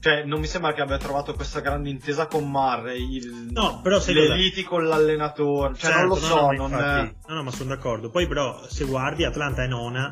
Cioè, 0.00 0.24
non 0.24 0.40
mi 0.40 0.46
sembra 0.46 0.72
che 0.72 0.80
abbia 0.80 0.96
trovato 0.96 1.34
questa 1.34 1.60
grande 1.60 1.90
intesa 1.90 2.26
con 2.26 2.48
Murray. 2.50 3.16
Il... 3.16 3.48
No, 3.50 3.82
però 3.82 4.00
sai 4.00 4.14
le 4.14 4.22
cosa? 4.22 4.34
liti 4.34 4.62
con 4.62 4.86
l'allenatore. 4.86 5.74
Cioè, 5.74 5.92
non 5.92 6.06
lo 6.06 6.14
Certo, 6.14 6.28
so, 6.34 6.40
no, 6.40 6.52
no, 6.52 6.56
non. 6.56 6.70
infatti- 6.70 7.16
no, 7.28 7.34
no, 7.34 7.42
ma 7.42 7.50
sono 7.50 7.68
d'accordo. 7.68 8.08
Poi 8.08 8.26
però 8.26 8.66
se 8.66 8.86
guardi 8.86 9.24
Atlanta 9.24 9.62
è 9.62 9.66
nona 9.66 10.10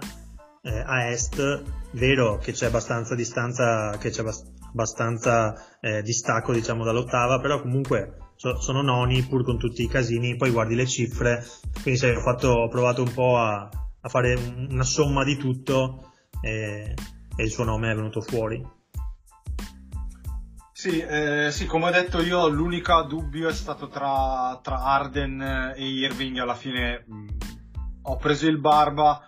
eh, 0.62 0.82
a 0.84 1.10
est, 1.10 1.62
vero 1.92 2.38
che 2.38 2.52
c'è 2.52 2.66
abbastanza 2.66 3.14
distanza, 3.14 3.96
che 3.98 4.10
c'è 4.10 4.20
abbas- 4.20 4.44
abbastanza 4.70 5.78
eh, 5.80 6.02
distacco 6.02 6.52
diciamo 6.52 6.84
dall'ottava, 6.84 7.40
però 7.40 7.60
comunque 7.60 8.32
so- 8.36 8.60
sono 8.60 8.82
noni 8.82 9.22
pur 9.22 9.44
con 9.44 9.58
tutti 9.58 9.82
i 9.82 9.88
casini, 9.88 10.36
poi 10.36 10.50
guardi 10.50 10.74
le 10.74 10.86
cifre, 10.86 11.44
quindi 11.82 11.98
sai, 11.98 12.14
ho, 12.14 12.20
fatto, 12.20 12.48
ho 12.48 12.68
provato 12.68 13.02
un 13.02 13.12
po' 13.12 13.36
a, 13.38 13.68
a 14.00 14.08
fare 14.08 14.34
un- 14.34 14.68
una 14.70 14.84
somma 14.84 15.24
di 15.24 15.36
tutto 15.36 16.12
e, 16.40 16.94
e 17.36 17.42
il 17.42 17.50
suo 17.50 17.64
nome 17.64 17.90
è 17.90 17.94
venuto 17.94 18.20
fuori. 18.20 18.76
Sì, 20.72 21.00
eh, 21.00 21.48
sì, 21.50 21.66
come 21.66 21.86
ho 21.86 21.90
detto 21.90 22.22
io, 22.22 22.46
l'unico 22.46 23.02
dubbio 23.02 23.48
è 23.48 23.52
stato 23.52 23.88
tra, 23.88 24.60
tra 24.62 24.80
Arden 24.84 25.74
e 25.76 25.84
Irving. 25.84 26.38
Alla 26.38 26.54
fine 26.54 27.04
mh, 27.04 27.26
ho 28.02 28.16
preso 28.16 28.46
il 28.46 28.60
Barba. 28.60 29.27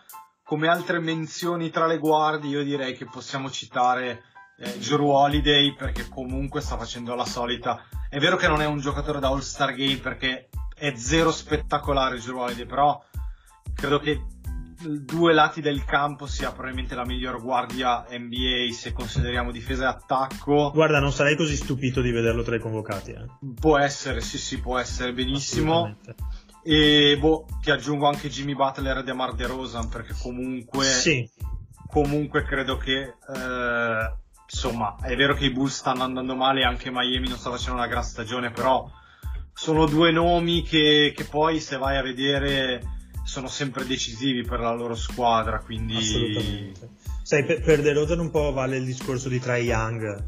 Come 0.50 0.66
altre 0.66 0.98
menzioni 0.98 1.70
tra 1.70 1.86
le 1.86 1.98
guardie, 1.98 2.50
io 2.50 2.64
direi 2.64 2.96
che 2.96 3.04
possiamo 3.04 3.48
citare 3.52 4.24
eh, 4.58 4.78
Drew 4.78 5.06
Holiday 5.06 5.76
perché 5.76 6.08
comunque 6.08 6.60
sta 6.60 6.76
facendo 6.76 7.14
la 7.14 7.24
solita. 7.24 7.84
È 8.08 8.18
vero 8.18 8.34
che 8.34 8.48
non 8.48 8.60
è 8.60 8.66
un 8.66 8.80
giocatore 8.80 9.20
da 9.20 9.28
All-Star 9.28 9.72
Game 9.74 9.98
perché 9.98 10.48
è 10.74 10.92
zero 10.96 11.30
spettacolare 11.30 12.18
Drew 12.18 12.36
Holiday, 12.36 12.66
però 12.66 13.00
credo 13.76 14.00
che 14.00 14.24
due 14.82 15.32
lati 15.32 15.60
del 15.60 15.84
campo 15.84 16.26
sia 16.26 16.50
probabilmente 16.50 16.96
la 16.96 17.04
miglior 17.04 17.40
guardia 17.40 18.06
NBA 18.10 18.72
se 18.72 18.92
consideriamo 18.92 19.52
difesa 19.52 19.84
e 19.84 19.86
attacco. 19.86 20.72
Guarda, 20.72 20.98
non 20.98 21.12
sarei 21.12 21.36
così 21.36 21.54
stupito 21.54 22.00
di 22.00 22.10
vederlo 22.10 22.42
tra 22.42 22.56
i 22.56 22.60
convocati. 22.60 23.12
Eh. 23.12 23.24
Può 23.54 23.78
essere, 23.78 24.20
sì, 24.20 24.36
sì, 24.36 24.58
può 24.58 24.78
essere 24.78 25.12
benissimo. 25.12 25.96
E 26.62 27.16
boh, 27.18 27.46
ti 27.62 27.70
aggiungo 27.70 28.06
anche 28.06 28.28
Jimmy 28.28 28.54
Butler 28.54 28.98
e 28.98 29.02
DeMar 29.02 29.34
DeRozan 29.34 29.88
perché 29.88 30.14
comunque, 30.20 30.84
sì. 30.84 31.28
comunque 31.88 32.44
credo 32.44 32.76
che 32.76 33.00
eh, 33.02 34.14
insomma 34.50 34.96
è 35.00 35.16
vero 35.16 35.34
che 35.34 35.46
i 35.46 35.52
Bulls 35.52 35.76
stanno 35.76 36.02
andando 36.02 36.36
male 36.36 36.60
e 36.60 36.64
anche 36.64 36.90
Miami 36.90 37.28
non 37.28 37.38
sta 37.38 37.50
facendo 37.50 37.78
una 37.78 37.86
gran 37.86 38.02
stagione, 38.02 38.50
però 38.50 38.90
sono 39.52 39.86
due 39.86 40.10
nomi 40.10 40.62
che, 40.62 41.12
che 41.16 41.24
poi 41.24 41.60
se 41.60 41.76
vai 41.76 41.96
a 41.96 42.02
vedere 42.02 42.98
sono 43.24 43.46
sempre 43.46 43.86
decisivi 43.86 44.42
per 44.42 44.60
la 44.60 44.72
loro 44.72 44.94
squadra, 44.94 45.60
quindi... 45.60 45.96
Assolutamente. 45.96 46.88
Sai, 47.22 47.44
per, 47.44 47.60
per 47.60 47.80
De 47.80 47.92
Rosen 47.92 48.18
un 48.18 48.30
po' 48.30 48.52
vale 48.52 48.76
il 48.76 48.84
discorso 48.84 49.28
di 49.28 49.38
Trae 49.38 49.60
Young, 49.60 50.24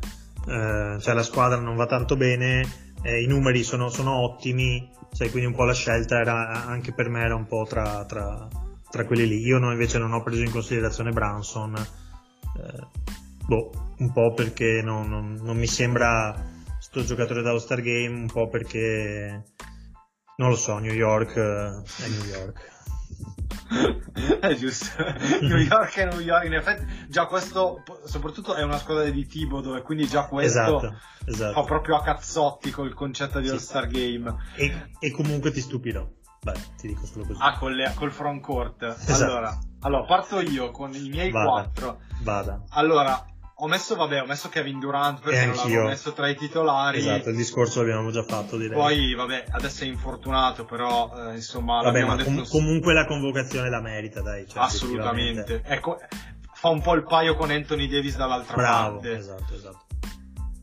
eh, 0.46 1.00
cioè 1.00 1.14
la 1.14 1.22
squadra 1.22 1.58
non 1.58 1.74
va 1.74 1.86
tanto 1.86 2.16
bene, 2.16 2.64
eh, 3.02 3.22
i 3.22 3.26
numeri 3.26 3.64
sono, 3.64 3.88
sono, 3.88 4.12
ottimi, 4.18 4.88
sai, 5.12 5.30
quindi 5.30 5.48
un 5.48 5.54
po' 5.54 5.64
la 5.64 5.74
scelta 5.74 6.18
era, 6.18 6.64
anche 6.64 6.92
per 6.92 7.08
me 7.08 7.22
era 7.22 7.34
un 7.34 7.46
po' 7.46 7.66
tra, 7.68 8.04
tra, 8.04 8.48
tra 8.90 9.04
quelli 9.04 9.28
lì. 9.28 9.40
Io 9.42 9.58
no, 9.58 9.70
invece 9.70 9.98
non 9.98 10.12
ho 10.12 10.22
preso 10.22 10.42
in 10.42 10.50
considerazione 10.50 11.12
Branson, 11.12 11.76
eh, 11.76 12.86
boh, 13.46 13.94
un 13.98 14.12
po' 14.12 14.32
perché 14.34 14.80
non, 14.82 15.08
non, 15.08 15.38
non 15.42 15.56
mi 15.56 15.66
sembra 15.66 16.50
sto 16.78 17.04
giocatore 17.04 17.42
da 17.42 17.50
All-Star 17.50 17.80
Game, 17.80 18.14
un 18.14 18.30
po' 18.30 18.48
perché 18.48 19.44
non 20.36 20.48
lo 20.48 20.56
so, 20.56 20.78
New 20.78 20.92
York 20.92 21.36
eh, 21.36 22.04
è 22.04 22.08
New 22.08 22.24
York. 22.24 22.71
è 24.40 24.54
giusto. 24.54 25.02
New 25.40 25.56
York 25.58 25.96
è 25.96 26.04
New 26.06 26.20
York, 26.20 26.44
in 26.44 26.54
effetti 26.54 26.86
già 27.08 27.26
questo, 27.26 27.82
soprattutto 28.04 28.54
è 28.54 28.62
una 28.62 28.78
squadra 28.78 29.08
di 29.10 29.26
Thibodeau 29.26 29.76
e 29.76 29.82
quindi 29.82 30.06
già 30.06 30.26
questo 30.26 30.60
esatto, 30.78 30.96
esatto. 31.24 31.52
fa 31.52 31.62
proprio 31.62 31.96
a 31.96 32.02
cazzotti 32.02 32.70
col 32.70 32.94
concetto 32.94 33.40
di 33.40 33.46
Sì. 33.46 33.52
All-Star 33.52 33.86
Game. 33.86 34.34
E, 34.56 34.90
e 34.98 35.10
comunque 35.10 35.50
ti 35.50 35.60
stupirò. 35.60 36.06
Beh, 36.44 36.54
ti 36.76 36.88
dico 36.88 37.06
solo 37.06 37.24
così. 37.24 37.38
Ah, 37.40 37.56
le- 37.68 37.92
col 37.94 38.10
front 38.10 38.42
court. 38.42 38.82
Esatto. 38.82 39.22
Allora, 39.22 39.58
allora, 39.82 40.04
parto 40.04 40.40
io 40.40 40.72
con 40.72 40.92
i 40.92 41.08
miei 41.08 41.30
Vada. 41.30 41.48
quattro. 41.48 42.00
Vada. 42.22 42.64
Allora, 42.70 43.24
ho 43.64 43.68
messo, 43.68 43.94
vabbè, 43.94 44.22
ho 44.22 44.26
messo 44.26 44.48
Kevin 44.48 44.80
Durant 44.80 45.20
perché 45.20 45.46
non 45.46 45.54
l'avevo 45.54 45.86
messo 45.86 46.12
tra 46.12 46.28
i 46.28 46.34
titolari. 46.34 46.98
Esatto, 46.98 47.28
il 47.28 47.36
discorso 47.36 47.78
l'abbiamo 47.80 48.10
già 48.10 48.24
fatto, 48.24 48.56
direi. 48.56 48.76
Poi, 48.76 49.14
vabbè, 49.14 49.44
adesso 49.50 49.84
è 49.84 49.86
infortunato, 49.86 50.64
però, 50.64 51.12
eh, 51.30 51.34
insomma, 51.36 51.80
Vabbè, 51.80 52.04
ma 52.04 52.22
com- 52.24 52.44
comunque 52.48 52.92
la 52.92 53.06
convocazione 53.06 53.70
la 53.70 53.80
merita, 53.80 54.20
dai. 54.20 54.48
Cioè, 54.48 54.64
assolutamente. 54.64 55.62
Ecco, 55.64 55.98
fa 56.54 56.70
un 56.70 56.82
po' 56.82 56.94
il 56.94 57.04
paio 57.04 57.36
con 57.36 57.50
Anthony 57.50 57.86
Davis 57.86 58.16
dall'altra 58.16 58.56
Bravo, 58.56 58.94
parte. 58.94 59.16
esatto, 59.16 59.54
esatto. 59.54 59.86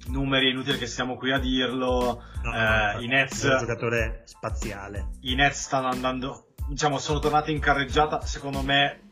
Numeri 0.07 0.49
inutili 0.49 0.77
che 0.77 0.87
stiamo 0.87 1.15
qui 1.15 1.31
a 1.31 1.39
dirlo. 1.39 2.23
No, 2.43 2.53
Eh, 2.53 2.57
no, 2.57 2.63
I 2.63 2.93
È 2.95 2.97
un 3.03 3.05
Nets, 3.07 3.41
giocatore 3.59 4.23
spaziale. 4.25 5.11
i 5.21 5.35
Nets 5.35 5.61
stanno 5.61 5.87
andando, 5.87 6.47
diciamo, 6.67 6.97
sono 6.97 7.19
tornati 7.19 7.51
in 7.51 7.59
carreggiata, 7.59 8.19
secondo 8.25 8.61
me, 8.61 9.08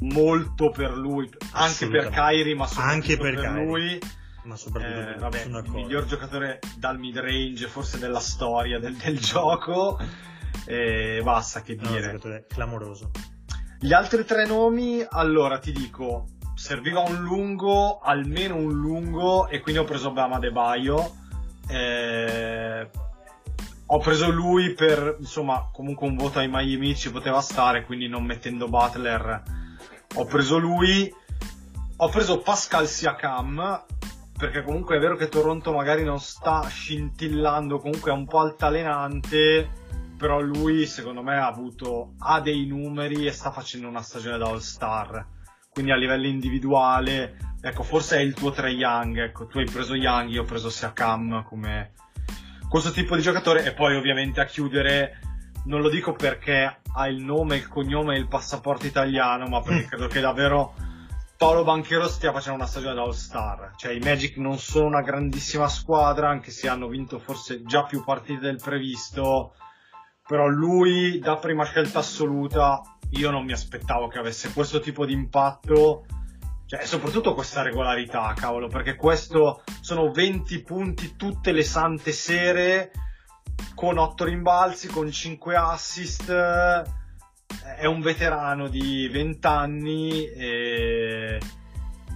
molto 0.00 0.70
per 0.70 0.92
lui, 0.96 1.28
anche 1.52 1.88
per. 1.88 2.10
Kyrie, 2.10 2.54
ma 2.54 2.66
soprattutto 2.66 2.94
Anche 2.94 3.16
per 3.16 3.34
Kyrie. 3.34 3.64
lui. 3.64 3.98
Ma 4.44 4.54
soprattutto 4.56 5.00
Eh, 5.00 5.04
per- 5.04 5.18
vabbè, 5.18 5.38
sono 5.42 5.58
il 5.58 5.70
miglior 5.70 6.04
giocatore 6.04 6.60
dal 6.76 6.98
mid 6.98 7.18
range, 7.18 7.66
forse 7.66 7.98
della 7.98 8.20
storia 8.20 8.78
del, 8.78 8.94
del 8.94 9.18
gioco. 9.18 9.98
E 10.66 11.20
basta 11.24 11.62
che 11.62 11.74
dire. 11.76 12.00
giocatore 12.00 12.46
clamoroso. 12.48 13.10
Gli 13.78 13.92
altri 13.92 14.24
tre 14.24 14.46
nomi, 14.46 15.04
allora 15.08 15.58
ti 15.58 15.72
dico, 15.72 16.26
serviva 16.54 17.00
un 17.00 17.16
lungo, 17.22 17.98
almeno 17.98 18.56
un 18.56 18.72
lungo, 18.72 19.48
e 19.48 19.60
quindi 19.60 19.80
ho 19.80 19.84
preso 19.84 20.12
Bama 20.12 20.38
De 20.38 20.50
Baio. 20.52 21.14
Eh, 21.68 22.88
ho 23.86 23.98
preso 23.98 24.30
lui 24.30 24.72
per, 24.74 25.16
insomma, 25.18 25.68
comunque 25.72 26.06
un 26.06 26.16
voto 26.16 26.38
ai 26.38 26.48
Miami 26.48 26.94
ci 26.96 27.10
poteva 27.10 27.40
stare, 27.40 27.84
quindi 27.84 28.08
non 28.08 28.24
mettendo 28.24 28.68
Butler. 28.68 29.42
Ho 30.16 30.24
preso 30.24 30.56
lui. 30.58 31.12
Ho 31.98 32.08
preso 32.08 32.40
Pascal 32.40 32.86
Siakam, 32.86 33.84
perché 34.36 34.62
comunque 34.62 34.96
è 34.96 34.98
vero 34.98 35.16
che 35.16 35.28
Toronto 35.28 35.72
magari 35.72 36.04
non 36.04 36.18
sta 36.20 36.66
scintillando, 36.66 37.78
comunque 37.78 38.10
è 38.10 38.14
un 38.14 38.26
po' 38.26 38.40
altalenante, 38.40 39.70
però 40.16 40.40
lui 40.40 40.86
secondo 40.86 41.22
me 41.22 41.36
ha 41.36 41.46
avuto, 41.46 42.14
ha 42.18 42.40
dei 42.40 42.66
numeri 42.66 43.26
e 43.26 43.32
sta 43.32 43.50
facendo 43.50 43.88
una 43.88 44.02
stagione 44.02 44.38
da 44.38 44.46
All 44.46 44.58
Star. 44.58 45.26
Quindi 45.70 45.90
a 45.92 45.96
livello 45.96 46.26
individuale, 46.26 47.36
ecco, 47.60 47.82
forse 47.82 48.18
è 48.18 48.20
il 48.20 48.34
tuo 48.34 48.50
Trey 48.50 48.76
Young, 48.76 49.18
ecco, 49.18 49.46
tu 49.46 49.58
hai 49.58 49.66
preso 49.66 49.94
Young, 49.94 50.30
io 50.30 50.42
ho 50.42 50.46
preso 50.46 50.70
Siakam 50.70 51.42
come 51.44 51.92
questo 52.68 52.90
tipo 52.90 53.16
di 53.16 53.22
giocatore 53.22 53.64
e 53.64 53.72
poi 53.72 53.96
ovviamente 53.96 54.40
a 54.40 54.44
chiudere 54.44 55.20
non 55.66 55.80
lo 55.80 55.88
dico 55.88 56.12
perché 56.12 56.80
ha 56.92 57.08
il 57.08 57.22
nome, 57.22 57.56
il 57.56 57.68
cognome 57.68 58.14
e 58.14 58.18
il 58.18 58.28
passaporto 58.28 58.86
italiano, 58.86 59.46
ma 59.46 59.60
perché 59.60 59.86
credo 59.86 60.06
che 60.06 60.20
davvero 60.20 60.74
Paolo 61.36 61.64
Banchero 61.64 62.08
stia 62.08 62.32
facendo 62.32 62.58
una 62.58 62.68
stagione 62.68 62.94
da 62.94 63.02
All 63.02 63.10
Star. 63.10 63.72
Cioè, 63.76 63.92
i 63.92 63.98
Magic 63.98 64.38
non 64.38 64.58
sono 64.58 64.86
una 64.86 65.02
grandissima 65.02 65.68
squadra, 65.68 66.30
anche 66.30 66.50
se 66.50 66.68
hanno 66.68 66.88
vinto 66.88 67.18
forse 67.18 67.62
già 67.64 67.84
più 67.84 68.02
partite 68.04 68.40
del 68.40 68.56
previsto. 68.56 69.54
Però 70.26 70.46
lui, 70.46 71.18
da 71.18 71.36
prima 71.36 71.64
scelta 71.64 71.98
assoluta, 71.98 72.80
io 73.10 73.30
non 73.30 73.44
mi 73.44 73.52
aspettavo 73.52 74.08
che 74.08 74.18
avesse 74.18 74.52
questo 74.52 74.80
tipo 74.80 75.04
di 75.04 75.12
impatto. 75.12 76.06
Cioè, 76.64 76.80
e 76.80 76.86
soprattutto 76.86 77.34
questa 77.34 77.62
regolarità, 77.62 78.32
cavolo, 78.34 78.68
perché 78.68 78.96
questo 78.96 79.62
sono 79.80 80.10
20 80.10 80.62
punti 80.62 81.16
tutte 81.16 81.52
le 81.52 81.62
sante 81.62 82.12
sere, 82.12 82.90
con 83.74 83.98
8 83.98 84.24
rimbalzi, 84.24 84.88
con 84.88 85.10
5 85.10 85.54
assist 85.56 86.30
è 86.30 87.86
un 87.86 88.00
veterano 88.00 88.68
di 88.68 89.08
20 89.08 89.46
anni 89.46 90.26
e 90.26 91.38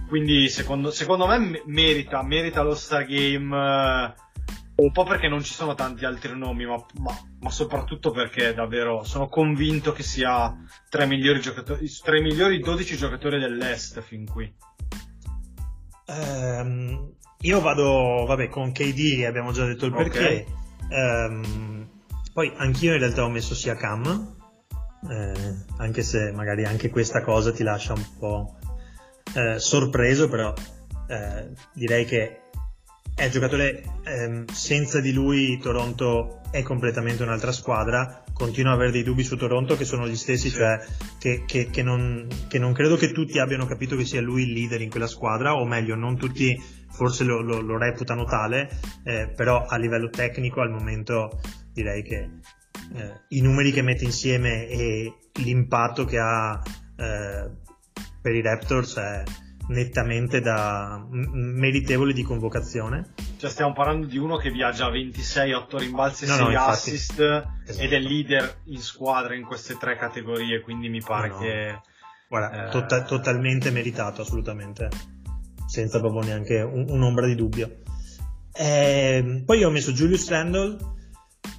quindi 0.07 0.49
secondo, 0.49 0.91
secondo 0.91 1.27
me 1.27 1.37
me- 1.37 1.61
merita, 1.65 2.21
merita 2.23 2.61
lo 2.61 2.75
Star 2.75 3.05
Game 3.05 3.55
eh, 3.55 4.13
un 4.75 4.91
po' 4.91 5.03
perché 5.03 5.27
non 5.27 5.43
ci 5.43 5.53
sono 5.53 5.73
tanti 5.75 6.05
altri 6.05 6.37
nomi 6.37 6.65
ma, 6.65 6.83
ma- 6.99 7.17
ma 7.39 7.49
soprattutto 7.49 8.11
perché 8.11 8.53
davvero 8.53 9.03
sono 9.03 9.27
convinto 9.27 9.93
che 9.93 10.03
sia 10.03 10.53
tra 10.89 11.03
i 11.03 11.07
migliori 11.07 11.39
giocatori 11.39 11.87
tra 12.03 12.17
i 12.17 12.21
migliori 12.21 12.59
12 12.59 12.97
giocatori 12.97 13.39
dell'Est 13.39 14.01
fin 14.01 14.25
qui 14.25 14.53
Ehm, 16.07 17.13
io 17.41 17.61
vado, 17.61 18.25
vabbè, 18.25 18.49
con 18.49 18.71
KD 18.71 19.23
abbiamo 19.25 19.51
già 19.51 19.65
detto 19.65 19.85
il 19.85 19.93
Ok. 19.93 19.97
perché. 20.01 20.45
Ehm, 20.91 21.87
poi 22.33 22.51
anch'io 22.57 22.93
in 22.93 22.99
realtà 22.99 23.23
ho 23.23 23.29
messo 23.29 23.55
sia 23.55 23.75
Cam, 23.75 24.35
eh, 25.09 25.55
anche 25.77 26.03
se 26.03 26.31
magari 26.31 26.65
anche 26.65 26.89
questa 26.89 27.21
cosa 27.21 27.51
ti 27.51 27.63
lascia 27.63 27.93
un 27.93 28.05
po' 28.19 28.55
eh, 29.33 29.59
sorpreso, 29.59 30.27
però 30.29 30.53
eh, 31.07 31.49
direi 31.73 32.05
che 32.05 32.37
è 33.15 33.29
giocatore 33.29 33.83
ehm, 34.03 34.45
senza 34.47 34.99
di 35.01 35.11
lui 35.11 35.57
Toronto 35.59 36.39
è 36.51 36.61
completamente 36.63 37.23
un'altra 37.23 37.51
squadra. 37.51 38.23
Continuo 38.33 38.71
ad 38.71 38.77
avere 38.77 38.91
dei 38.91 39.03
dubbi 39.03 39.23
su 39.23 39.35
Toronto 39.37 39.75
che 39.77 39.85
sono 39.85 40.07
gli 40.07 40.15
stessi, 40.15 40.49
Sì. 40.49 40.55
cioè 40.55 40.79
che, 41.19 41.43
che- 41.45 41.69
che 41.69 41.83
non, 41.83 42.27
che 42.47 42.57
non 42.59 42.73
credo 42.73 42.95
che 42.95 43.11
tutti 43.11 43.37
abbiano 43.39 43.65
capito 43.67 43.95
che 43.95 44.05
sia 44.05 44.21
lui 44.21 44.43
il 44.43 44.53
leader 44.53 44.81
in 44.81 44.89
quella 44.89 45.07
squadra, 45.07 45.53
o 45.55 45.65
meglio, 45.65 45.95
non 45.95 46.17
tutti 46.17 46.59
forse 46.91 47.23
lo, 47.23 47.41
lo- 47.41 47.61
lo 47.61 47.77
reputano 47.77 48.23
tale, 48.25 48.69
eh, 49.03 49.27
però 49.35 49.65
a 49.65 49.77
livello 49.77 50.09
tecnico 50.09 50.61
al 50.61 50.69
momento 50.71 51.39
direi 51.73 52.03
che 52.03 52.29
eh, 52.93 53.21
i 53.29 53.41
numeri 53.41 53.71
che 53.71 53.81
mette 53.81 54.03
insieme 54.03 54.67
e 54.67 55.13
l'impatto 55.43 56.03
che 56.05 56.17
ha 56.19 56.61
eh, 56.97 57.49
per 58.21 58.35
i 58.35 58.41
Raptors 58.41 58.97
è 58.97 59.23
nettamente 59.69 60.41
da 60.41 60.97
m- 61.09 61.57
meritevole 61.57 62.11
di 62.13 62.23
convocazione. 62.23 63.13
cioè 63.37 63.49
stiamo 63.49 63.71
parlando 63.73 64.05
di 64.07 64.17
uno 64.17 64.35
che 64.35 64.51
viaggia 64.51 64.87
a 64.87 64.89
26 64.91 65.53
8 65.53 65.77
rimbalzi 65.77 66.25
e 66.25 66.27
No, 66.27 66.33
6 66.35 66.53
no, 66.53 66.61
assist 66.65 67.19
Esatto. 67.19 67.81
ed 67.81 67.93
è 67.93 67.99
leader 67.99 68.57
in 68.65 68.81
squadra 68.81 69.33
in 69.35 69.43
queste 69.45 69.77
tre 69.77 69.95
categorie 69.95 70.59
quindi 70.61 70.89
mi 70.89 71.01
pare 71.01 71.29
No, 71.29 71.37
che 71.39 71.79
Guarda, 72.27 72.67
Eh. 72.67 72.71
tota- 72.71 73.03
totalmente 73.03 73.71
meritato, 73.71 74.21
assolutamente, 74.21 74.87
senza 75.71 76.01
proprio 76.01 76.21
neanche 76.21 76.61
un- 76.61 76.89
un'ombra 76.89 77.25
di 77.25 77.35
dubbio. 77.35 77.77
Eh, 78.51 79.43
poi 79.45 79.63
ho 79.63 79.69
messo 79.69 79.93
Julius 79.93 80.27
Randle. 80.29 80.77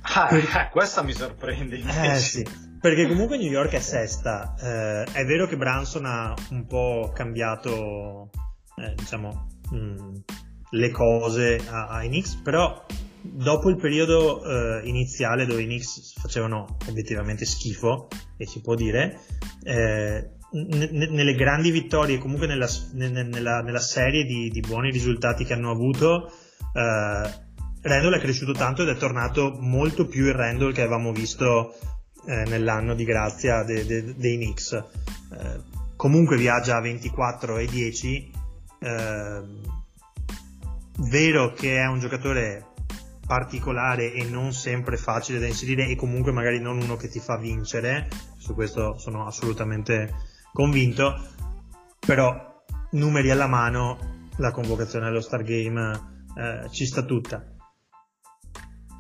Ah, 0.03 0.27
per... 0.27 0.41
eh, 0.41 0.69
questa 0.71 1.03
mi 1.03 1.15
sorprende 1.15 1.77
invece. 1.77 2.13
Eh 2.13 2.19
sì, 2.19 2.47
perché 2.79 3.09
comunque 3.09 3.39
New 3.39 3.51
York 3.51 3.73
è 3.73 3.81
sesta. 3.81 4.55
Eh, 4.61 5.05
è 5.13 5.25
vero 5.25 5.47
che 5.47 5.57
Branson 5.57 6.05
ha 6.05 6.35
un 6.51 6.67
po' 6.67 7.11
cambiato, 7.15 8.29
eh, 8.77 8.93
diciamo, 8.97 9.47
mh, 9.71 9.77
mm, 9.77 10.15
le 10.73 10.91
cose 10.91 11.59
ai 11.71 12.09
Knicks, 12.09 12.35
però 12.43 12.85
dopo 13.23 13.71
il 13.71 13.77
periodo 13.77 14.45
eh, 14.45 14.87
iniziale 14.87 15.47
dove 15.47 15.63
i 15.63 15.67
Knicks 15.67 16.21
facevano 16.21 16.77
obiettivamente 16.87 17.47
schifo, 17.47 18.09
e 18.37 18.47
si 18.47 18.61
può 18.61 18.75
dire, 18.75 19.21
eh, 19.63 20.33
n- 20.53 21.09
nelle 21.11 21.35
grandi 21.35 21.71
vittorie, 21.71 22.19
comunque 22.19 22.47
nella, 22.47 22.69
n- 22.95 23.29
nella, 23.31 23.63
nella 23.63 23.81
serie 23.81 24.25
di, 24.25 24.49
di, 24.51 24.61
buoni 24.61 24.91
risultati 24.91 25.45
che 25.45 25.53
hanno 25.53 25.71
avuto, 25.71 26.31
eh, 26.75 27.51
Randall 27.83 28.15
è 28.15 28.21
cresciuto 28.21 28.53
tanto 28.53 28.83
ed 28.83 28.89
è 28.89 28.97
tornato 28.97 29.57
molto 29.59 30.07
più 30.07 30.27
il 30.27 30.35
Randall 30.35 30.73
che 30.73 30.83
avevamo 30.83 31.13
visto 31.13 31.75
eh, 32.27 32.45
nell'anno 32.47 32.95
di 32.95 33.05
grazia 33.05 33.65
de- 33.65 33.85
de- 33.85 34.15
dei 34.15 34.37
Knicks. 34.37 34.73
Eh, 34.73 35.61
comunque 35.97 36.37
viaggia 36.37 36.77
a 36.77 36.81
24 36.81 37.59
e 37.59 37.67
10. 37.67 38.31
Eh, 38.79 39.43
vero 41.09 41.53
che 41.53 41.77
è 41.79 41.87
un 41.87 41.99
giocatore 41.99 42.67
particolare 43.27 44.13
e 44.13 44.25
non 44.25 44.53
sempre 44.53 44.97
facile 44.97 45.39
da 45.39 45.47
inserire 45.47 45.87
e 45.87 45.97
comunque 45.97 46.33
magari 46.33 46.61
non 46.61 46.81
uno 46.81 46.97
che 46.97 47.09
ti 47.09 47.19
fa 47.19 47.37
vincere, 47.37 48.09
su 48.37 48.55
questo 48.55 48.99
sono 48.99 49.27
assolutamente 49.27 50.31
convinto, 50.53 51.21
però 51.99 52.65
numeri 52.93 53.31
alla 53.31 53.47
mano 53.47 54.29
la 54.37 54.51
convocazione 54.51 55.07
allo 55.07 55.21
Star 55.21 55.43
Game 55.43 56.01
eh, 56.37 56.69
ci 56.71 56.87
sta 56.87 57.03
tutta. 57.03 57.45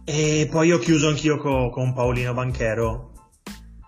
E 0.05 0.49
poi 0.51 0.73
ho 0.73 0.79
chiuso 0.79 1.09
anch'io 1.09 1.39
co- 1.39 1.71
con 1.71 1.95
Paolino 1.95 2.35
Banchero, 2.35 3.13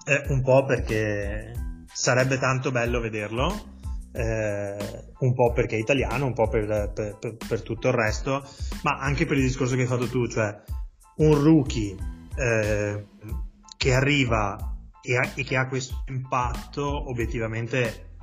eh, 0.05 0.25
un 0.29 0.43
po' 0.43 0.65
perché 0.65 1.53
sarebbe 1.93 2.39
tanto 2.39 2.71
bello 2.71 3.01
vederlo, 3.01 3.73
eh, 4.13 4.77
un 5.19 5.35
po' 5.35 5.53
perché 5.53 5.77
è 5.77 5.81
italiano, 5.81 6.27
un 6.27 6.35
po' 6.35 6.49
per, 6.49 6.93
per, 6.95 7.19
per, 7.19 7.37
per, 7.37 7.63
tutto 7.63 7.89
il 7.89 7.95
resto, 7.95 8.45
ma 8.83 8.99
anche 8.99 9.27
per 9.27 9.37
il 9.37 9.45
discorso 9.45 9.75
che 9.75 9.83
hai 9.83 9.89
fatto 9.89 10.09
tu, 10.09 10.29
cioè 10.29 10.55
un 11.17 11.43
rookie 11.43 11.97
eh, 12.37 13.07
che 13.77 13.95
arriva 13.95 14.74
e, 15.05 15.17
ha, 15.17 15.31
e, 15.35 15.45
che 15.45 15.57
ha 15.57 15.69
questo 15.69 16.03
impatto, 16.09 17.11
obiettivamente, 17.11 18.17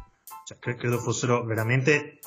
cioè, 0.46 0.58
cre- 0.58 0.76
credo 0.76 0.98
fossero 0.98 1.44
veramente 1.46 2.20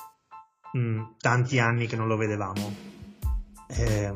mh, 0.73 1.17
tanti 1.19 1.59
anni 1.59 1.87
che 1.87 1.97
non 1.97 2.07
lo 2.07 2.17
vedevamo. 2.17 2.75
Eh, 3.69 4.15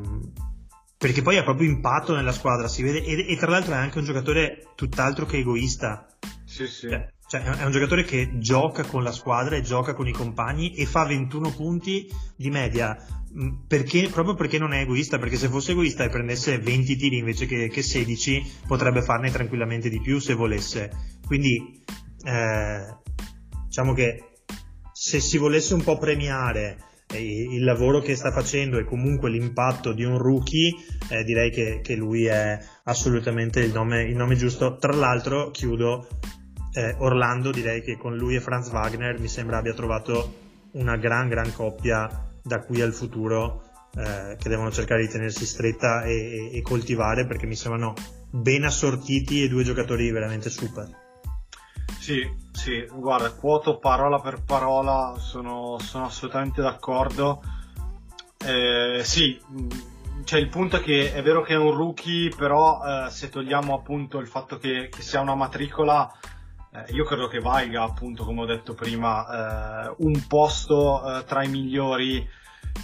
perché 0.96 1.22
poi 1.22 1.36
ha 1.36 1.44
proprio 1.44 1.68
impatto 1.68 2.14
nella 2.14 2.32
squadra, 2.32 2.68
si 2.68 2.82
vede, 2.82 3.04
e, 3.04 3.30
e, 3.30 3.36
tra 3.36 3.50
l'altro 3.50 3.72
è 3.72 3.76
anche 3.76 3.98
un 3.98 4.04
giocatore 4.04 4.68
tutt'altro 4.74 5.26
che 5.26 5.38
egoista. 5.38 6.06
Sì, 6.44 6.66
sì. 6.66 6.88
Cioè, 6.88 7.12
cioè, 7.28 7.42
è 7.42 7.64
un 7.64 7.72
giocatore 7.72 8.04
che 8.04 8.38
gioca 8.38 8.84
con 8.84 9.02
la 9.02 9.12
squadra 9.12 9.56
e 9.56 9.62
gioca 9.62 9.94
con 9.94 10.08
i 10.08 10.12
compagni 10.12 10.74
e 10.74 10.86
fa 10.86 11.04
21 11.04 11.50
punti 11.50 12.08
di 12.36 12.50
media. 12.50 12.96
Mm, 13.40 13.66
perché, 13.68 14.08
proprio 14.10 14.34
perché 14.34 14.58
non 14.58 14.72
è 14.72 14.80
egoista, 14.80 15.18
perché 15.18 15.36
se 15.36 15.48
fosse 15.48 15.70
egoista 15.72 16.02
e 16.02 16.08
prendesse 16.08 16.58
20 16.58 16.96
tiri 16.96 17.18
invece 17.18 17.46
che, 17.46 17.68
che 17.68 17.82
16, 17.82 18.62
potrebbe 18.66 19.02
farne 19.02 19.30
tranquillamente 19.30 19.88
di 19.88 20.00
più 20.00 20.18
se 20.18 20.34
volesse. 20.34 20.90
Quindi, 21.24 21.82
eh, 22.24 22.96
diciamo 23.66 23.92
che 23.92 24.24
se 24.92 25.20
si 25.20 25.38
volesse 25.38 25.74
un 25.74 25.84
po' 25.84 25.98
premiare 25.98 26.78
il 27.14 27.64
lavoro 27.64 28.00
che 28.00 28.14
sta 28.16 28.30
facendo 28.30 28.76
e 28.76 28.84
comunque 28.84 29.30
l'impatto 29.30 29.92
di 29.92 30.04
un 30.04 30.18
rookie, 30.18 30.74
eh, 31.08 31.24
direi 31.24 31.50
che, 31.50 31.80
che, 31.82 31.94
lui 31.94 32.26
è 32.26 32.58
assolutamente 32.84 33.60
il 33.60 33.72
nome, 33.72 34.02
il 34.02 34.16
nome 34.16 34.34
giusto. 34.34 34.76
Tra 34.76 34.92
l'altro, 34.92 35.50
chiudo 35.50 36.06
eh, 36.74 36.96
Orlando 36.98 37.50
direi 37.50 37.82
che 37.82 37.96
con 37.96 38.16
lui 38.16 38.34
e 38.34 38.40
Franz 38.40 38.70
Wagner 38.70 39.18
mi 39.18 39.28
sembra 39.28 39.58
abbia 39.58 39.72
trovato 39.72 40.46
una 40.72 40.96
gran 40.96 41.28
gran 41.28 41.50
coppia 41.52 42.27
da 42.48 42.64
qui 42.64 42.80
al 42.80 42.92
futuro 42.92 43.62
eh, 43.94 44.36
che 44.36 44.48
devono 44.48 44.72
cercare 44.72 45.02
di 45.02 45.12
tenersi 45.12 45.46
stretta 45.46 46.02
e, 46.02 46.12
e, 46.12 46.56
e, 46.56 46.62
coltivare 46.62 47.26
perché 47.26 47.46
mi 47.46 47.54
sembrano 47.54 47.94
ben 48.30 48.64
assortiti 48.64 49.44
e 49.44 49.48
due 49.48 49.62
giocatori 49.62 50.10
veramente 50.10 50.50
super. 50.50 51.06
Sì, 51.98 52.20
sì, 52.52 52.86
guarda, 52.92 53.32
quoto 53.32 53.78
parola 53.78 54.18
per 54.18 54.42
parola, 54.42 55.14
sono, 55.18 55.78
sono 55.78 56.06
assolutamente 56.06 56.62
d'accordo. 56.62 57.42
Eh, 58.44 59.02
sì, 59.04 59.38
cioè 60.24 60.40
il 60.40 60.48
punto 60.48 60.76
è 60.76 60.80
che 60.80 61.12
è 61.12 61.22
vero 61.22 61.42
che 61.42 61.54
è 61.54 61.58
un 61.58 61.74
rookie, 61.74 62.32
però 62.34 62.80
eh, 62.82 63.10
se 63.10 63.28
togliamo 63.28 63.74
appunto 63.74 64.18
il 64.18 64.28
fatto 64.28 64.58
che, 64.58 64.88
che 64.90 65.02
sia 65.02 65.20
una 65.20 65.34
matricola, 65.34 66.10
eh, 66.86 66.92
io 66.92 67.04
credo 67.04 67.28
che 67.28 67.40
valga 67.40 67.82
appunto 67.82 68.24
come 68.24 68.42
ho 68.42 68.46
detto 68.46 68.74
prima 68.74 69.86
eh, 69.86 69.94
un 69.98 70.26
posto 70.26 71.18
eh, 71.18 71.24
tra 71.24 71.42
i 71.42 71.48
migliori 71.48 72.26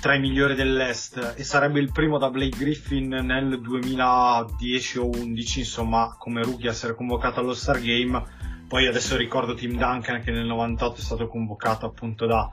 tra 0.00 0.14
i 0.14 0.20
migliori 0.20 0.54
dell'Est 0.54 1.34
e 1.36 1.44
sarebbe 1.44 1.80
il 1.80 1.92
primo 1.92 2.18
da 2.18 2.30
Blake 2.30 2.58
Griffin 2.58 3.08
nel 3.08 3.60
2010 3.60 4.98
o 4.98 5.06
11 5.06 5.58
insomma 5.60 6.16
come 6.18 6.42
rookie 6.42 6.68
a 6.68 6.72
essere 6.72 6.94
convocato 6.94 7.40
allo 7.40 7.54
Star 7.54 7.80
Game. 7.80 8.22
Poi 8.66 8.86
adesso 8.86 9.16
ricordo 9.16 9.54
Tim 9.54 9.76
Duncan 9.76 10.20
che 10.22 10.32
nel 10.32 10.46
98 10.46 10.98
è 10.98 11.02
stato 11.02 11.28
convocato 11.28 11.86
appunto 11.86 12.26
da, 12.26 12.50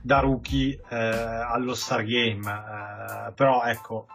da 0.00 0.20
rookie 0.20 0.80
eh, 0.88 0.96
allo 0.96 1.74
Star 1.74 2.02
Game. 2.02 2.48
Eh, 2.48 3.32
però 3.34 3.62
ecco 3.64 4.06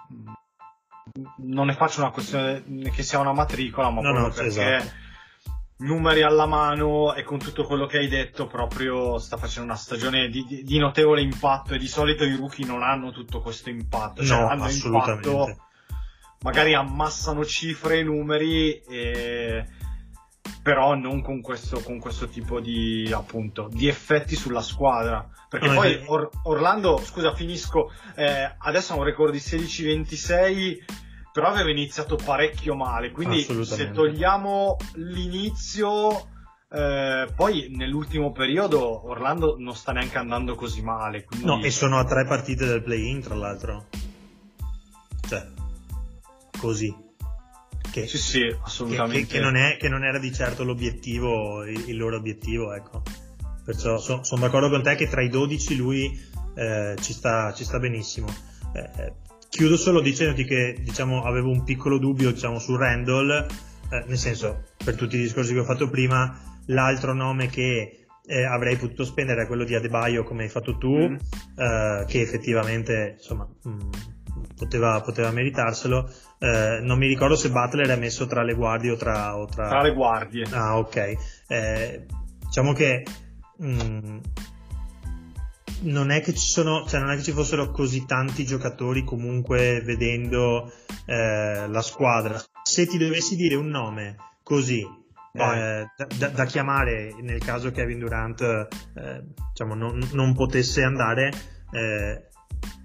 non 1.38 1.68
ne 1.68 1.74
faccio 1.74 2.02
una 2.02 2.12
questione 2.12 2.64
che 2.92 3.04
sia 3.04 3.20
una 3.20 3.34
matricola 3.34 3.90
ma 3.90 4.02
no, 4.02 4.12
proprio 4.12 4.28
no, 4.28 4.34
perché 4.34 4.48
esatto 4.48 5.04
numeri 5.78 6.22
alla 6.22 6.46
mano 6.46 7.14
e 7.16 7.24
con 7.24 7.38
tutto 7.38 7.64
quello 7.64 7.86
che 7.86 7.98
hai 7.98 8.08
detto 8.08 8.48
proprio 8.48 9.18
sta 9.18 9.36
facendo 9.36 9.70
una 9.70 9.78
stagione 9.78 10.30
di, 10.30 10.64
di, 10.64 10.78
notevole 10.78 11.22
impatto 11.22 11.74
e 11.74 11.78
di 11.78 11.88
solito 11.88 12.24
i 12.24 12.36
rookie 12.36 12.66
non 12.66 12.82
hanno 12.82 13.12
tutto 13.12 13.42
questo 13.42 13.70
impatto 13.70 14.24
cioè 14.24 14.40
no, 14.40 14.48
hanno 14.48 14.64
assolutamente. 14.64 15.30
impatto 15.30 15.64
magari 16.44 16.74
ammassano 16.74 17.44
cifre 17.44 18.00
e 18.00 18.04
numeri 18.04 18.82
e... 18.84 19.66
però 20.64 20.96
non 20.96 21.22
con 21.22 21.42
questo, 21.42 21.82
con 21.82 22.00
questo 22.00 22.30
tipo 22.30 22.62
di 22.62 23.12
appunto 23.14 23.68
di 23.70 23.90
effetti 23.90 24.36
sulla 24.36 24.62
squadra 24.62 25.28
perché 25.50 25.68
no, 25.68 25.74
poi 25.74 26.04
Or- 26.06 26.30
Orlando 26.44 27.02
scusa 27.04 27.34
finisco 27.34 27.92
eh, 28.16 28.56
adesso 28.60 28.94
ha 28.94 28.96
un 28.96 29.04
record 29.04 29.34
di 29.34 29.40
16-26 29.40 31.04
però 31.36 31.50
aveva 31.50 31.70
iniziato 31.70 32.16
parecchio 32.16 32.76
male, 32.76 33.12
quindi 33.12 33.46
se 33.66 33.92
togliamo 33.92 34.78
l'inizio, 34.94 36.30
eh, 36.72 37.28
poi 37.36 37.68
nell'ultimo 37.76 38.32
periodo 38.32 39.10
Orlando 39.10 39.58
non 39.60 39.76
sta 39.76 39.92
neanche 39.92 40.18
andando 40.18 40.56
così 40.56 40.82
male. 40.82 41.26
Quindi... 41.26 41.46
No, 41.46 41.62
e 41.62 41.72
sono 41.72 42.00
a 42.00 42.06
tre 42.06 42.24
partite 42.24 42.66
del 42.66 42.82
play-in, 42.82 43.20
tra 43.20 43.36
l'altro. 43.36 43.88
Cioè, 45.28 45.46
così. 46.58 46.96
Che, 47.92 48.08
sì, 48.08 48.18
sì, 48.18 48.58
assolutamente. 48.64 49.28
Che, 49.28 49.34
che, 49.34 49.40
non 49.42 49.58
è, 49.58 49.76
che, 49.76 49.90
non 49.90 50.06
era 50.06 50.20
di 50.20 50.32
certo 50.32 50.64
l'obiettivo, 50.64 51.66
il, 51.66 51.90
il 51.90 51.98
loro 51.98 52.16
obiettivo, 52.16 52.74
ecco. 52.74 53.02
Perciò 53.66 53.98
so, 53.98 54.24
sono 54.24 54.40
d'accordo 54.40 54.70
con 54.70 54.84
te 54.84 54.96
che 54.96 55.10
tra 55.10 55.22
i 55.22 55.28
12 55.28 55.76
lui 55.76 56.18
eh, 56.56 56.96
ci, 57.02 57.12
sta, 57.12 57.52
ci, 57.52 57.66
sta, 57.66 57.78
benissimo. 57.78 58.34
Eh, 58.74 59.24
Chiudo 59.56 59.78
solo 59.78 60.02
dicendoti 60.02 60.44
che 60.44 60.76
diciamo, 60.82 61.24
avevo 61.24 61.50
un 61.50 61.64
piccolo 61.64 61.98
dubbio 61.98 62.34
diciamo, 62.34 62.60
su 62.60 62.76
Randall, 62.76 63.48
eh, 63.90 64.04
nel 64.06 64.18
senso, 64.18 64.66
per 64.84 64.98
tutti 64.98 65.16
i 65.16 65.22
discorsi 65.22 65.54
che 65.54 65.60
ho 65.60 65.64
fatto 65.64 65.90
prima, 65.90 66.38
l'altro 66.66 67.14
nome 67.14 67.48
che 67.48 68.06
eh, 68.26 68.44
avrei 68.44 68.76
potuto 68.76 69.06
spendere 69.06 69.44
è 69.44 69.48
quello 69.48 69.64
di 69.64 69.74
Adebayo, 69.74 70.26
come 70.26 70.44
hai 70.44 70.50
fatto 70.50 70.78
tu, 70.78 70.98
mm. 70.98 71.16
eh, 71.56 72.06
che 72.06 72.20
effettivamente 72.20 73.16
insomma, 73.18 73.48
mh, 73.64 73.70
mm, 73.70 73.92
poteva, 74.58 75.00
poteva, 75.00 75.32
meritarselo. 75.32 76.12
Eh, 76.38 76.80
non 76.82 76.98
mi 76.98 77.08
ricordo 77.08 77.38
se 77.38 77.50
Butler 77.50 77.88
è 77.88 77.98
messo 77.98 78.28
tra 78.28 78.44
le 78.44 78.56
guardie 78.56 78.92
o 78.92 78.98
tra. 78.98 79.38
O 79.38 79.46
tra... 79.46 79.70
tra 79.70 79.82
le 79.82 79.94
guardie. 79.94 80.46
Ah, 80.52 80.78
ok. 80.78 81.16
Eh, 81.48 82.06
diciamo 82.44 82.74
che. 82.74 83.06
Mh, 83.60 83.84
mm, 83.84 84.18
non 85.82 86.12
è 86.12 86.22
che 86.22 86.34
ci 86.34 86.48
sono, 86.48 86.86
cioè 86.88 87.00
non 87.00 87.12
è 87.12 87.16
che 87.16 87.24
ci 87.24 87.32
fossero 87.32 87.72
così 87.72 88.06
tanti 88.06 88.46
giocatori 88.46 89.04
comunque 89.04 89.82
vedendo 89.82 90.72
eh, 91.06 91.68
la 91.68 91.82
squadra. 91.82 92.42
Se 92.64 92.88
ti 92.88 92.98
dovessi 92.98 93.36
dire 93.36 93.56
un 93.56 93.68
nome 93.68 94.16
così 94.44 94.86
eh, 95.38 95.86
da, 96.18 96.28
da, 96.30 96.46
chiamare 96.46 97.14
nel 97.22 97.40
caso 97.40 97.72
Kevin 97.72 98.00
Durant 98.00 98.42
eh, 98.42 99.24
diciamo, 99.50 99.76
non, 99.76 100.00
non, 100.14 100.34
potesse 100.34 100.82
andare, 100.82 101.32
eh, 101.72 102.30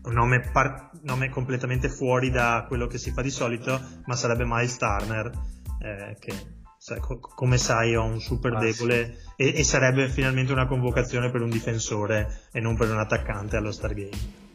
un 0.02 0.12
nome, 0.12 0.40
par- 0.52 0.90
nome, 1.02 1.28
completamente 1.28 1.88
fuori 1.88 2.30
da 2.30 2.64
quello 2.66 2.86
che 2.88 2.98
si 2.98 3.12
fa 3.12 3.22
di 3.22 3.30
solito, 3.30 3.80
ma 4.06 4.16
sarebbe 4.16 4.44
Miles 4.44 4.76
Turner, 4.78 5.30
eh, 5.80 6.16
che 6.18 6.34
come 7.34 7.58
sai 7.58 7.94
ho 7.94 8.04
un 8.04 8.20
super 8.20 8.54
ah, 8.54 8.58
debole 8.58 9.18
sì. 9.36 9.42
e, 9.42 9.58
e, 9.58 9.64
sarebbe 9.64 10.08
finalmente 10.08 10.52
una 10.52 10.66
convocazione 10.66 11.30
per 11.30 11.42
un 11.42 11.50
difensore 11.50 12.44
e 12.52 12.60
non 12.60 12.76
per 12.76 12.90
un 12.90 12.98
attaccante 12.98 13.56
allo 13.56 13.70
Stargame. 13.70 14.48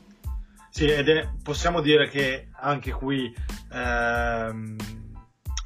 Sì, 0.70 0.88
ed 0.88 1.08
è, 1.08 1.30
possiamo 1.42 1.82
dire 1.82 2.10
che 2.10 2.50
anche 2.60 2.92
qui, 2.92 3.34
ehm, 3.72 4.76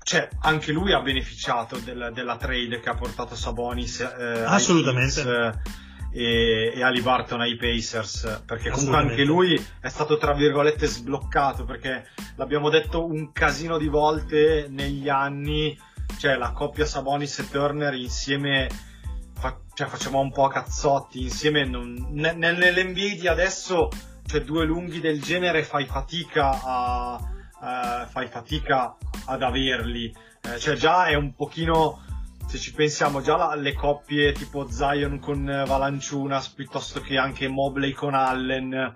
cioè, 0.04 0.28
anche 0.42 0.72
lui 0.72 0.94
ha 0.94 1.02
beneficiato 1.02 1.78
del- 1.78 2.12
della 2.14 2.36
trade 2.36 2.80
che 2.80 2.90
ha 2.90 2.96
portato 2.96 3.36
Sabonis 3.36 4.02
eh, 4.02 4.44
Assolutamente. 4.46 5.22
Eh, 5.22 5.88
e, 6.12 6.74
e 6.76 6.84
Ali 6.84 7.02
Barton 7.02 7.42
ai 7.42 7.56
Pacers, 7.56 8.44
perché 8.46 8.70
comunque 8.70 8.98
anche 8.98 9.24
lui 9.24 9.54
è 9.80 9.90
stato 9.90 10.18
tra 10.18 10.34
virgolette 10.34 10.88
sbloccato, 10.88 11.66
perché 11.66 12.08
l'abbiamo 12.36 12.70
detto 12.70 13.06
un 13.06 13.32
casino 13.32 13.78
di 13.78 13.88
volte 13.88 14.68
negli 14.70 15.10
anni, 15.10 15.78
cioè 16.18 16.36
la 16.36 16.52
coppia 16.52 16.86
Sabonis 16.86 17.40
e 17.40 17.50
Turner 17.50 17.94
insieme 17.94 18.70
fa- 19.34 19.58
cioè, 19.74 19.88
facciamo 19.88 20.20
un 20.20 20.32
po' 20.32 20.46
a 20.46 20.50
cazzotti 20.52 21.22
insieme 21.22 21.64
non- 21.66 22.08
ne- 22.12 22.34
nel- 22.34 22.58
nell'NBA 22.58 23.20
di 23.20 23.28
adesso 23.28 23.90
cioè 24.26 24.42
due 24.42 24.66
lunghi 24.66 25.00
del 25.00 25.22
genere 25.22 25.64
fai 25.64 25.86
fatica 25.86 26.60
a 26.64 27.20
eh, 27.62 28.06
fai 28.08 28.28
fatica 28.28 28.96
ad 29.26 29.42
averli. 29.44 30.16
Eh, 30.42 30.58
cioè 30.60 30.76
già 30.76 31.08
è 31.08 31.16
un 31.16 31.34
pochino 31.36 32.02
se 32.48 32.58
ci 32.58 32.74
pensiamo 32.74 33.22
già 33.22 33.36
la- 33.36 33.56
le 33.56 33.74
coppie 33.74 34.32
tipo 34.32 34.70
Zion 34.70 35.20
con 35.20 35.44
Valanciunas 35.68 36.48
piuttosto 36.50 37.02
che 37.02 37.18
anche 37.18 37.48
Mobley 37.50 37.92
con 37.92 38.14
Allen 38.14 38.96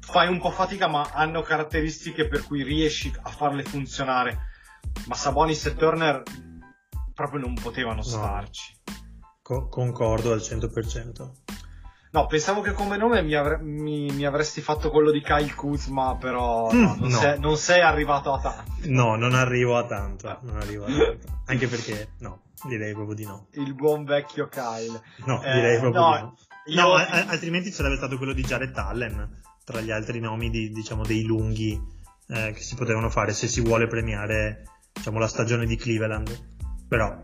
fai 0.00 0.28
un 0.28 0.40
po' 0.40 0.50
fatica 0.50 0.86
ma 0.88 1.10
hanno 1.12 1.42
caratteristiche 1.42 2.26
per 2.28 2.44
cui 2.46 2.62
riesci 2.62 3.12
a 3.22 3.28
farle 3.30 3.62
funzionare 3.62 4.48
ma 5.06 5.14
Sabonis 5.14 5.66
e 5.66 5.74
Turner 5.74 6.22
proprio 7.14 7.40
non 7.40 7.54
potevano 7.54 8.02
starci 8.02 8.74
Co- 9.42 9.68
concordo 9.68 10.32
al 10.32 10.40
100%. 10.40 11.30
No, 12.12 12.26
pensavo 12.26 12.62
che 12.62 12.72
come 12.72 12.96
nome 12.96 13.22
mi, 13.22 13.34
avre- 13.34 13.58
mi- 13.60 14.10
mi 14.10 14.24
avresti 14.24 14.60
fatto 14.60 14.90
quello 14.90 15.10
di 15.10 15.20
Kyle 15.20 15.54
Kuzma, 15.54 16.16
però 16.16 16.72
no, 16.72 16.94
Mm, 16.96 17.00
non, 17.00 17.08
no. 17.10 17.18
Sei, 17.18 17.38
non 17.38 17.56
sei 17.56 17.80
arrivato 17.82 18.32
a 18.32 18.40
tanto. 18.40 18.72
No, 18.84 19.16
non 19.16 19.34
arrivo 19.34 19.76
a 19.76 19.84
tanto. 19.86 20.38
Non 20.42 20.56
arrivo 20.56 20.84
a 20.86 20.88
tanto. 20.88 21.40
Anche 21.46 21.68
perché, 21.68 22.12
no, 22.20 22.42
direi 22.66 22.92
proprio 22.94 23.14
di 23.14 23.24
no. 23.26 23.48
Il 23.52 23.74
buon 23.74 24.04
vecchio 24.04 24.48
Kyle. 24.48 25.00
No, 25.26 25.42
Eh, 25.42 25.52
direi 25.52 25.78
proprio 25.78 26.00
no, 26.00 26.14
di 26.14 26.20
no. 26.22 26.36
io- 26.66 26.80
No, 26.88 26.94
a- 26.94 27.26
altrimenti 27.28 27.70
sarebbe 27.70 27.96
stato 27.96 28.16
quello 28.16 28.32
di 28.32 28.42
Jared 28.42 28.76
Allen 28.76 29.42
tra 29.64 29.80
gli 29.80 29.90
altri 29.90 30.18
nomi 30.18 30.48
di, 30.50 30.70
diciamo, 30.70 31.04
dei 31.04 31.22
lunghi 31.24 31.78
eh, 32.28 32.52
che 32.52 32.60
si 32.62 32.74
potevano 32.76 33.10
fare 33.10 33.32
se 33.32 33.46
si 33.46 33.60
vuole 33.60 33.86
premiare 33.88 34.62
diciamo, 34.96 35.18
la 35.18 35.28
stagione 35.28 35.66
di 35.66 35.76
Cleveland. 35.76 36.54
Però, 36.88 37.20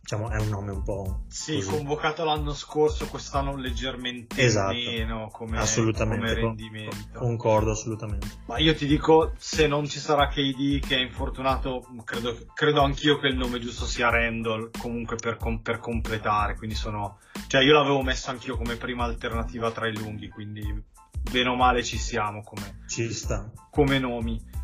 diciamo, 0.00 0.30
è 0.30 0.40
un 0.40 0.48
nome 0.48 0.70
un 0.72 0.82
po'. 0.82 1.24
Sì, 1.28 1.56
così. 1.56 1.68
convocato 1.68 2.24
l'anno 2.24 2.54
scorso, 2.54 3.06
quest'anno 3.06 3.56
leggermente 3.56 4.40
Esatto. 4.40 4.72
meno 4.72 5.28
come, 5.32 5.58
assolutamente. 5.58 6.24
come 6.24 6.34
rendimento. 6.34 6.96
concordo 7.18 7.72
assolutamente. 7.72 8.26
Ma 8.46 8.58
io 8.58 8.74
ti 8.74 8.86
dico, 8.86 9.34
se 9.36 9.66
non 9.66 9.86
ci 9.86 9.98
sarà 9.98 10.28
KD 10.28 10.80
che 10.80 10.96
è 10.96 11.00
infortunato, 11.00 11.84
credo, 12.04 12.36
credo 12.54 12.82
anch'io 12.82 13.18
che 13.18 13.26
il 13.26 13.36
nome 13.36 13.58
giusto 13.58 13.84
sia 13.84 14.08
Randall, 14.08 14.70
comunque 14.78 15.16
per, 15.16 15.36
com- 15.36 15.60
per 15.60 15.78
completare, 15.78 16.56
quindi 16.56 16.76
sono... 16.76 17.18
Cioè 17.48 17.62
io 17.62 17.72
l'avevo 17.72 18.02
messo 18.02 18.30
anch'io 18.30 18.56
come 18.56 18.76
prima 18.76 19.04
alternativa 19.04 19.70
tra 19.70 19.88
i 19.88 19.94
lunghi, 19.96 20.28
quindi 20.28 20.62
bene 21.30 21.48
o 21.48 21.56
male 21.56 21.82
ci 21.82 21.98
siamo 21.98 22.42
come, 22.42 22.84
Ci 22.86 23.12
sta. 23.12 23.50
come 23.70 23.98
nomi. 23.98 24.56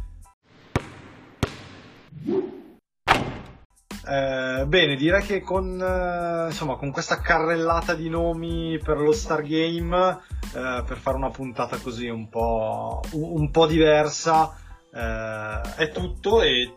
Eh, 4.06 4.66
bene, 4.66 4.96
direi 4.96 5.22
che 5.22 5.40
con, 5.40 5.80
eh, 5.80 6.46
insomma, 6.48 6.76
con 6.76 6.90
questa 6.90 7.20
carrellata 7.20 7.94
di 7.94 8.10
nomi 8.10 8.78
per 8.78 8.98
lo 8.98 9.12
Star 9.12 9.42
Game, 9.42 10.18
eh, 10.54 10.82
per 10.86 10.98
fare 10.98 11.16
una 11.16 11.30
puntata 11.30 11.78
così 11.78 12.08
un 12.08 12.28
po', 12.28 13.00
un, 13.12 13.50
po' 13.50 13.66
diversa, 13.66 14.54
eh, 14.92 15.60
è 15.76 15.90
tutto 15.90 16.42
e 16.42 16.76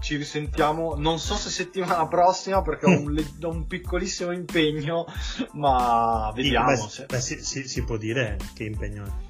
ci 0.00 0.16
risentiamo, 0.16 0.94
non 0.96 1.18
so 1.18 1.34
se 1.34 1.48
settimana 1.48 2.04
prossima 2.08 2.60
perché 2.60 2.84
ho 2.84 2.90
un, 2.90 3.24
ho 3.42 3.48
un 3.48 3.66
piccolissimo 3.66 4.30
impegno, 4.30 5.06
ma 5.52 6.30
vediamo. 6.34 6.66
Beh, 6.66 6.76
se- 6.76 7.06
beh, 7.06 7.20
si, 7.20 7.42
si- 7.42 7.66
si 7.66 7.82
può 7.82 7.96
dire 7.96 8.36
che 8.54 8.64
impegno 8.64 9.04
è. 9.04 9.25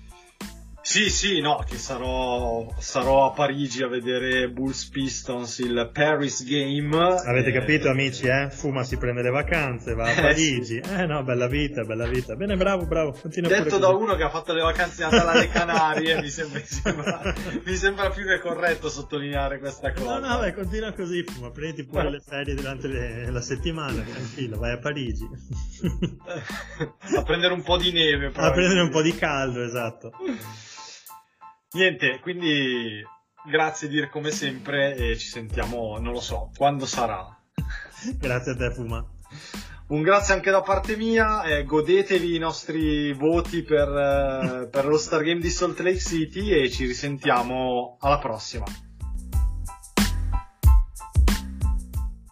Sì, 0.89 1.11
sì, 1.11 1.41
no, 1.41 1.65
che 1.69 1.79
sarò, 1.79 2.73
sarò 2.79 3.27
a 3.27 3.33
Parigi 3.33 3.83
a 3.83 3.89
vedere 3.89 4.49
Bulls 4.49 4.85
Pistons, 4.89 5.59
il 5.59 5.91
Paris 5.93 6.45
Game. 6.45 6.97
Avete 6.97 7.49
Eh, 7.49 7.53
capito 7.53 7.89
amici, 7.91 8.29
eh? 8.29 8.51
Fuma 8.51 8.85
si 8.85 8.97
prende 8.97 9.21
le 9.21 9.31
vacanze, 9.31 9.95
va 9.95 10.05
a 10.05 10.11
Eh, 10.15 10.21
Parigi. 10.21 10.77
Eh 10.79 11.05
no, 11.07 11.25
bella 11.25 11.49
vita, 11.49 11.83
bella 11.83 12.07
vita. 12.07 12.37
Bene, 12.37 12.55
bravo, 12.57 12.87
bravo. 12.87 13.11
Continua 13.21 13.51
Detto 13.51 13.79
da 13.79 13.89
uno 13.89 14.15
che 14.15 14.23
ha 14.23 14.31
fatto 14.31 14.53
le 14.53 14.63
vacanze 14.63 15.03
Natale 15.03 15.31
alle 15.39 15.49
Canarie, 15.49 16.21
mi, 16.23 16.31
sembra, 16.31 16.61
mi 16.61 16.65
sembra- 16.67 17.35
mi 17.65 17.75
sembra 17.75 18.11
più 18.11 18.25
che 18.25 18.39
corretto 18.39 18.89
sottolineare 18.89 19.59
questa 19.59 19.93
cosa. 19.93 20.21
No, 20.21 20.35
no, 20.35 20.39
beh, 20.39 20.55
continua 20.55 20.93
così, 20.93 21.25
Fuma. 21.25 21.51
Prendi 21.51 21.85
pure 21.85 22.11
le 22.11 22.21
ferie 22.25 22.55
durante 22.55 22.87
le- 22.87 23.29
la 23.33 23.41
settimana, 23.41 24.03
tranquillo, 24.03 24.57
vai 24.57 24.71
a 24.75 24.79
Parigi. 24.79 25.29
a 27.17 27.23
prendere 27.25 27.55
un 27.55 27.63
po' 27.65 27.77
di 27.77 27.91
neve. 27.91 28.31
a 28.33 28.53
prendere 28.53 28.83
un 28.83 28.91
po' 28.91 29.03
di 29.03 29.15
caldo, 29.17 29.65
esatto. 29.65 30.13
Niente, 31.77 32.21
quindi 32.23 33.05
grazie 33.51 33.89
Dir 33.89 34.09
come 34.09 34.31
sempre 34.31 34.97
e 34.97 35.19
ci 35.19 35.29
sentiamo, 35.29 35.99
non 35.99 36.15
lo 36.15 36.21
so, 36.21 36.51
quando 36.57 36.87
sarà. 36.87 37.39
Grazie 38.19 38.53
a 38.53 38.57
te, 38.57 38.71
Fuma. 38.73 39.07
Un 39.89 40.01
grazie 40.01 40.33
anche 40.33 40.51
da 40.51 40.63
parte 40.63 40.97
mia, 40.97 41.43
eh, 41.43 41.65
godetevi 41.65 42.35
i 42.35 42.39
nostri 42.39 43.13
voti 43.13 43.63
per, 43.63 43.89
eh, 43.89 44.69
per 44.69 44.87
lo 44.87 44.97
Star 44.97 45.23
Game 45.23 45.41
di 45.41 45.51
Salt 45.51 45.79
Lake 45.81 45.99
City 45.99 46.51
e 46.51 46.71
ci 46.71 46.87
risentiamo 46.87 47.99
alla 48.01 48.19
prossima. 48.19 48.65